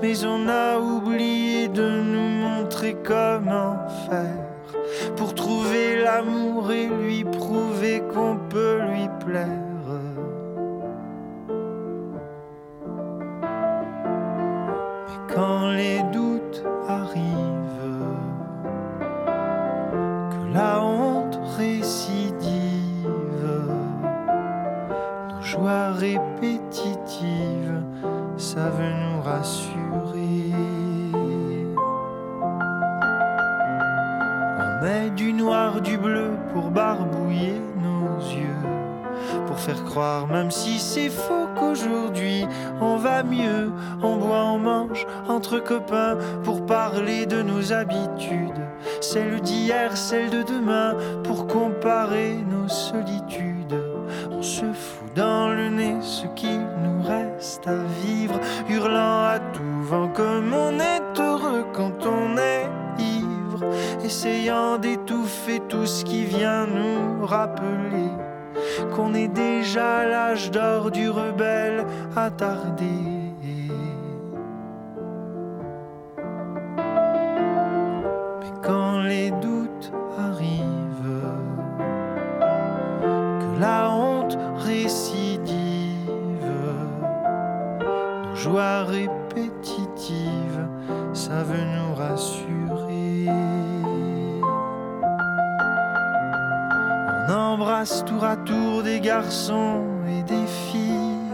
Mais 0.00 0.24
on 0.24 0.48
a 0.48 0.78
oublié 0.78 1.68
de 1.68 1.88
nous 1.88 2.28
montrer 2.46 2.96
comment 3.04 3.76
faire 4.08 4.44
pour 5.16 5.34
trouver 5.34 6.02
l'amour 6.02 6.70
et 6.72 6.86
lui 6.86 7.24
prouver 7.24 8.02
qu'on 8.12 8.38
peut 8.48 8.80
lui 8.90 9.08
plaire. 9.24 9.48
Quand 15.34 15.72
les 15.72 16.02
barbouiller 36.74 37.60
nos 37.80 38.18
yeux, 38.34 38.44
pour 39.46 39.58
faire 39.58 39.84
croire, 39.84 40.26
même 40.26 40.50
si 40.50 40.78
c'est 40.78 41.08
faux, 41.08 41.46
qu'aujourd'hui 41.58 42.46
on 42.80 42.96
va 42.96 43.22
mieux. 43.22 43.70
On 44.02 44.16
boit, 44.16 44.44
on 44.44 44.58
mange 44.58 45.06
entre 45.28 45.58
copains 45.58 46.18
pour 46.42 46.66
parler 46.66 47.26
de 47.26 47.42
nos 47.42 47.72
habitudes, 47.72 48.66
celles 49.00 49.40
d'hier, 49.40 49.96
celles 49.96 50.30
de 50.30 50.42
demain, 50.42 50.96
pour 51.22 51.46
comparer 51.46 52.34
nos 52.50 52.68
solitudes. 52.68 53.80
On 54.30 54.42
se 54.42 54.66
fout 54.72 55.14
dans 55.14 55.48
le 55.50 55.68
nez 55.68 55.96
ce 56.00 56.26
qu'il 56.34 56.60
nous 56.82 57.02
reste 57.02 57.66
à 57.68 57.76
vivre, 58.04 58.38
hurlant 58.68 59.24
à 59.24 59.38
tout 59.52 59.82
vent 59.82 60.08
comme 60.08 60.52
on 60.52 60.78
est 60.80 61.20
heureux 61.20 61.64
quand 61.72 62.06
on 62.06 62.36
est 62.36 62.68
ivre, 62.98 63.64
essayant 64.04 64.78
d'étouffer 64.78 65.60
qui 65.84 66.24
vient 66.24 66.66
nous 66.66 67.26
rappeler 67.26 68.08
qu'on 68.94 69.12
est 69.12 69.28
déjà 69.28 70.06
l'âge 70.06 70.50
d'or 70.50 70.90
du 70.90 71.10
rebelle 71.10 71.84
attardé. 72.16 72.86
Mais 78.40 78.52
quand 78.62 79.02
les 79.02 79.30
doutes 79.30 79.92
arrivent, 80.18 81.20
que 83.40 83.60
la 83.60 83.90
honte 83.90 84.38
récidive, 84.56 85.98
nos 87.80 88.34
joies 88.34 88.84
répétitives 88.84 90.66
savent 91.12 91.52
nous 91.52 91.83
tour 98.06 98.24
à 98.24 98.36
tour 98.36 98.84
des 98.84 99.00
garçons 99.00 99.82
et 100.08 100.22
des 100.22 100.46
filles, 100.70 101.32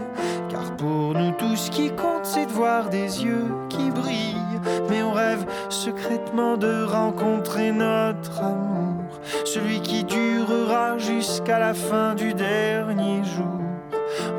car 0.49 0.75
pour 0.75 1.13
nous 1.13 1.31
tout 1.33 1.55
ce 1.55 1.69
qui 1.69 1.91
compte 1.91 2.25
c'est 2.25 2.47
de 2.47 2.51
voir 2.51 2.89
des 2.89 3.23
yeux 3.23 3.45
qui 3.69 3.91
brillent, 3.91 4.59
mais 4.89 5.03
on 5.03 5.11
rêve 5.11 5.45
secrètement 5.69 6.57
de 6.57 6.83
rencontrer 6.83 7.71
notre 7.71 8.41
amour. 8.41 9.19
Celui 9.45 9.81
qui 9.81 10.03
durera 10.03 10.97
jusqu'à 10.97 11.59
la 11.59 11.75
fin 11.75 12.15
du 12.15 12.33
dernier 12.33 13.23
jour. 13.23 13.61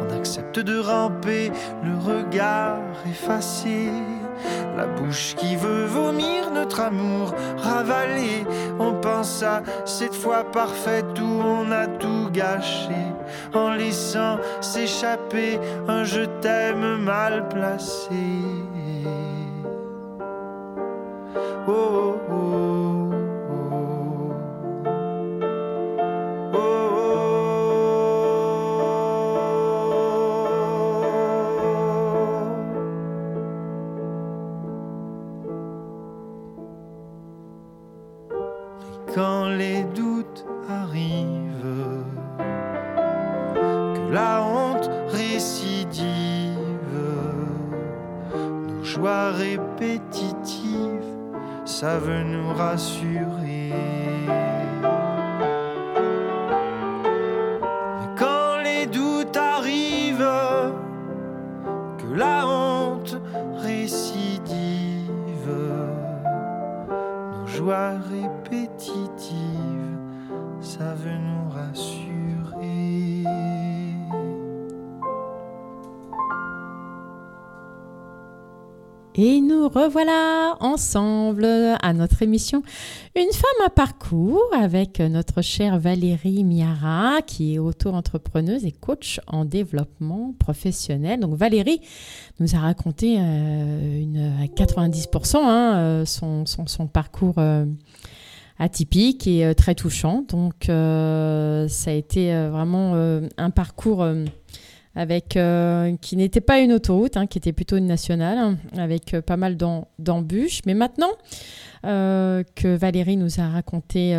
On 0.03 0.19
accepte 0.19 0.59
de 0.59 0.81
ramper, 0.81 1.53
le 1.85 1.97
regard 1.97 2.81
effacé, 3.09 3.91
la 4.77 4.87
bouche 4.87 5.35
qui 5.37 5.57
veut 5.57 5.85
vomir 5.85 6.51
notre 6.51 6.81
amour 6.81 7.35
ravalé. 7.57 8.45
On 8.79 8.95
pense 8.95 9.43
à 9.43 9.63
cette 9.85 10.15
fois 10.15 10.45
parfaite 10.45 11.19
où 11.21 11.41
on 11.45 11.71
a 11.71 11.87
tout 11.87 12.29
gâché, 12.33 13.03
en 13.55 13.73
laissant 13.73 14.39
s'échapper 14.61 15.59
un 15.89 16.05
je 16.05 16.23
t'aime 16.41 16.99
mal 16.99 17.49
placé. 17.49 18.09
oh. 21.67 21.73
oh. 21.73 22.17
oh. 22.31 22.42
quand 39.15 39.49
les 39.49 39.85
doutes 39.95 40.45
arrivent, 40.69 42.05
que 43.95 44.13
la 44.13 44.43
honte 44.43 44.91
récidive, 45.09 46.57
nos 48.69 48.85
joies 48.85 49.31
répétitives 49.33 51.13
savent 51.65 52.23
nous 52.25 52.53
rassurer. 52.55 54.02
Et 79.25 79.41
nous 79.41 79.69
revoilà 79.69 80.57
ensemble 80.59 81.45
à 81.81 81.93
notre 81.93 82.23
émission 82.23 82.65
Une 83.15 83.31
femme 83.33 83.67
à 83.67 83.71
parcours 83.71 84.51
avec 84.53 84.99
notre 84.99 85.43
chère 85.43 85.79
Valérie 85.79 86.43
Miara 86.43 87.23
qui 87.25 87.55
est 87.55 87.61
auto-entrepreneuse 87.61 88.65
et 88.65 88.73
coach 88.73 89.21
en 89.29 89.45
développement 89.45 90.35
professionnel. 90.41 91.21
Donc 91.21 91.37
Valérie 91.37 91.81
nous 92.41 92.57
a 92.57 92.59
raconté 92.59 93.15
euh, 93.21 94.01
une, 94.03 94.43
à 94.43 94.47
90% 94.47 95.37
hein, 95.37 95.75
euh, 95.77 96.05
son, 96.05 96.45
son, 96.45 96.89
parcours 96.89 97.37
euh, 97.39 97.65
atypique 98.59 99.29
et 99.29 99.55
très 99.55 99.77
touchant. 99.77 100.25
Donc 100.29 100.65
ça 100.67 101.91
a 101.91 101.95
été 101.95 102.35
vraiment 102.49 103.21
un 103.37 103.51
parcours 103.51 104.05
avec 104.95 105.37
euh, 105.37 105.97
qui 105.97 106.17
n'était 106.17 106.41
pas 106.41 106.61
une 106.61 106.73
autoroute, 106.73 107.17
hein, 107.17 107.27
qui 107.27 107.39
était 107.39 107.53
plutôt 107.53 107.77
une 107.77 107.87
nationale, 107.87 108.39
hein, 108.39 108.59
avec 108.77 109.15
euh, 109.15 109.23
pas 109.23 109.37
mal 109.37 109.57
d'embûches. 109.99 110.61
Mais 110.67 110.75
maintenant 110.75 111.13
euh, 111.85 112.43
que 112.55 112.77
Valérie 112.77 113.17
nous 113.17 113.41
a 113.41 113.49
raconté 113.49 114.15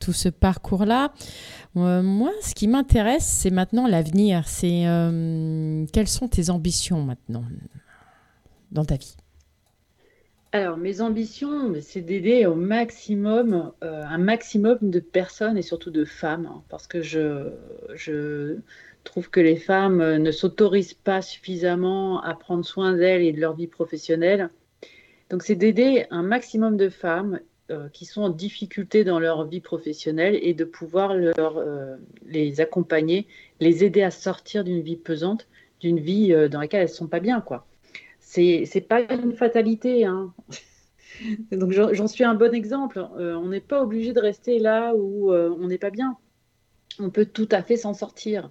tout 0.00 0.12
ce 0.12 0.28
parcours-là, 0.28 1.12
moi, 1.74 2.32
ce 2.42 2.54
qui 2.54 2.66
m'intéresse, 2.66 3.24
c'est 3.24 3.50
maintenant 3.50 3.86
l'avenir. 3.86 4.48
C'est 4.48 4.82
quelles 5.92 6.08
sont 6.08 6.28
tes 6.28 6.50
ambitions 6.50 7.02
maintenant 7.02 7.44
dans 8.72 8.84
ta 8.84 8.96
vie? 8.96 9.16
Alors, 10.50 10.78
mes 10.78 11.02
ambitions, 11.02 11.74
c'est 11.82 12.00
d'aider 12.00 12.46
au 12.46 12.54
maximum, 12.54 13.70
un 13.82 14.18
maximum 14.18 14.78
de 14.82 14.98
personnes 14.98 15.56
et 15.56 15.62
surtout 15.62 15.90
de 15.90 16.04
femmes, 16.04 16.46
hein, 16.46 16.62
parce 16.68 16.86
que 16.86 17.02
je, 17.02 17.50
je 17.94 18.56
trouve 19.08 19.30
que 19.30 19.40
les 19.40 19.56
femmes 19.56 20.00
euh, 20.00 20.18
ne 20.18 20.30
s'autorisent 20.30 20.94
pas 20.94 21.22
suffisamment 21.22 22.22
à 22.22 22.34
prendre 22.34 22.64
soin 22.64 22.92
d'elles 22.92 23.22
et 23.22 23.32
de 23.32 23.40
leur 23.40 23.54
vie 23.54 23.66
professionnelle. 23.66 24.50
Donc 25.30 25.42
c'est 25.42 25.56
d'aider 25.56 26.06
un 26.10 26.22
maximum 26.22 26.76
de 26.76 26.88
femmes 26.88 27.40
euh, 27.70 27.88
qui 27.88 28.04
sont 28.04 28.22
en 28.22 28.28
difficulté 28.28 29.04
dans 29.04 29.18
leur 29.18 29.46
vie 29.46 29.60
professionnelle 29.60 30.38
et 30.40 30.54
de 30.54 30.64
pouvoir 30.64 31.12
euh, 31.12 31.96
les 32.26 32.60
accompagner, 32.60 33.26
les 33.60 33.82
aider 33.82 34.02
à 34.02 34.10
sortir 34.10 34.62
d'une 34.62 34.82
vie 34.82 34.96
pesante, 34.96 35.48
d'une 35.80 35.98
vie 35.98 36.34
dans 36.50 36.60
laquelle 36.60 36.82
elles 36.82 36.88
ne 36.88 36.94
sont 36.94 37.06
pas 37.06 37.20
bien. 37.20 37.40
quoi. 37.40 37.66
C'est 38.20 38.86
pas 38.88 39.00
une 39.12 39.32
fatalité. 39.32 40.04
Hein. 40.04 40.32
Donc 41.52 41.72
j'en 41.72 42.08
suis 42.08 42.24
un 42.24 42.34
bon 42.34 42.52
exemple. 42.52 43.06
On 43.16 43.46
n'est 43.46 43.60
pas 43.60 43.82
obligé 43.82 44.12
de 44.12 44.20
rester 44.20 44.58
là 44.58 44.92
où 44.96 45.32
on 45.32 45.66
n'est 45.68 45.78
pas 45.78 45.90
bien. 45.90 46.16
On 46.98 47.10
peut 47.10 47.26
tout 47.26 47.48
à 47.52 47.62
fait 47.62 47.76
s'en 47.76 47.94
sortir. 47.94 48.50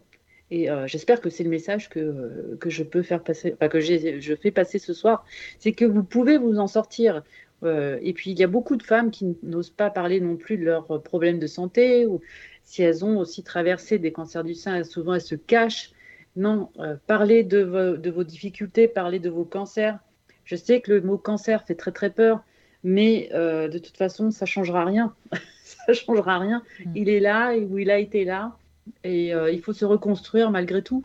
Et 0.50 0.70
euh, 0.70 0.88
j'espère 0.88 1.20
que 1.20 1.30
c'est 1.30 1.44
le 1.44 1.50
message 1.50 1.90
que, 1.90 2.56
que 2.60 2.70
je 2.70 2.84
peux 2.84 3.02
faire 3.02 3.22
passer, 3.24 3.54
enfin, 3.54 3.68
que 3.68 3.82
je 3.82 4.36
fais 4.36 4.52
passer 4.52 4.80
ce 4.80 4.94
soir, 4.94 5.26
c'est 5.60 5.74
que 5.74 5.84
vous 5.84 6.04
pouvez 6.04 6.38
vous 6.38 6.58
en 6.60 6.68
sortir. 6.68 7.24
Euh, 7.64 7.98
et 8.02 8.14
puis 8.14 8.32
il 8.32 8.40
y 8.40 8.44
a 8.44 8.48
beaucoup 8.48 8.76
de 8.76 8.84
femmes 8.84 9.12
qui 9.12 9.36
n'osent 9.44 9.72
pas 9.72 9.90
parler 9.90 10.20
non 10.20 10.38
plus 10.38 10.58
de 10.58 10.66
leurs 10.66 11.02
problèmes 11.02 11.40
de 11.40 11.48
santé, 11.48 12.06
ou 12.06 12.22
si 12.64 12.84
elles 12.84 13.04
ont 13.04 13.18
aussi 13.18 13.44
traversé 13.44 13.98
des 14.00 14.12
cancers 14.12 14.44
du 14.44 14.54
sein, 14.54 14.84
souvent 14.84 15.16
elles 15.16 15.22
se 15.22 15.36
cachent. 15.36 15.92
Non, 16.36 16.70
euh, 16.80 16.96
parlez 17.08 17.44
de, 17.44 17.64
vo 17.64 17.98
de 17.98 18.12
vos 18.12 18.24
difficultés, 18.24 18.88
parlez 18.88 19.20
de 19.20 19.30
vos 19.30 19.46
cancers. 19.46 19.98
Je 20.46 20.56
sais 20.56 20.82
que 20.82 20.94
le 20.94 21.02
mot 21.02 21.18
cancer 21.18 21.66
fait 21.66 21.76
très 21.76 21.92
très 21.92 22.12
peur, 22.12 22.44
mais 22.84 23.30
euh, 23.34 23.68
de 23.68 23.80
toute 23.80 23.98
façon, 23.98 24.32
ça 24.32 24.46
changera 24.46 24.86
rien. 24.86 25.16
ça 25.64 25.94
changera 25.94 26.40
rien. 26.40 26.64
Mmh. 26.80 26.92
Il 26.96 27.10
est 27.10 27.20
là, 27.20 27.58
ou 27.58 27.80
il 27.80 27.90
a 27.90 27.98
été 27.98 28.24
là 28.24 28.56
et 29.04 29.34
euh, 29.34 29.52
il 29.52 29.62
faut 29.62 29.74
se 29.74 29.86
reconstruire 29.86 30.52
malgré 30.52 30.82
tout. 30.82 31.04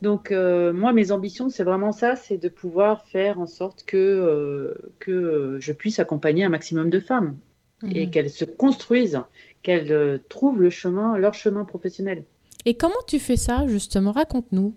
Donc 0.00 0.32
euh, 0.32 0.72
moi, 0.72 0.92
mes 0.92 1.12
ambitions, 1.12 1.48
c'est 1.48 1.64
vraiment 1.64 1.92
ça, 1.92 2.16
c'est 2.16 2.38
de 2.38 2.48
pouvoir 2.48 3.04
faire 3.06 3.38
en 3.38 3.46
sorte 3.46 3.84
que, 3.84 3.96
euh, 3.96 4.74
que 4.98 5.58
je 5.60 5.72
puisse 5.72 5.98
accompagner 5.98 6.44
un 6.44 6.48
maximum 6.48 6.90
de 6.90 7.00
femmes 7.00 7.36
mmh. 7.82 7.90
et 7.94 8.10
qu'elles 8.10 8.30
se 8.30 8.44
construisent, 8.44 9.20
qu'elles 9.62 10.20
trouvent 10.28 10.60
le 10.60 10.70
chemin, 10.70 11.16
leur 11.18 11.34
chemin 11.34 11.64
professionnel. 11.64 12.24
Et 12.64 12.74
comment 12.74 12.94
tu 13.06 13.18
fais 13.18 13.36
ça, 13.36 13.66
justement? 13.68 14.12
Raconte-nous. 14.12 14.74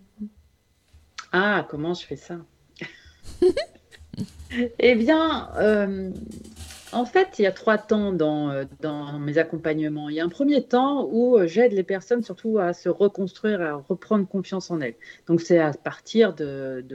Ah, 1.32 1.68
comment 1.70 1.94
je 1.94 2.06
fais 2.06 2.18
ça? 2.18 2.38
Eh 4.80 4.96
bien, 4.96 5.50
en 6.96 7.04
fait, 7.04 7.40
il 7.40 7.42
y 7.42 7.46
a 7.46 7.52
trois 7.52 7.78
temps 7.78 8.14
dans, 8.14 8.50
euh, 8.50 8.64
dans, 8.80 9.20
mes 9.20 9.38
accompagnements. 9.38 10.08
Il 10.08 10.16
y 10.16 10.22
a 10.22 10.24
un 10.24 10.30
premier 10.30 10.64
temps 10.64 11.06
où 11.12 11.38
euh, 11.38 11.46
j'aide 11.46 11.74
les 11.74 11.84
personnes 11.84 12.24
surtout 12.24 12.58
à 12.58 12.72
se 12.72 12.88
reconstruire, 12.88 13.62
à 13.62 13.74
reprendre 13.76 14.26
confiance 14.26 14.72
en 14.72 14.80
elles. 14.80 14.96
Donc, 15.28 15.42
c'est 15.42 15.60
à 15.60 15.74
partir 15.74 16.34
de, 16.34 16.86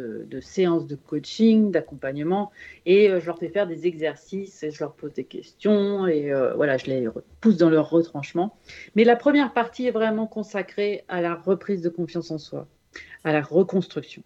séances 0.41 0.87
de 0.87 0.97
coaching, 0.97 1.71
d'accompagnement, 1.71 2.51
et 2.87 3.11
euh, 3.11 3.21
je 3.21 3.27
leur 3.27 3.39
fais 3.39 3.51
faire 3.51 3.67
des 3.67 3.87
exercices, 3.87 4.63
et 4.63 4.71
je 4.71 4.81
leur 4.81 4.95
pose 4.95 5.13
des 5.13 5.25
questions, 5.25 6.07
et 6.07 6.33
voilà, 6.57 6.79
je 6.79 6.87
les 6.87 7.09
pousse 7.43 7.59
dans 7.59 7.69
leur 7.69 7.91
retranchement. 7.91 8.57
Mais 8.97 9.05
la 9.05 9.17
première 9.17 9.53
partie 9.53 9.87
est 9.87 9.91
vraiment 9.91 10.27
consacrée 10.27 11.05
à 11.09 11.21
la 11.21 11.35
reprise 11.35 11.83
de 11.83 11.91
confiance 11.91 12.31
en 12.31 12.39
soi, 12.39 12.67
à 13.25 13.33
la 13.33 13.43
reconstruction. 13.43 14.23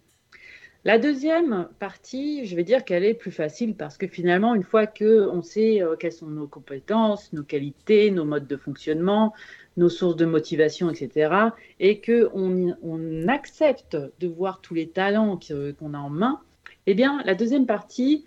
La 0.85 0.99
deuxième 0.99 1.67
partie, 1.79 2.45
je 2.45 2.55
vais 2.55 2.63
dire 2.63 2.85
qu'elle 2.85 3.03
est 3.03 3.15
plus 3.15 3.31
facile 3.31 3.75
parce 3.75 3.97
que 3.97 4.05
finalement, 4.05 4.53
une 4.53 4.61
fois 4.61 4.85
qu'on 4.85 5.41
sait 5.41 5.81
euh, 5.81 5.95
quelles 5.95 6.11
sont 6.11 6.27
nos 6.27 6.45
compétences, 6.45 7.33
nos 7.33 7.41
qualités, 7.41 8.11
nos 8.11 8.23
modes 8.23 8.45
de 8.45 8.55
fonctionnement, 8.55 9.33
nos 9.77 9.89
sources 9.89 10.15
de 10.15 10.25
motivation, 10.25 10.91
etc., 10.91 11.33
et 11.79 12.01
qu'on 12.01 12.77
on 12.83 13.27
accepte 13.27 13.97
de 14.19 14.27
voir 14.27 14.61
tous 14.61 14.75
les 14.75 14.87
talents 14.87 15.39
qu'on 15.39 15.95
a 15.95 15.97
en 15.97 16.11
main, 16.11 16.39
eh 16.85 16.93
bien, 16.93 17.19
la 17.25 17.33
deuxième 17.33 17.65
partie, 17.65 18.23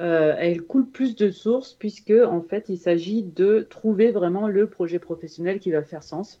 euh, 0.00 0.34
elle 0.38 0.62
coule 0.62 0.88
plus 0.88 1.16
de 1.16 1.30
sources 1.30 1.74
puisque, 1.74 2.12
en 2.12 2.40
fait, 2.40 2.70
il 2.70 2.78
s'agit 2.78 3.22
de 3.22 3.66
trouver 3.68 4.10
vraiment 4.10 4.48
le 4.48 4.66
projet 4.70 4.98
professionnel 4.98 5.58
qui 5.58 5.70
va 5.70 5.82
faire 5.82 6.02
sens 6.02 6.40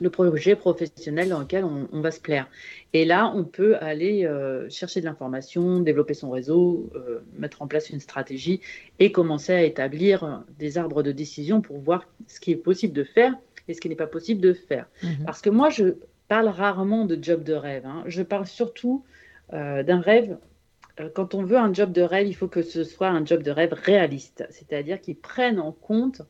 le 0.00 0.10
projet 0.10 0.56
professionnel 0.56 1.28
dans 1.28 1.40
lequel 1.40 1.64
on, 1.64 1.88
on, 1.92 2.00
va 2.00 2.10
se 2.10 2.20
plaire. 2.20 2.48
Et 2.92 3.04
là, 3.04 3.30
on 3.34 3.44
peut 3.44 3.76
aller 3.76 4.24
euh, 4.24 4.68
chercher 4.70 5.00
de 5.00 5.04
l'information, 5.04 5.80
développer 5.80 6.14
son 6.14 6.30
réseau, 6.30 6.90
euh, 6.94 7.20
mettre 7.38 7.62
en 7.62 7.66
place 7.66 7.90
une 7.90 8.00
stratégie 8.00 8.60
et 8.98 9.12
commencer 9.12 9.52
à 9.52 9.62
établir 9.62 10.44
des 10.58 10.78
arbres 10.78 11.02
de 11.02 11.12
décision 11.12 11.60
pour 11.60 11.78
voir 11.78 12.06
ce 12.26 12.40
qui 12.40 12.52
est 12.52 12.56
possible 12.56 12.94
de 12.94 13.04
faire 13.04 13.34
et 13.68 13.74
ce 13.74 13.80
qui 13.80 13.88
n'est 13.88 13.96
pas 13.96 14.06
possible 14.06 14.40
de 14.40 14.54
faire. 14.54 14.86
Mmh. 15.02 15.24
Parce 15.26 15.42
que 15.42 15.50
moi, 15.50 15.68
je 15.68 15.96
parle 16.28 16.48
rarement 16.48 17.04
de 17.04 17.22
job 17.22 17.44
de 17.44 17.52
rêve. 17.52 17.84
Hein. 17.84 18.04
Je 18.06 18.22
parle 18.22 18.46
surtout 18.46 19.04
euh, 19.52 19.82
d'un 19.82 20.00
rêve. 20.00 20.38
Quand 21.14 21.34
on 21.34 21.42
veut 21.42 21.56
un 21.56 21.72
job 21.72 21.92
de 21.92 22.02
rêve, 22.02 22.26
il 22.26 22.34
faut 22.34 22.48
que 22.48 22.62
ce 22.62 22.84
soit 22.84 23.08
un 23.08 23.24
job 23.24 23.42
de 23.42 23.50
rêve 23.50 23.72
réaliste, 23.72 24.46
c'est-à-dire 24.50 25.00
qui 25.00 25.14
prenne 25.14 25.58
en 25.58 25.72
compte 25.72 26.22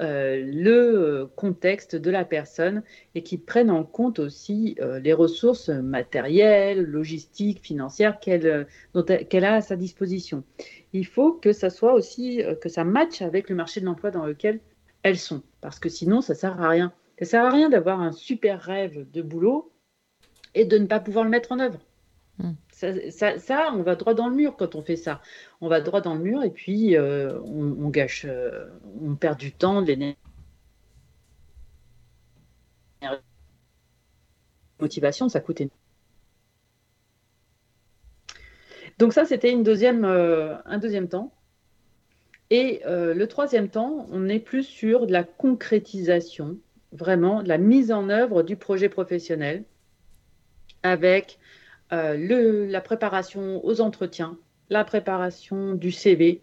euh, 0.00 0.44
le 0.44 1.28
contexte 1.34 1.96
de 1.96 2.10
la 2.10 2.24
personne 2.24 2.82
et 3.16 3.22
qui 3.22 3.36
prennent 3.36 3.70
en 3.70 3.82
compte 3.82 4.20
aussi 4.20 4.76
euh, 4.80 5.00
les 5.00 5.12
ressources 5.12 5.70
matérielles, 5.70 6.84
logistiques, 6.84 7.60
financières 7.60 8.20
qu'elle 8.20 8.66
qu 8.94 9.36
a 9.38 9.54
à 9.54 9.60
sa 9.60 9.74
disposition. 9.74 10.44
Il 10.92 11.04
faut 11.04 11.32
que 11.32 11.52
ça 11.52 11.68
soit 11.68 11.94
aussi, 11.94 12.42
euh, 12.44 12.54
que 12.54 12.68
ça 12.68 12.84
matche 12.84 13.22
avec 13.22 13.50
le 13.50 13.56
marché 13.56 13.80
de 13.80 13.86
l'emploi 13.86 14.12
dans 14.12 14.24
lequel 14.24 14.60
elles 15.02 15.18
sont, 15.18 15.42
parce 15.60 15.80
que 15.80 15.88
sinon, 15.88 16.20
ça 16.20 16.34
ne 16.34 16.38
sert 16.38 16.62
à 16.62 16.68
rien. 16.68 16.92
Ça 17.18 17.24
ne 17.24 17.26
sert 17.26 17.44
à 17.44 17.50
rien 17.50 17.68
d'avoir 17.68 18.00
un 18.00 18.12
super 18.12 18.60
rêve 18.60 19.04
de 19.10 19.22
boulot 19.22 19.72
et 20.54 20.64
de 20.64 20.78
ne 20.78 20.86
pas 20.86 21.00
pouvoir 21.00 21.24
le 21.24 21.30
mettre 21.30 21.50
en 21.52 21.58
œuvre. 21.58 21.80
Mmh. 22.38 22.52
Ça, 22.78 23.72
on 23.74 23.82
va 23.82 23.96
droit 23.96 24.14
dans 24.14 24.28
le 24.28 24.36
mur 24.36 24.56
quand 24.56 24.76
on 24.76 24.82
fait 24.82 24.96
ça. 24.96 25.20
On 25.60 25.68
va 25.68 25.80
droit 25.80 26.00
dans 26.00 26.14
le 26.14 26.20
mur 26.20 26.44
et 26.44 26.50
puis 26.50 26.96
euh, 26.96 27.40
on, 27.40 27.88
gâche, 27.88 28.24
euh, 28.24 28.68
on 29.00 29.16
perd 29.16 29.36
du 29.36 29.50
temps, 29.50 29.82
de 29.82 29.88
l'énergie. 29.88 30.16
Motivation, 34.78 35.28
ça 35.28 35.40
coûte 35.40 35.60
énormément. 35.60 35.76
Donc 38.98 39.12
ça, 39.12 39.24
c'était 39.24 39.52
euh, 39.52 40.56
un 40.64 40.78
deuxième 40.78 41.08
temps. 41.08 41.32
Et 42.50 42.80
le 42.86 43.26
troisième 43.26 43.68
temps, 43.68 44.06
on 44.10 44.28
est 44.28 44.38
plus 44.38 44.62
sur 44.62 45.06
de 45.06 45.12
la 45.12 45.24
concrétisation, 45.24 46.58
vraiment 46.92 47.42
de 47.42 47.48
la 47.48 47.58
mise 47.58 47.92
en 47.92 48.08
œuvre 48.08 48.42
du 48.42 48.56
projet 48.56 48.88
professionnel 48.88 49.64
avec 50.82 51.38
euh, 51.92 52.16
le, 52.16 52.66
la 52.66 52.80
préparation 52.80 53.64
aux 53.64 53.80
entretiens 53.80 54.38
la 54.70 54.84
préparation 54.84 55.74
du 55.74 55.92
CV, 55.92 56.42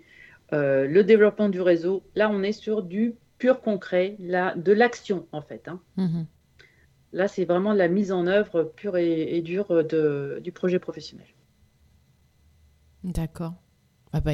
euh, 0.53 0.87
le 0.87 1.03
développement 1.03 1.49
du 1.49 1.61
réseau. 1.61 2.03
Là, 2.15 2.29
on 2.29 2.43
est 2.43 2.51
sur 2.51 2.83
du 2.83 3.15
pur 3.37 3.61
concret, 3.61 4.15
là, 4.19 4.55
de 4.55 4.71
l'action 4.71 5.27
en 5.31 5.41
fait. 5.41 5.67
Hein. 5.67 5.79
Mhm. 5.97 6.25
Là, 7.13 7.27
c'est 7.27 7.45
vraiment 7.45 7.73
la 7.73 7.87
mise 7.87 8.11
en 8.11 8.27
œuvre 8.27 8.63
pure 8.75 8.97
et, 8.97 9.41
dure 9.41 9.85
de, 9.85 10.39
du 10.43 10.51
projet 10.51 10.79
professionnel. 10.79 11.27
D'accord. 13.03 13.53
Ah 14.11 14.19
bah, 14.19 14.33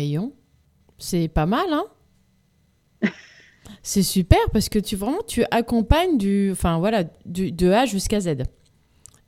c'est 0.98 1.28
pas 1.28 1.46
mal, 1.46 1.68
hein 1.72 1.86
C'est 3.84 4.04
super 4.04 4.40
parce 4.52 4.70
que 4.70 4.80
tu 4.80 4.96
vraiment 4.96 5.22
tu 5.28 5.44
accompagnes 5.52 6.18
du, 6.18 6.50
enfin 6.52 6.80
voilà, 6.80 7.04
du, 7.26 7.52
de 7.52 7.70
A 7.72 7.86
jusqu'à 7.86 8.20
Z 8.20 8.44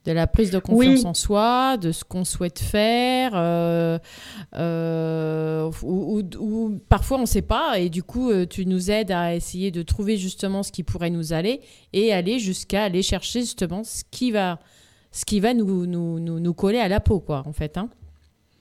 de 0.06 0.12
la 0.12 0.28
prise 0.28 0.52
de 0.52 0.60
confiance 0.60 1.06
en 1.06 1.14
soi, 1.14 1.78
de 1.78 1.92
ce 1.92 2.04
qu'on 2.04 2.26
souhaite 2.26 2.60
faire, 2.60 3.32
euh, 3.36 3.98
euh, 4.56 5.72
ou, 5.82 6.82
parfois 6.90 7.18
on 7.18 7.22
ne 7.22 7.26
sait 7.26 7.42
pas, 7.42 7.80
et 7.80 7.90
du 7.90 8.04
coup 8.04 8.30
euh, 8.30 8.46
tu 8.46 8.66
nous 8.66 8.92
aides 8.92 9.12
à 9.12 9.34
essayer 9.34 9.72
de 9.72 9.82
trouver 9.82 10.18
justement 10.18 10.62
ce 10.62 10.72
qui 10.72 10.84
pourrait 10.84 11.10
nous 11.10 11.32
aller, 11.32 11.62
et 11.94 12.14
aller 12.14 12.40
jusqu'à 12.40 12.84
aller 12.84 13.02
chercher 13.02 13.42
justement 13.42 13.84
ce 13.84 14.04
qui 14.12 14.32
va, 14.32 14.60
ce 15.12 15.24
qui 15.24 15.40
va 15.40 15.54
nous, 15.54 15.86
nous, 15.86 16.20
nous, 16.20 16.54
coller 16.54 16.80
à 16.80 16.90
la 16.90 17.00
peau, 17.00 17.20
quoi, 17.20 17.44
en 17.46 17.54
fait. 17.54 17.78
Hein. 17.78 17.90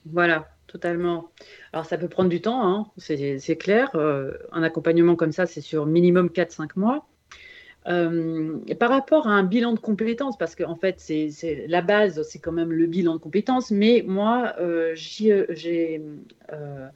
Voilà, 0.05 0.47
totalement. 0.67 1.29
Alors 1.73 1.85
ça 1.85 1.97
peut 1.97 2.07
prendre 2.07 2.29
du 2.29 2.39
temps, 2.39 2.65
hein, 2.65 2.87
c'est 2.97 3.57
clair. 3.57 3.89
un 4.53 4.63
accompagnement 4.63 5.15
comme 5.17 5.33
ça, 5.33 5.45
c'est 5.45 5.61
sur 5.61 5.85
minimum 5.85 6.27
4-5 6.27 6.69
mois. 6.77 7.05
Euh, 7.87 8.59
par 8.79 8.89
rapport 8.89 9.27
à 9.27 9.31
un 9.31 9.43
bilan 9.43 9.73
de 9.73 9.79
compétences, 9.79 10.37
parce 10.37 10.55
qu'en 10.55 10.75
fait, 10.75 10.95
c'est 10.99 11.65
la 11.67 11.81
base, 11.81 12.21
c'est 12.23 12.39
quand 12.39 12.51
même 12.51 12.71
le 12.71 12.85
bilan 12.85 13.13
de 13.15 13.19
compétences, 13.19 13.71
mais 13.71 14.03
moi, 14.07 14.53
euh, 14.59 14.95
euh, 15.25 16.87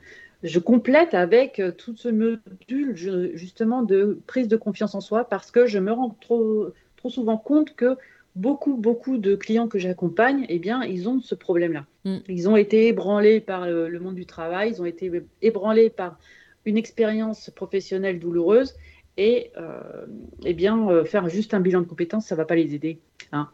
je 0.44 0.60
complète 0.60 1.14
avec 1.14 1.62
tout 1.78 1.96
ce 1.96 2.08
module 2.10 2.96
justement 3.36 3.84
de 3.84 4.20
prise 4.28 4.48
de 4.48 4.56
confiance 4.56 4.96
en 4.96 5.02
soi, 5.02 5.26
parce 5.26 5.52
que 5.52 5.66
je 5.66 5.80
me 5.80 5.92
rends 5.92 6.16
trop, 6.22 6.68
trop 6.96 7.10
souvent 7.10 7.38
compte 7.38 7.76
que 7.76 7.98
beaucoup, 8.36 8.78
beaucoup 8.78 9.18
de 9.18 9.36
clients 9.36 9.68
que 9.68 9.80
j'accompagne, 9.80 10.46
eh 10.48 10.60
bien, 10.60 10.84
ils 10.84 11.10
ont 11.10 11.20
ce 11.20 11.36
problème-là. 11.36 11.86
Mm. 12.06 12.18
Ils 12.30 12.48
ont 12.48 12.56
été 12.56 12.88
ébranlés 12.88 13.42
par 13.42 13.68
le 13.68 14.00
monde 14.00 14.16
du 14.16 14.26
travail, 14.26 14.72
ils 14.72 14.82
ont 14.82 14.86
été 14.86 15.12
ébranlés 15.42 15.90
par 15.90 16.18
une 16.66 16.78
expérience 16.78 17.50
professionnelle 17.50 18.20
douloureuse 18.20 18.76
et 19.18 19.52
euh, 19.58 20.06
eh 20.46 20.54
bien, 20.54 20.90
euh, 20.90 21.04
faire 21.04 21.28
juste 21.28 21.54
un 21.54 21.60
bilan 21.60 21.82
de 21.82 21.88
compétences, 21.88 22.28
ça 22.28 22.36
ne 22.36 22.38
va 22.38 22.46
pas 22.46 22.56
les 22.56 22.76
aider. 22.76 23.00
Hein. 23.32 23.50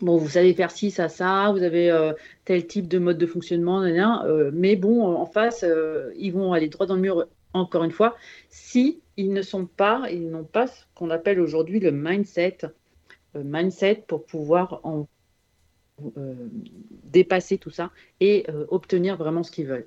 Bon, 0.00 0.16
vous 0.16 0.28
savez 0.28 0.54
faire 0.54 0.70
ci, 0.70 0.90
ça, 0.90 1.08
ça, 1.08 1.50
vous 1.52 1.62
avez 1.62 1.90
euh, 1.90 2.12
tel 2.44 2.66
type 2.66 2.88
de 2.88 2.98
mode 2.98 3.18
de 3.18 3.26
fonctionnement, 3.26 3.82
mais 4.52 4.76
bon, 4.76 5.04
en 5.04 5.26
face, 5.26 5.64
ils 6.16 6.30
vont 6.30 6.52
aller 6.52 6.68
droit 6.68 6.86
dans 6.86 6.94
le 6.94 7.02
mur, 7.02 7.26
encore 7.52 7.84
une 7.84 7.90
fois, 7.90 8.16
si 8.48 9.00
ils 9.16 9.32
ne 9.32 9.42
sont 9.42 9.66
pas, 9.66 10.06
ils 10.10 10.30
n'ont 10.30 10.44
pas 10.44 10.66
ce 10.66 10.84
qu'on 10.94 11.10
appelle 11.10 11.40
aujourd'hui 11.40 11.78
le 11.78 11.92
mindset, 11.92 12.58
mindset 13.34 14.04
pour 14.08 14.24
pouvoir 14.24 14.80
dépasser 17.04 17.58
tout 17.58 17.70
ça 17.70 17.90
et 18.18 18.46
obtenir 18.70 19.16
vraiment 19.18 19.42
ce 19.42 19.50
qu'ils 19.50 19.66
veulent. 19.66 19.86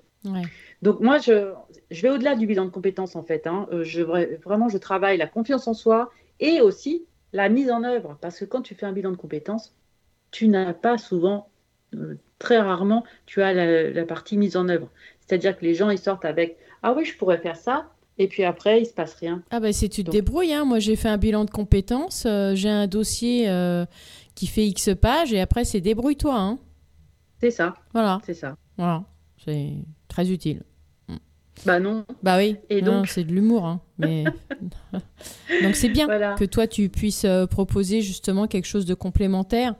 Donc 0.81 0.99
moi, 0.99 1.17
je, 1.17 1.53
je 1.91 2.01
vais 2.01 2.09
au-delà 2.09 2.35
du 2.35 2.47
bilan 2.47 2.65
de 2.65 2.69
compétences 2.69 3.15
en 3.15 3.23
fait. 3.23 3.47
Hein. 3.47 3.67
Euh, 3.71 3.83
je, 3.83 4.01
vraiment, 4.01 4.69
je 4.69 4.77
travaille 4.77 5.17
la 5.17 5.27
confiance 5.27 5.67
en 5.67 5.73
soi 5.73 6.11
et 6.39 6.61
aussi 6.61 7.05
la 7.33 7.49
mise 7.49 7.71
en 7.71 7.83
œuvre. 7.83 8.17
Parce 8.21 8.39
que 8.39 8.45
quand 8.45 8.61
tu 8.61 8.75
fais 8.75 8.85
un 8.85 8.91
bilan 8.91 9.11
de 9.11 9.17
compétences, 9.17 9.73
tu 10.31 10.47
n'as 10.47 10.73
pas 10.73 10.97
souvent, 10.97 11.49
euh, 11.95 12.15
très 12.39 12.59
rarement, 12.59 13.03
tu 13.25 13.41
as 13.41 13.53
la, 13.53 14.05
partie 14.05 14.37
mise 14.37 14.57
en 14.57 14.69
œuvre. 14.69 14.89
C'est-à-dire 15.21 15.57
que 15.57 15.65
les 15.65 15.73
gens, 15.73 15.89
ils 15.89 15.97
sortent 15.97 16.25
avec 16.25 16.57
«Ah 16.83 16.93
oui, 16.93 17.05
je 17.05 17.17
pourrais 17.17 17.37
faire 17.37 17.55
ça», 17.55 17.89
et 18.17 18.27
puis 18.27 18.43
après, 18.43 18.81
il 18.81 18.85
se 18.85 18.93
passe 18.93 19.15
rien. 19.15 19.43
Ah 19.51 19.59
bah 19.59 19.73
c'est 19.73 19.89
tu 19.89 20.03
te 20.03 20.11
débrouilles. 20.11 20.53
Hein. 20.53 20.63
Moi, 20.63 20.79
j'ai 20.79 20.95
fait 20.95 21.09
un 21.09 21.17
bilan 21.17 21.43
de 21.43 21.51
compétences. 21.51 22.25
Euh, 22.25 22.55
j'ai 22.55 22.69
un 22.69 22.87
dossier 22.87 23.49
qui 24.35 24.47
fait 24.47 24.67
X 24.67 24.91
pages 25.01 25.33
et 25.33 25.41
après, 25.41 25.65
c'est 25.65 25.81
débrouille-toi. 25.81 26.35
Hein. 26.37 26.59
C'est 27.41 27.51
ça. 27.51 27.75
Voilà. 27.93 28.21
C'est 28.25 28.33
ça. 28.33 28.55
Voilà. 28.77 29.03
C'est 29.43 29.73
très 30.15 30.31
utile. 30.31 30.63
Bah 31.65 31.79
non. 31.79 32.05
Bah 32.23 32.37
oui. 32.37 32.57
Et 32.69 32.81
donc 32.81 33.07
c'est 33.07 33.23
de 33.25 33.33
l'humour, 33.33 33.65
hein. 33.65 33.81
Mais 33.97 34.23
donc 35.63 35.75
c'est 35.75 35.89
bien 35.89 36.07
que 36.35 36.45
toi 36.45 36.67
tu 36.67 36.89
puisses 36.89 37.25
euh, 37.25 37.45
proposer 37.45 38.01
justement 38.01 38.47
quelque 38.47 38.65
chose 38.65 38.85
de 38.85 38.93
complémentaire 38.93 39.75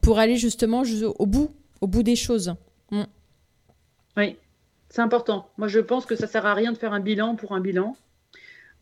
pour 0.00 0.18
aller 0.18 0.36
justement 0.36 0.82
au 1.18 1.26
bout, 1.26 1.54
au 1.80 1.86
bout 1.86 2.02
des 2.02 2.16
choses. 2.16 2.54
Mm. 2.90 3.02
Oui, 4.16 4.36
c'est 4.88 5.02
important. 5.02 5.48
Moi 5.56 5.68
je 5.68 5.78
pense 5.78 6.04
que 6.04 6.16
ça 6.16 6.26
sert 6.26 6.46
à 6.46 6.54
rien 6.54 6.72
de 6.72 6.78
faire 6.78 6.92
un 6.92 7.00
bilan 7.00 7.36
pour 7.36 7.52
un 7.52 7.60
bilan 7.60 7.96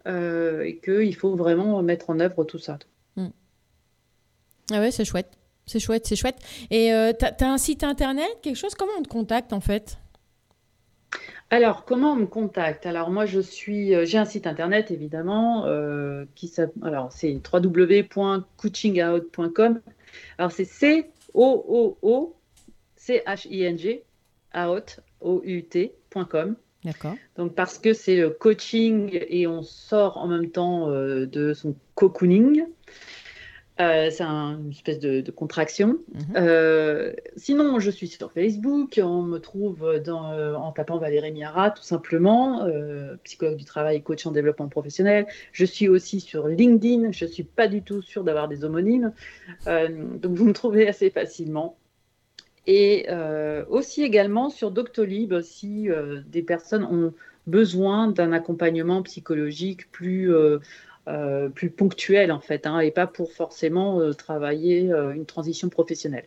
euh, 0.07 0.63
et 0.63 0.79
qu'il 0.79 1.15
faut 1.17 1.37
vraiment 1.37 1.83
mettre 1.83 2.09
en 2.09 2.19
œuvre 2.19 2.45
tout 2.45 2.59
ça. 2.59 2.79
Mm. 3.17 3.29
Ah 4.73 4.81
ouais, 4.81 4.91
c'est 4.91 5.05
chouette. 5.05 5.33
C'est 5.67 5.81
chouette, 5.81 6.07
c'est 6.07 6.17
chouette. 6.17 6.39
Et 6.71 6.93
euh, 6.93 7.13
tu 7.19 7.25
as, 7.25 7.51
un 7.51 7.59
site 7.59 7.85
internet, 7.85 8.29
quelque 8.43 8.57
chose? 8.57 8.75
Comment 8.75 8.93
on 8.99 9.03
te 9.03 9.09
contacte 9.09 9.53
en 9.53 9.61
fait? 9.61 9.99
Alors, 11.51 11.85
comment 11.85 12.13
on 12.13 12.17
me 12.17 12.25
contacte? 12.27 12.87
Alors, 12.87 13.11
moi, 13.11 13.27
je 13.27 13.39
suis, 13.39 13.95
euh, 13.95 14.05
j'ai 14.05 14.19
un 14.19 14.25
site 14.25 14.49
internet 14.49 14.91
évidemment 14.91 15.67
euh, 15.67 16.25
qui 16.35 16.53
alors 16.83 17.13
c'est 17.13 17.41
www.coachingout.com. 17.53 19.81
Alors 20.39 20.53
c'est 20.53 20.65
C 20.65 21.11
O 21.33 21.65
O 21.69 21.99
O 22.03 22.35
C 22.97 23.23
H 23.27 23.47
I 23.49 23.65
N 23.65 23.79
G 23.79 24.03
out 24.57 25.01
O 25.21 25.43
U 25.45 25.63
T.com. 25.65 26.57
D'accord. 26.85 27.15
Donc 27.37 27.55
parce 27.55 27.79
que 27.79 27.93
c'est 27.93 28.17
le 28.17 28.31
coaching 28.31 29.11
et 29.13 29.47
on 29.47 29.63
sort 29.63 30.17
en 30.17 30.27
même 30.27 30.51
temps 30.51 30.91
euh, 30.91 31.27
de 31.27 31.55
son 31.55 31.77
cocooning. 31.95 32.65
Euh, 33.81 34.09
c'est 34.11 34.23
une 34.23 34.71
espèce 34.71 35.01
de, 35.01 35.29
contraction. 35.33 35.99
Mhm. 36.13 36.23
Euh, 36.37 37.13
sinon, 37.37 37.81
je 37.81 37.91
suis 37.91 38.07
sur 38.07 38.31
Facebook. 38.31 39.01
On 39.03 39.23
me 39.23 39.39
trouve 39.39 39.99
dans, 40.05 40.33
euh, 40.33 40.55
en 40.55 40.71
tapant 40.71 40.99
Valérie 40.99 41.33
Miara, 41.33 41.71
tout 41.73 41.83
simplement, 41.83 42.69
psychologue 43.25 43.57
du 43.57 43.65
travail, 43.65 44.03
coach 44.03 44.27
en 44.27 44.31
développement 44.31 44.69
professionnel. 44.69 45.27
Je 45.53 45.65
suis 45.65 45.89
aussi 45.89 46.21
sur 46.21 46.47
LinkedIn. 46.47 47.11
Je 47.11 47.25
ne 47.25 47.31
suis 47.31 47.43
pas 47.43 47.67
du 47.67 47.83
tout 47.83 48.01
sûre 48.01 48.23
d'avoir 48.23 48.49
des 48.49 48.65
homonymes. 48.65 49.13
donc, 49.67 50.33
vous 50.35 50.47
me 50.47 50.53
trouvez 50.53 50.87
assez 50.87 51.11
facilement. 51.11 51.77
Et 52.67 53.07
aussi 53.69 54.05
également 54.05 54.51
sur 54.51 54.71
Doctolib, 54.71 55.41
si 55.41 55.89
des 56.29 56.43
personnes 56.43 56.85
ont 56.85 57.13
besoin 57.47 58.09
d'un 58.09 58.33
accompagnement 58.33 59.03
psychologique 59.03 59.91
plus 59.91 60.33
euh, 61.07 61.51
plus 61.51 61.69
ponctuel 61.71 62.33
en 62.33 62.41
fait, 62.41 62.67
hein, 62.67 62.81
et 62.81 62.91
pas 62.91 63.07
pour 63.07 63.31
forcément 63.31 64.01
euh, 64.01 64.15
travailler 64.15 64.91
euh, 64.91 65.13
une 65.13 65.27
transition 65.27 65.69
professionnelle. 65.69 66.25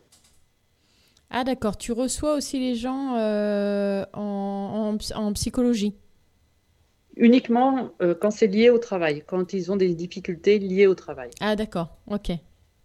Ah 1.31 1.43
d'accord, 1.43 1.77
tu 1.77 1.91
reçois 1.91 2.35
aussi 2.35 2.59
les 2.59 2.75
gens 2.75 3.17
en, 4.13 4.97
en, 5.15 5.33
psychologie? 5.33 5.95
Uniquement 7.15 7.89
quand 8.21 8.31
c'est 8.31 8.47
lié 8.47 8.69
au 8.69 8.77
travail, 8.77 9.23
quand 9.25 9.51
ils 9.51 9.71
ont 9.71 9.75
des 9.75 9.93
difficultés 9.93 10.59
liées 10.59 10.87
au 10.87 10.95
travail. 10.95 11.31
Ah 11.41 11.55
d'accord, 11.55 11.97
ok, 12.07 12.31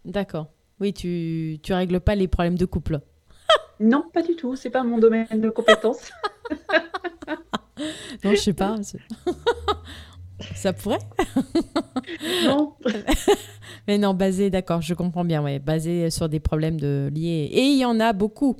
d'accord. 0.03 0.47
Oui, 0.81 0.93
tu 0.93 1.59
tu 1.61 1.73
règles 1.73 2.01
pas 2.01 2.15
les 2.15 2.27
problèmes 2.27 2.57
de 2.57 2.65
couple. 2.65 2.99
non, 3.79 4.03
pas 4.11 4.23
du 4.23 4.35
tout, 4.35 4.55
c'est 4.55 4.71
pas 4.71 4.83
mon 4.83 4.97
domaine 4.97 5.27
de 5.31 5.49
compétence. 5.49 6.11
non, 8.23 8.31
je 8.31 8.35
sais 8.35 8.53
pas. 8.53 8.75
Ça 10.55 10.73
pourrait 10.73 10.99
Non. 12.45 12.73
Mais 13.87 13.97
non, 13.97 14.13
basé, 14.13 14.49
d'accord, 14.49 14.81
je 14.81 14.93
comprends 14.93 15.25
bien, 15.25 15.43
ouais, 15.43 15.59
basé 15.59 16.09
sur 16.09 16.29
des 16.29 16.39
problèmes 16.39 16.79
de, 16.79 17.09
liés. 17.13 17.49
Et 17.51 17.63
il 17.63 17.77
y 17.77 17.85
en 17.85 17.99
a 17.99 18.13
beaucoup, 18.13 18.55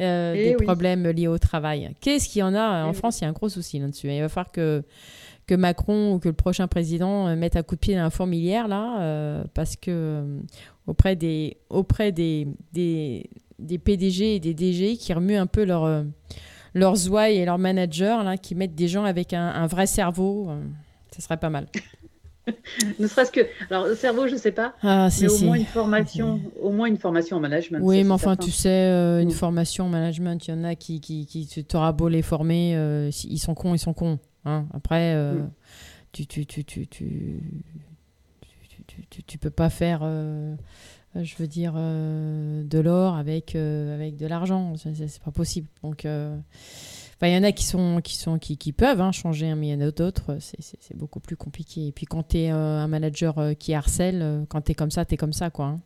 euh, 0.00 0.34
eh 0.36 0.50
des 0.50 0.54
problèmes 0.56 1.06
liés 1.08 1.28
au 1.28 1.38
travail. 1.38 1.90
Qu'est-ce 2.00 2.28
qu'il 2.28 2.40
y 2.40 2.42
en 2.42 2.54
a 2.54 2.84
En 2.84 2.90
eh 2.90 2.94
France, 2.94 3.20
il 3.20 3.24
y 3.24 3.26
a 3.26 3.30
un 3.30 3.32
gros 3.32 3.48
souci 3.48 3.78
là-dessus. 3.78 4.08
Il 4.10 4.20
va 4.20 4.28
falloir 4.28 4.50
que, 4.50 4.82
que 5.46 5.54
Macron 5.54 6.14
ou 6.14 6.18
que 6.18 6.28
le 6.28 6.34
prochain 6.34 6.66
président 6.66 7.28
euh, 7.28 7.36
mette 7.36 7.56
un 7.56 7.62
coup 7.62 7.76
de 7.76 7.80
pied 7.80 7.94
dans 7.94 8.02
la 8.02 8.10
fourmilière, 8.10 8.66
là, 8.66 9.00
euh, 9.00 9.44
parce 9.54 9.76
que 9.76 10.24
auprès, 10.86 11.14
des, 11.14 11.58
auprès 11.70 12.10
des, 12.10 12.48
des, 12.72 13.30
des, 13.58 13.78
PDG 13.78 14.36
et 14.36 14.40
des 14.40 14.54
DG 14.54 14.96
qui 14.96 15.12
remuent 15.12 15.38
un 15.38 15.46
peu 15.46 15.64
leur, 15.64 16.04
leurs 16.74 17.08
ouailles 17.08 17.36
et 17.36 17.44
leurs 17.44 17.58
managers, 17.58 18.18
là, 18.24 18.36
qui 18.36 18.56
mettent 18.56 18.74
des 18.74 18.88
gens 18.88 19.04
avec 19.04 19.32
un, 19.32 19.46
un 19.46 19.66
vrai 19.68 19.86
cerveau. 19.86 20.50
Ce 21.16 21.22
serait 21.22 21.38
pas 21.38 21.50
mal. 21.50 21.66
ne 22.98 23.06
serait-ce 23.06 23.32
que 23.32 23.40
alors 23.70 23.86
le 23.86 23.94
cerveau 23.94 24.28
je 24.28 24.36
sais 24.36 24.52
pas 24.52 24.74
ah, 24.82 25.08
mais 25.20 25.28
au 25.28 25.38
moins 25.38 25.56
une 25.56 25.64
formation 25.64 26.40
au 26.60 26.70
moins 26.70 26.86
une 26.86 26.96
formation 26.96 27.36
en 27.38 27.40
management 27.40 27.80
oui 27.82 28.04
mais 28.04 28.10
enfin 28.12 28.36
tu 28.36 28.50
sais 28.50 28.68
euh, 28.68 29.20
une 29.20 29.30
mm. 29.30 29.32
formation 29.32 29.86
en 29.86 29.88
management 29.88 30.46
il 30.46 30.50
y 30.52 30.54
en 30.54 30.62
a 30.64 30.74
qui 30.76 31.00
qui, 31.00 31.26
qui 31.26 31.64
t'auras 31.64 31.92
beau 31.92 32.08
les 32.08 32.22
former 32.22 32.76
euh, 32.76 33.10
ils 33.24 33.38
sont 33.38 33.54
cons 33.54 33.74
ils 33.74 33.80
sont 33.80 33.94
cons 33.94 34.18
hein. 34.44 34.66
après 34.74 35.14
euh, 35.14 35.34
mm. 35.34 35.50
tu, 36.12 36.26
tu, 36.26 36.46
tu, 36.46 36.64
tu, 36.64 36.86
tu, 36.86 37.40
tu, 39.10 39.22
tu, 39.24 39.38
peux 39.38 39.50
pas 39.50 39.68
faire 39.68 40.02
je 40.02 41.34
veux 41.38 41.48
dire 41.48 41.72
de 41.74 42.78
l'or 42.78 43.16
avec 43.16 43.56
avec 43.56 44.16
de 44.16 44.26
l'argent 44.26 44.74
c'est 44.76 45.22
pas 45.22 45.32
possible 45.32 45.66
donc 45.82 46.06
Enfin, 47.16 47.28
il 47.28 47.34
y 47.34 47.38
en 47.38 47.42
a 47.44 47.52
qui 47.52 47.64
sont 47.64 48.00
qui 48.02 48.16
sont 48.16 48.38
qui, 48.38 48.58
qui 48.58 48.72
peuvent 48.72 49.00
hein, 49.00 49.10
changer, 49.12 49.54
mais 49.54 49.68
il 49.68 49.70
y 49.70 49.74
en 49.74 49.86
a 49.86 49.90
d'autres, 49.90 50.36
c'est- 50.40 50.94
beaucoup 50.96 51.20
plus 51.20 51.36
compliqué. 51.36 51.86
Et 51.86 51.92
puis 51.92 52.04
quand 52.06 52.28
tu 52.28 52.38
es 52.38 52.48
un 52.50 52.86
manager 52.88 53.38
euh, 53.38 53.54
qui 53.54 53.72
harcèle, 53.74 54.20
euh, 54.22 54.44
quand 54.48 54.60
tu 54.60 54.72
es 54.72 54.74
comme 54.74 54.90
ça, 54.90 55.04
tu 55.06 55.14
es 55.14 55.16
comme 55.16 55.32
ça, 55.32 55.48
quoi. 55.50 55.66
hein. 55.66 55.80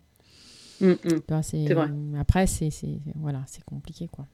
Mm, 0.81 0.87
mm. 1.05 1.21
C'est 1.43 1.75
vrai. 1.75 1.89
après 2.19 2.47
c'est 2.47 2.71
voilà, 3.15 3.45
compliqué, 3.65 4.09
quoi. 4.09 4.27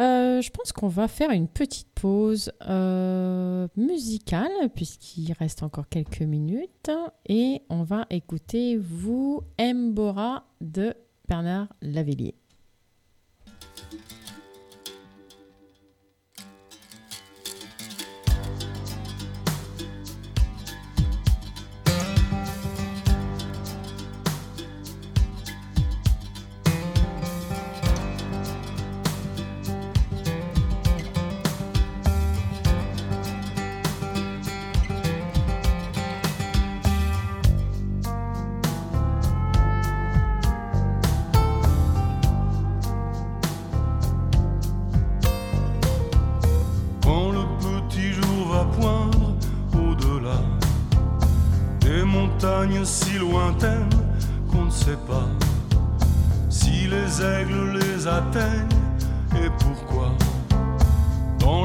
Euh, 0.00 0.40
je 0.40 0.50
pense 0.50 0.72
qu'on 0.72 0.88
va 0.88 1.06
faire 1.06 1.30
une 1.30 1.46
petite 1.48 1.88
pause 1.94 2.50
euh, 2.66 3.68
musicale 3.76 4.50
puisqu'il 4.74 5.32
reste 5.34 5.62
encore 5.62 5.88
quelques 5.88 6.22
minutes 6.22 6.90
et 7.28 7.62
on 7.68 7.82
va 7.84 8.06
écouter 8.10 8.76
vous 8.78 9.42
Mbora 9.60 10.44
de 10.62 10.94
Bernard 11.28 11.68
Lavellier. 11.82 12.34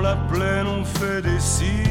La 0.07 0.15
plaine 0.31 0.67
on 0.67 0.85
fait 0.85 1.21
des 1.21 1.39
signes 1.39 1.86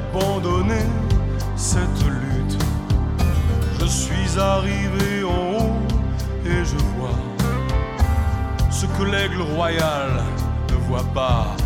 voulu 0.00 0.20
abandonner 0.20 0.86
cette 1.56 2.04
lutte. 2.04 2.58
Je 3.80 3.86
suis 3.86 4.38
arrivé 4.38 5.24
en 5.24 5.58
haut 5.58 5.76
et 6.44 6.64
je 6.64 6.76
vois 6.96 7.18
ce 8.70 8.86
que 8.86 9.02
l'aigle 9.04 9.42
royal 9.42 10.22
ne 10.70 10.76
voit 10.88 11.04
pas. 11.14 11.56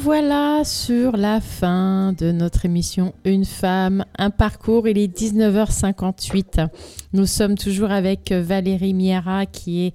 Voilà 0.00 0.62
sur 0.64 1.16
la 1.16 1.40
fin 1.40 2.12
de 2.12 2.30
notre 2.30 2.64
émission 2.64 3.14
Une 3.24 3.44
femme, 3.44 4.04
un 4.16 4.30
parcours. 4.30 4.86
Il 4.86 4.96
est 4.96 5.14
19h58. 5.14 6.68
Nous 7.12 7.26
sommes 7.26 7.56
toujours 7.56 7.90
avec 7.90 8.30
Valérie 8.30 8.94
Miera 8.94 9.46
qui 9.46 9.86
est 9.86 9.94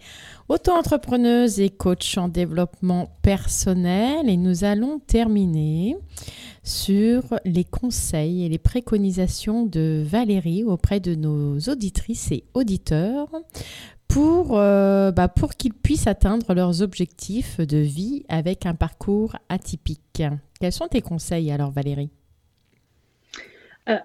auto-entrepreneuse 0.49 1.59
et 1.61 1.69
coach 1.69 2.17
en 2.17 2.27
développement 2.27 3.15
personnel 3.21 4.29
et 4.29 4.35
nous 4.35 4.65
allons 4.65 4.99
terminer 4.99 5.95
sur 6.63 7.23
les 7.45 7.63
conseils 7.63 8.45
et 8.45 8.49
les 8.49 8.57
préconisations 8.57 9.65
de 9.65 10.03
Valérie 10.05 10.63
auprès 10.63 10.99
de 10.99 11.15
nos 11.15 11.59
auditrices 11.59 12.31
et 12.31 12.43
auditeurs 12.53 13.29
pour, 14.13 14.59
euh, 14.59 15.11
bah, 15.11 15.27
pour 15.27 15.55
qu'ils 15.55 15.73
puissent 15.73 16.05
atteindre 16.05 16.53
leurs 16.53 16.83
objectifs 16.83 17.59
de 17.59 17.77
vie 17.77 18.25
avec 18.29 18.67
un 18.67 18.75
parcours 18.75 19.35
atypique. 19.49 20.21
Quels 20.59 20.71
sont 20.71 20.87
tes 20.87 21.01
conseils 21.01 21.51
alors 21.51 21.71
Valérie? 21.71 22.11
Euh, 23.89 23.97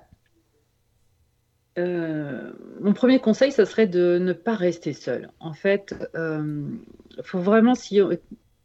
euh, 1.78 2.52
Mon 2.80 2.94
premier 2.94 3.20
conseil, 3.20 3.52
ce 3.52 3.66
serait 3.66 3.86
de 3.86 4.18
ne 4.18 4.32
pas 4.32 4.54
rester 4.54 4.94
seul. 4.94 5.30
En 5.40 5.52
fait, 5.52 5.94
il 6.14 7.22
faut 7.22 7.40
vraiment, 7.40 7.74
si 7.74 8.00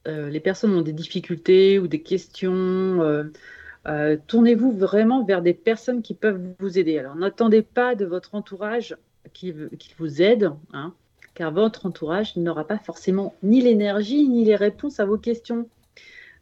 les 0.06 0.40
personnes 0.40 0.74
ont 0.74 0.82
des 0.82 0.94
difficultés 0.94 1.78
ou 1.78 1.88
des 1.88 2.02
questions, 2.02 3.30
tournez-vous 4.28 4.72
vraiment 4.72 5.26
vers 5.26 5.42
des 5.42 5.54
personnes 5.54 6.04
qui 6.04 6.14
peuvent 6.14 6.42
vous 6.60 6.80
aider. 6.80 6.98
Alors 6.98 7.16
n'attendez 7.16 7.64
pas 7.64 7.96
de 7.96 8.06
votre 8.06 8.34
entourage 8.34 8.96
qui, 9.34 9.54
qui 9.78 9.94
vous 9.98 10.22
aide. 10.22 10.50
Hein 10.72 10.94
car 11.36 11.52
votre 11.52 11.86
entourage 11.86 12.36
n'aura 12.38 12.66
pas 12.66 12.78
forcément 12.78 13.36
ni 13.44 13.62
l'énergie, 13.62 14.28
ni 14.28 14.46
les 14.46 14.56
réponses 14.56 15.00
à 15.00 15.06
vos 15.06 15.18
questions, 15.18 15.68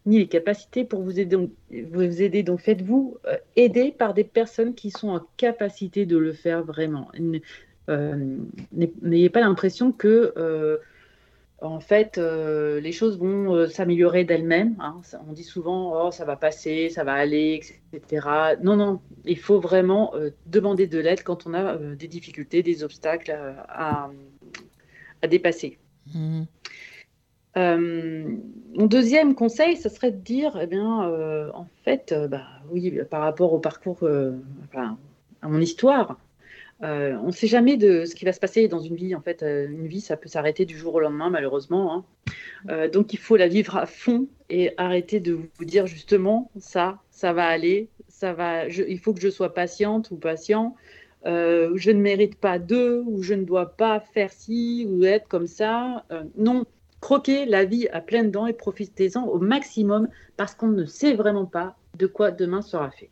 ni 0.06 0.20
les 0.20 0.28
capacités 0.28 0.84
pour 0.84 1.02
vous 1.02 1.20
aider. 1.20 2.44
Donc 2.44 2.60
faites-vous 2.62 3.18
euh, 3.26 3.38
aider 3.56 3.92
par 3.92 4.14
des 4.14 4.24
personnes 4.24 4.74
qui 4.74 4.92
sont 4.92 5.10
en 5.10 5.22
capacité 5.38 6.06
de 6.06 6.18
le 6.18 6.34
faire 6.34 6.64
vraiment. 6.64 7.10
Euh, 7.90 8.38
n'ayez 9.02 9.30
pas 9.30 9.42
l'impression 9.42 9.92
que 9.92 10.34
euh, 10.38 10.78
en 11.64 11.80
fait, 11.80 12.18
les 12.18 12.92
choses 12.92 13.20
vont 13.20 13.68
s'améliorer 13.70 14.24
d'elles-mêmes. 14.24 14.76
Hein. 14.80 15.00
On 15.30 15.32
dit 15.32 15.44
souvent, 15.44 16.08
oh, 16.08 16.10
ça 16.10 16.26
va 16.26 16.36
passer, 16.36 16.90
ça 16.90 17.04
va 17.04 17.14
aller, 17.14 17.62
etc. 17.94 18.28
Non, 18.64 18.76
non, 18.76 19.00
il 19.26 19.38
faut 19.38 19.60
vraiment 19.60 20.16
demander 20.48 20.88
de 20.88 20.98
l'aide 20.98 21.22
quand 21.22 21.46
on 21.46 21.54
a 21.54 21.78
des 21.78 22.08
difficultés, 22.08 22.64
des 22.64 22.84
obstacles 22.84 23.32
à, 23.70 24.10
à 25.22 25.28
dépasser. 25.28 25.78
Mmh. 26.14 26.44
Euh, 27.58 28.24
mon 28.76 28.86
deuxième 28.86 29.36
conseil, 29.36 29.76
ce 29.76 29.90
serait 29.90 30.12
de 30.12 30.18
dire, 30.18 30.58
eh 30.62 30.68
bien, 30.68 31.10
euh, 31.10 31.52
en 31.54 31.68
fait, 31.84 32.12
euh, 32.12 32.28
bah, 32.28 32.46
oui, 32.70 33.00
par 33.10 33.22
rapport 33.22 33.54
au 33.54 33.60
parcours, 33.60 34.08
à 34.74 35.48
mon 35.48 35.60
histoire, 35.60 36.18
on 36.84 37.28
ne 37.28 37.32
sait 37.32 37.48
jamais 37.48 37.78
de 37.78 38.06
ce 38.06 38.16
qui 38.16 38.26
va 38.26 38.34
se 38.34 38.40
passer 38.40 38.68
dans 38.68 38.80
une 38.80 38.96
vie. 38.96 39.14
En 39.14 39.22
fait, 39.22 39.44
une 39.44 39.88
vie, 39.88 40.02
ça 40.02 40.18
peut 40.18 40.30
s'arrêter 40.30 40.66
du 40.66 40.78
jour 40.78 40.96
au 40.96 41.00
lendemain, 41.00 41.30
malheureusement. 41.30 42.06
Hein. 42.68 42.88
donc, 42.88 43.14
il 43.14 43.20
faut 43.20 43.36
la 43.36 43.48
vivre 43.48 43.78
à 43.78 43.86
fond 43.86 44.28
et 44.50 44.74
arrêter 44.78 45.20
de 45.20 45.34
vous 45.34 45.66
dire 45.66 45.86
justement, 45.86 46.50
ça, 46.58 47.00
ça 47.12 47.34
va 47.34 47.46
aller, 47.46 47.90
ça 48.08 48.34
va. 48.34 48.68
il 48.68 49.00
faut 49.00 49.14
que 49.14 49.22
je 49.22 49.30
sois 49.30 49.54
patiente 49.54 50.10
ou 50.10 50.16
patient. 50.16 50.76
Euh, 51.26 51.72
je 51.76 51.92
ne 51.92 52.02
mérite 52.02 52.36
pas 52.36 52.58
d'eux, 52.58 53.04
ou 53.06 53.22
je 53.22 53.34
ne 53.34 53.44
dois 53.44 53.76
pas 53.78 54.00
faire 54.00 54.32
ci, 54.32 54.88
ou 54.90 55.04
être 55.04 55.28
comme 55.28 55.48
ça. 55.48 56.06
Euh, 56.12 56.24
non, 56.36 56.66
croquez 57.00 57.46
la 57.46 57.66
vie 57.66 57.88
à 57.90 58.02
pleines 58.02 58.32
dents 58.32 58.48
et 58.48 58.54
profitez-en 58.54 59.26
au 59.26 59.40
maximum 59.40 60.08
parce 60.38 60.56
qu'on 60.56 60.70
ne 60.70 60.86
sait 60.86 61.14
vraiment 61.14 61.46
pas 61.46 61.76
de 61.98 62.08
quoi 62.08 62.32
demain 62.32 62.62
sera 62.62 62.90
fait. 62.90 63.12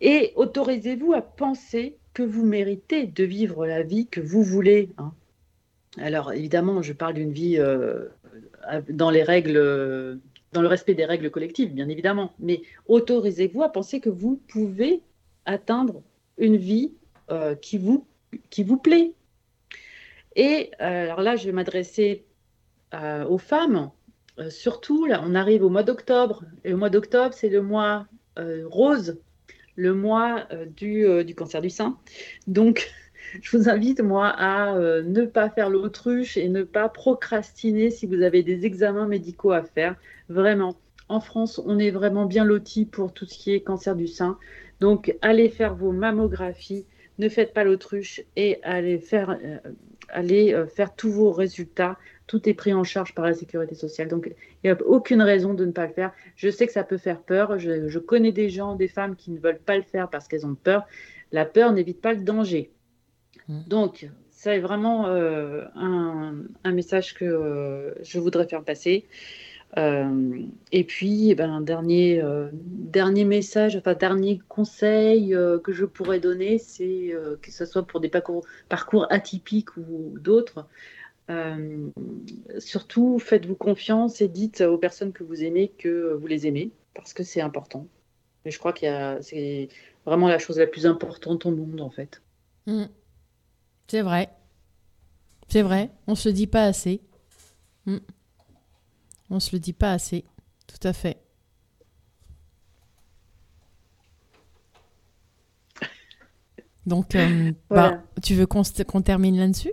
Et 0.00 0.32
autorisez-vous 0.36 1.12
à 1.12 1.20
penser 1.20 1.96
que 2.14 2.22
vous 2.22 2.44
méritez 2.44 3.06
de 3.06 3.24
vivre 3.24 3.66
la 3.66 3.82
vie 3.82 4.06
que 4.06 4.20
vous 4.20 4.42
voulez. 4.42 4.90
Hein. 4.98 5.12
Alors 5.98 6.32
évidemment, 6.32 6.80
je 6.82 6.92
parle 6.92 7.14
d'une 7.14 7.32
vie 7.32 7.58
euh, 7.58 8.06
dans 8.88 9.10
les 9.10 9.22
règles, 9.22 10.20
dans 10.52 10.62
le 10.62 10.68
respect 10.68 10.94
des 10.94 11.04
règles 11.04 11.30
collectives, 11.30 11.74
bien 11.74 11.88
évidemment. 11.88 12.32
Mais 12.38 12.62
autorisez-vous 12.86 13.62
à 13.62 13.68
penser 13.68 14.00
que 14.00 14.10
vous 14.10 14.40
pouvez 14.48 15.02
atteindre 15.44 16.02
une 16.40 16.56
vie 16.56 16.92
euh, 17.30 17.54
qui, 17.54 17.78
vous, 17.78 18.06
qui 18.50 18.64
vous 18.64 18.76
plaît. 18.76 19.12
Et 20.34 20.70
euh, 20.80 21.04
alors 21.04 21.20
là, 21.20 21.36
je 21.36 21.46
vais 21.46 21.52
m'adresser 21.52 22.24
euh, 22.94 23.24
aux 23.26 23.38
femmes. 23.38 23.90
surtout, 24.48 25.06
là, 25.06 25.22
on 25.24 25.34
arrive 25.34 25.62
au 25.62 25.68
mois 25.68 25.84
d'octobre. 25.84 26.44
Et 26.64 26.70
le 26.70 26.76
mois 26.76 26.90
d'octobre, 26.90 27.34
c'est 27.34 27.50
le 27.50 27.62
mois 27.62 28.06
rose, 28.64 29.18
le 29.76 29.92
mois 29.92 30.46
du, 30.74 31.24
du, 31.24 31.34
cancer 31.34 31.60
du 31.60 31.68
sein. 31.68 31.98
Donc, 32.46 32.90
je 33.42 33.54
vous 33.54 33.68
invite, 33.68 34.00
moi, 34.00 34.28
à 34.28 34.74
ne 35.02 35.26
pas 35.26 35.50
faire 35.50 35.68
l'autruche 35.68 36.38
et 36.38 36.48
ne 36.48 36.62
pas 36.62 36.88
procrastiner 36.88 37.90
si 37.90 38.06
vous 38.06 38.22
avez 38.22 38.42
des 38.42 38.64
examens 38.64 39.06
médicaux 39.06 39.52
à 39.52 39.62
faire. 39.62 39.94
Vraiment, 40.30 40.74
en 41.10 41.20
France, 41.20 41.60
on 41.66 41.78
est 41.78 41.90
vraiment 41.90 42.24
bien 42.24 42.44
loti 42.44 42.86
pour 42.86 43.12
tout 43.12 43.26
ce 43.26 43.36
qui 43.36 43.52
est 43.52 43.60
cancer 43.60 43.94
du 43.94 44.06
sein. 44.06 44.38
Donc, 44.80 45.14
allez 45.22 45.48
faire 45.48 45.74
vos 45.74 45.92
mammographies, 45.92 46.86
ne 47.18 47.28
faites 47.28 47.52
pas 47.52 47.64
l'autruche 47.64 48.22
et 48.36 48.58
allez 48.62 48.98
faire, 48.98 49.38
euh, 49.44 49.58
allez, 50.08 50.54
euh, 50.54 50.66
faire 50.66 50.94
tous 50.94 51.10
vos 51.10 51.30
résultats. 51.30 51.98
Tout 52.26 52.48
est 52.48 52.54
pris 52.54 52.72
en 52.72 52.84
charge 52.84 53.14
par 53.14 53.26
la 53.26 53.34
sécurité 53.34 53.74
sociale. 53.74 54.08
Donc, 54.08 54.32
il 54.62 54.66
n'y 54.66 54.70
a 54.70 54.78
aucune 54.86 55.20
raison 55.20 55.52
de 55.52 55.64
ne 55.66 55.72
pas 55.72 55.86
le 55.86 55.92
faire. 55.92 56.12
Je 56.36 56.48
sais 56.48 56.66
que 56.66 56.72
ça 56.72 56.84
peut 56.84 56.96
faire 56.96 57.20
peur. 57.20 57.58
Je, 57.58 57.98
connais 57.98 58.32
des 58.32 58.48
gens, 58.48 58.74
des 58.74 58.88
femmes 58.88 59.16
qui 59.16 59.30
ne 59.32 59.38
veulent 59.38 59.58
pas 59.58 59.76
le 59.76 59.82
faire 59.82 60.08
parce 60.08 60.28
qu'elles 60.28 60.46
ont 60.46 60.54
peur. 60.54 60.86
La 61.32 61.44
peur 61.44 61.72
n'évite 61.72 62.00
pas 62.00 62.14
le 62.14 62.22
danger. 62.22 62.70
Mmh. 63.48 63.60
Donc, 63.66 64.08
c'est 64.30 64.60
vraiment 64.60 65.08
euh, 65.08 65.64
un, 65.74 66.36
un, 66.64 66.72
message 66.72 67.14
que 67.14 67.94
je 68.02 68.18
voudrais 68.18 68.46
faire 68.46 68.64
passer. 68.64 69.06
Euh, 69.78 70.42
et 70.72 70.84
puis, 70.84 71.30
eh 71.30 71.34
ben, 71.34 71.60
dernier, 71.60 72.20
euh, 72.20 72.48
dernier 72.52 73.24
message, 73.24 73.76
enfin 73.76 73.94
dernier 73.94 74.40
conseil 74.48 75.34
euh, 75.34 75.58
que 75.58 75.72
je 75.72 75.84
pourrais 75.84 76.18
donner, 76.18 76.58
c'est 76.58 77.14
que 77.40 77.50
ce 77.50 77.64
soit 77.64 77.86
pour 77.86 78.00
des 78.00 78.08
parcours, 78.08 79.06
atypiques 79.10 79.76
ou 79.76 80.14
d'autres, 80.18 80.66
surtout 82.58 83.20
faites-vous 83.20 83.54
confiance 83.54 84.20
et 84.20 84.26
dites 84.26 84.62
aux 84.62 84.78
personnes 84.78 85.12
que 85.12 85.22
vous 85.22 85.44
aimez 85.44 85.68
que 85.78 86.12
vous 86.14 86.26
les 86.26 86.46
aimez, 86.48 86.72
parce 86.94 87.12
que 87.12 87.22
c'est 87.22 87.40
important. 87.40 87.86
Je 88.44 88.58
crois 88.58 88.72
que 88.72 89.18
c'est 89.20 89.68
vraiment 90.06 90.26
la 90.26 90.38
chose 90.38 90.58
la 90.58 90.66
plus 90.66 90.86
importante 90.86 91.46
au 91.46 91.52
monde, 91.52 91.80
en 91.80 91.90
fait. 91.90 92.20
Mmh. 92.66 92.86
C'est 93.86 94.02
vrai. 94.02 94.30
C'est 95.48 95.62
vrai. 95.62 95.90
On 96.06 96.14
se 96.14 96.28
dit 96.28 96.46
pas 96.46 96.64
assez. 96.64 97.00
Mmh. 97.86 97.98
On 99.30 99.38
se 99.38 99.54
le 99.54 99.60
dit 99.60 99.72
pas 99.72 99.92
assez. 99.92 100.24
Tout 100.66 100.86
à 100.86 100.92
fait. 100.92 101.18
Donc, 106.86 107.14
euh, 107.14 107.52
bah, 107.70 108.02
tu 108.22 108.34
veux 108.34 108.46
qu'on 108.46 108.62
termine 109.02 109.38
là-dessus? 109.38 109.72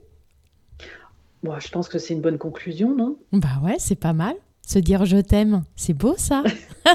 Moi, 1.43 1.59
Je 1.59 1.69
pense 1.69 1.89
que 1.89 1.97
c'est 1.97 2.13
une 2.13 2.21
bonne 2.21 2.37
conclusion, 2.37 2.95
non? 2.95 3.17
Bah 3.31 3.59
ouais, 3.63 3.77
c'est 3.79 3.95
pas 3.95 4.13
mal. 4.13 4.35
Se 4.65 4.79
dire 4.79 5.05
je 5.05 5.17
t'aime, 5.17 5.63
c'est 5.75 5.93
beau 5.93 6.15
ça. 6.17 6.43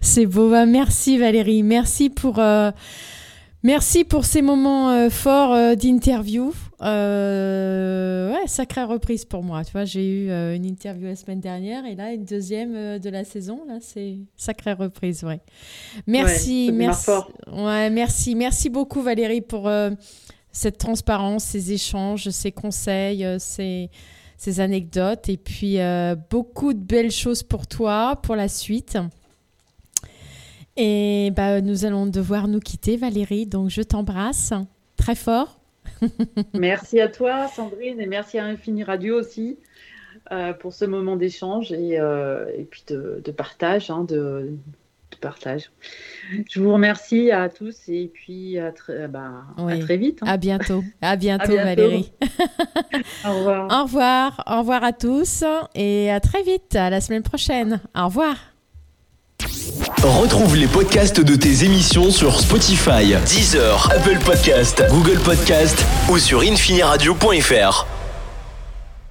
c'est 0.00 0.26
beau. 0.26 0.50
Bah, 0.50 0.66
merci 0.66 1.18
Valérie. 1.18 1.62
Merci 1.62 2.08
pour, 2.08 2.38
euh, 2.38 2.70
merci 3.62 4.04
pour 4.04 4.24
ces 4.24 4.42
moments 4.42 4.90
euh, 4.90 5.10
forts 5.10 5.76
d'interview. 5.76 6.52
Euh, 6.82 8.32
ouais, 8.32 8.46
sacrée 8.46 8.84
reprise 8.84 9.24
pour 9.24 9.42
moi. 9.42 9.64
Tu 9.64 9.72
vois, 9.72 9.84
j'ai 9.84 10.06
eu 10.06 10.30
euh, 10.30 10.56
une 10.56 10.64
interview 10.64 11.08
la 11.08 11.16
semaine 11.16 11.40
dernière 11.40 11.84
et 11.84 11.94
là 11.94 12.12
une 12.12 12.24
deuxième 12.24 12.74
euh, 12.74 12.98
de 12.98 13.10
la 13.10 13.24
saison. 13.24 13.60
Là, 13.68 13.78
c'est 13.80 14.16
sacrée 14.36 14.72
reprise, 14.72 15.22
ouais. 15.22 15.40
Merci, 16.06 16.70
merci. 16.72 17.10
Ouais, 17.52 17.90
merci, 17.90 18.34
merci 18.34 18.70
beaucoup 18.70 19.02
Valérie 19.02 19.42
pour 19.42 19.70
cette 20.52 20.78
transparence, 20.78 21.44
ces 21.44 21.72
échanges, 21.72 22.30
ces 22.30 22.50
conseils, 22.50 23.26
ces, 23.38 23.90
ces 24.38 24.60
anecdotes 24.60 25.28
et 25.28 25.36
puis 25.36 25.78
beaucoup 26.30 26.72
de 26.72 26.80
belles 26.80 27.12
choses 27.12 27.42
pour 27.42 27.66
toi 27.66 28.16
pour 28.22 28.36
la 28.36 28.48
suite. 28.48 28.98
Et 30.76 31.30
bah, 31.36 31.60
nous 31.60 31.84
allons 31.84 32.06
devoir 32.06 32.48
nous 32.48 32.60
quitter, 32.60 32.96
Valérie. 32.96 33.46
Donc, 33.46 33.68
je 33.68 33.82
t'embrasse 33.82 34.54
très 34.96 35.14
fort 35.14 35.59
merci 36.54 37.00
à 37.00 37.08
toi, 37.08 37.48
Sandrine, 37.48 38.00
et 38.00 38.06
merci 38.06 38.38
à 38.38 38.44
Infini 38.44 38.84
Radio 38.84 39.18
aussi 39.18 39.58
euh, 40.32 40.52
pour 40.52 40.72
ce 40.72 40.84
moment 40.84 41.16
d'échange 41.16 41.72
et, 41.72 41.98
euh, 41.98 42.46
et, 42.56 42.64
puis 42.64 42.84
de, 42.88 43.30
partage, 43.30 43.90
hein, 43.90 44.04
de, 44.04 44.52
partage. 45.20 45.70
Je 46.48 46.60
vous 46.60 46.72
remercie 46.72 47.30
à 47.30 47.48
tous 47.48 47.88
et 47.88 48.10
puis 48.12 48.58
à, 48.58 48.72
très, 48.72 49.06
bah, 49.08 49.44
à 49.58 49.78
très 49.78 49.96
vite. 49.96 50.20
Hein. 50.22 50.26
À 50.28 50.36
bientôt. 50.36 50.82
À 51.02 51.16
bientôt, 51.16 51.54
Valérie. 51.54 52.12
Au 53.26 53.36
revoir. 53.38 53.66
Au 53.70 53.82
revoir. 53.84 54.44
Au 54.46 54.58
revoir 54.60 54.84
à 54.84 54.92
tous 54.92 55.44
et 55.74 56.10
à 56.10 56.20
très 56.20 56.42
vite. 56.42 56.74
À 56.74 56.90
la 56.90 57.00
semaine 57.00 57.22
prochaine. 57.22 57.80
Au 57.94 58.06
revoir. 58.06 58.49
Retrouve 60.02 60.56
les 60.56 60.66
podcasts 60.66 61.20
de 61.20 61.36
tes 61.36 61.64
émissions 61.64 62.10
sur 62.10 62.40
Spotify, 62.40 63.14
Deezer, 63.26 63.90
Apple 63.94 64.18
Podcast, 64.24 64.82
Google 64.90 65.18
Podcast 65.18 65.84
ou 66.08 66.18
sur 66.18 66.40
infiniradio.fr. 66.40 67.99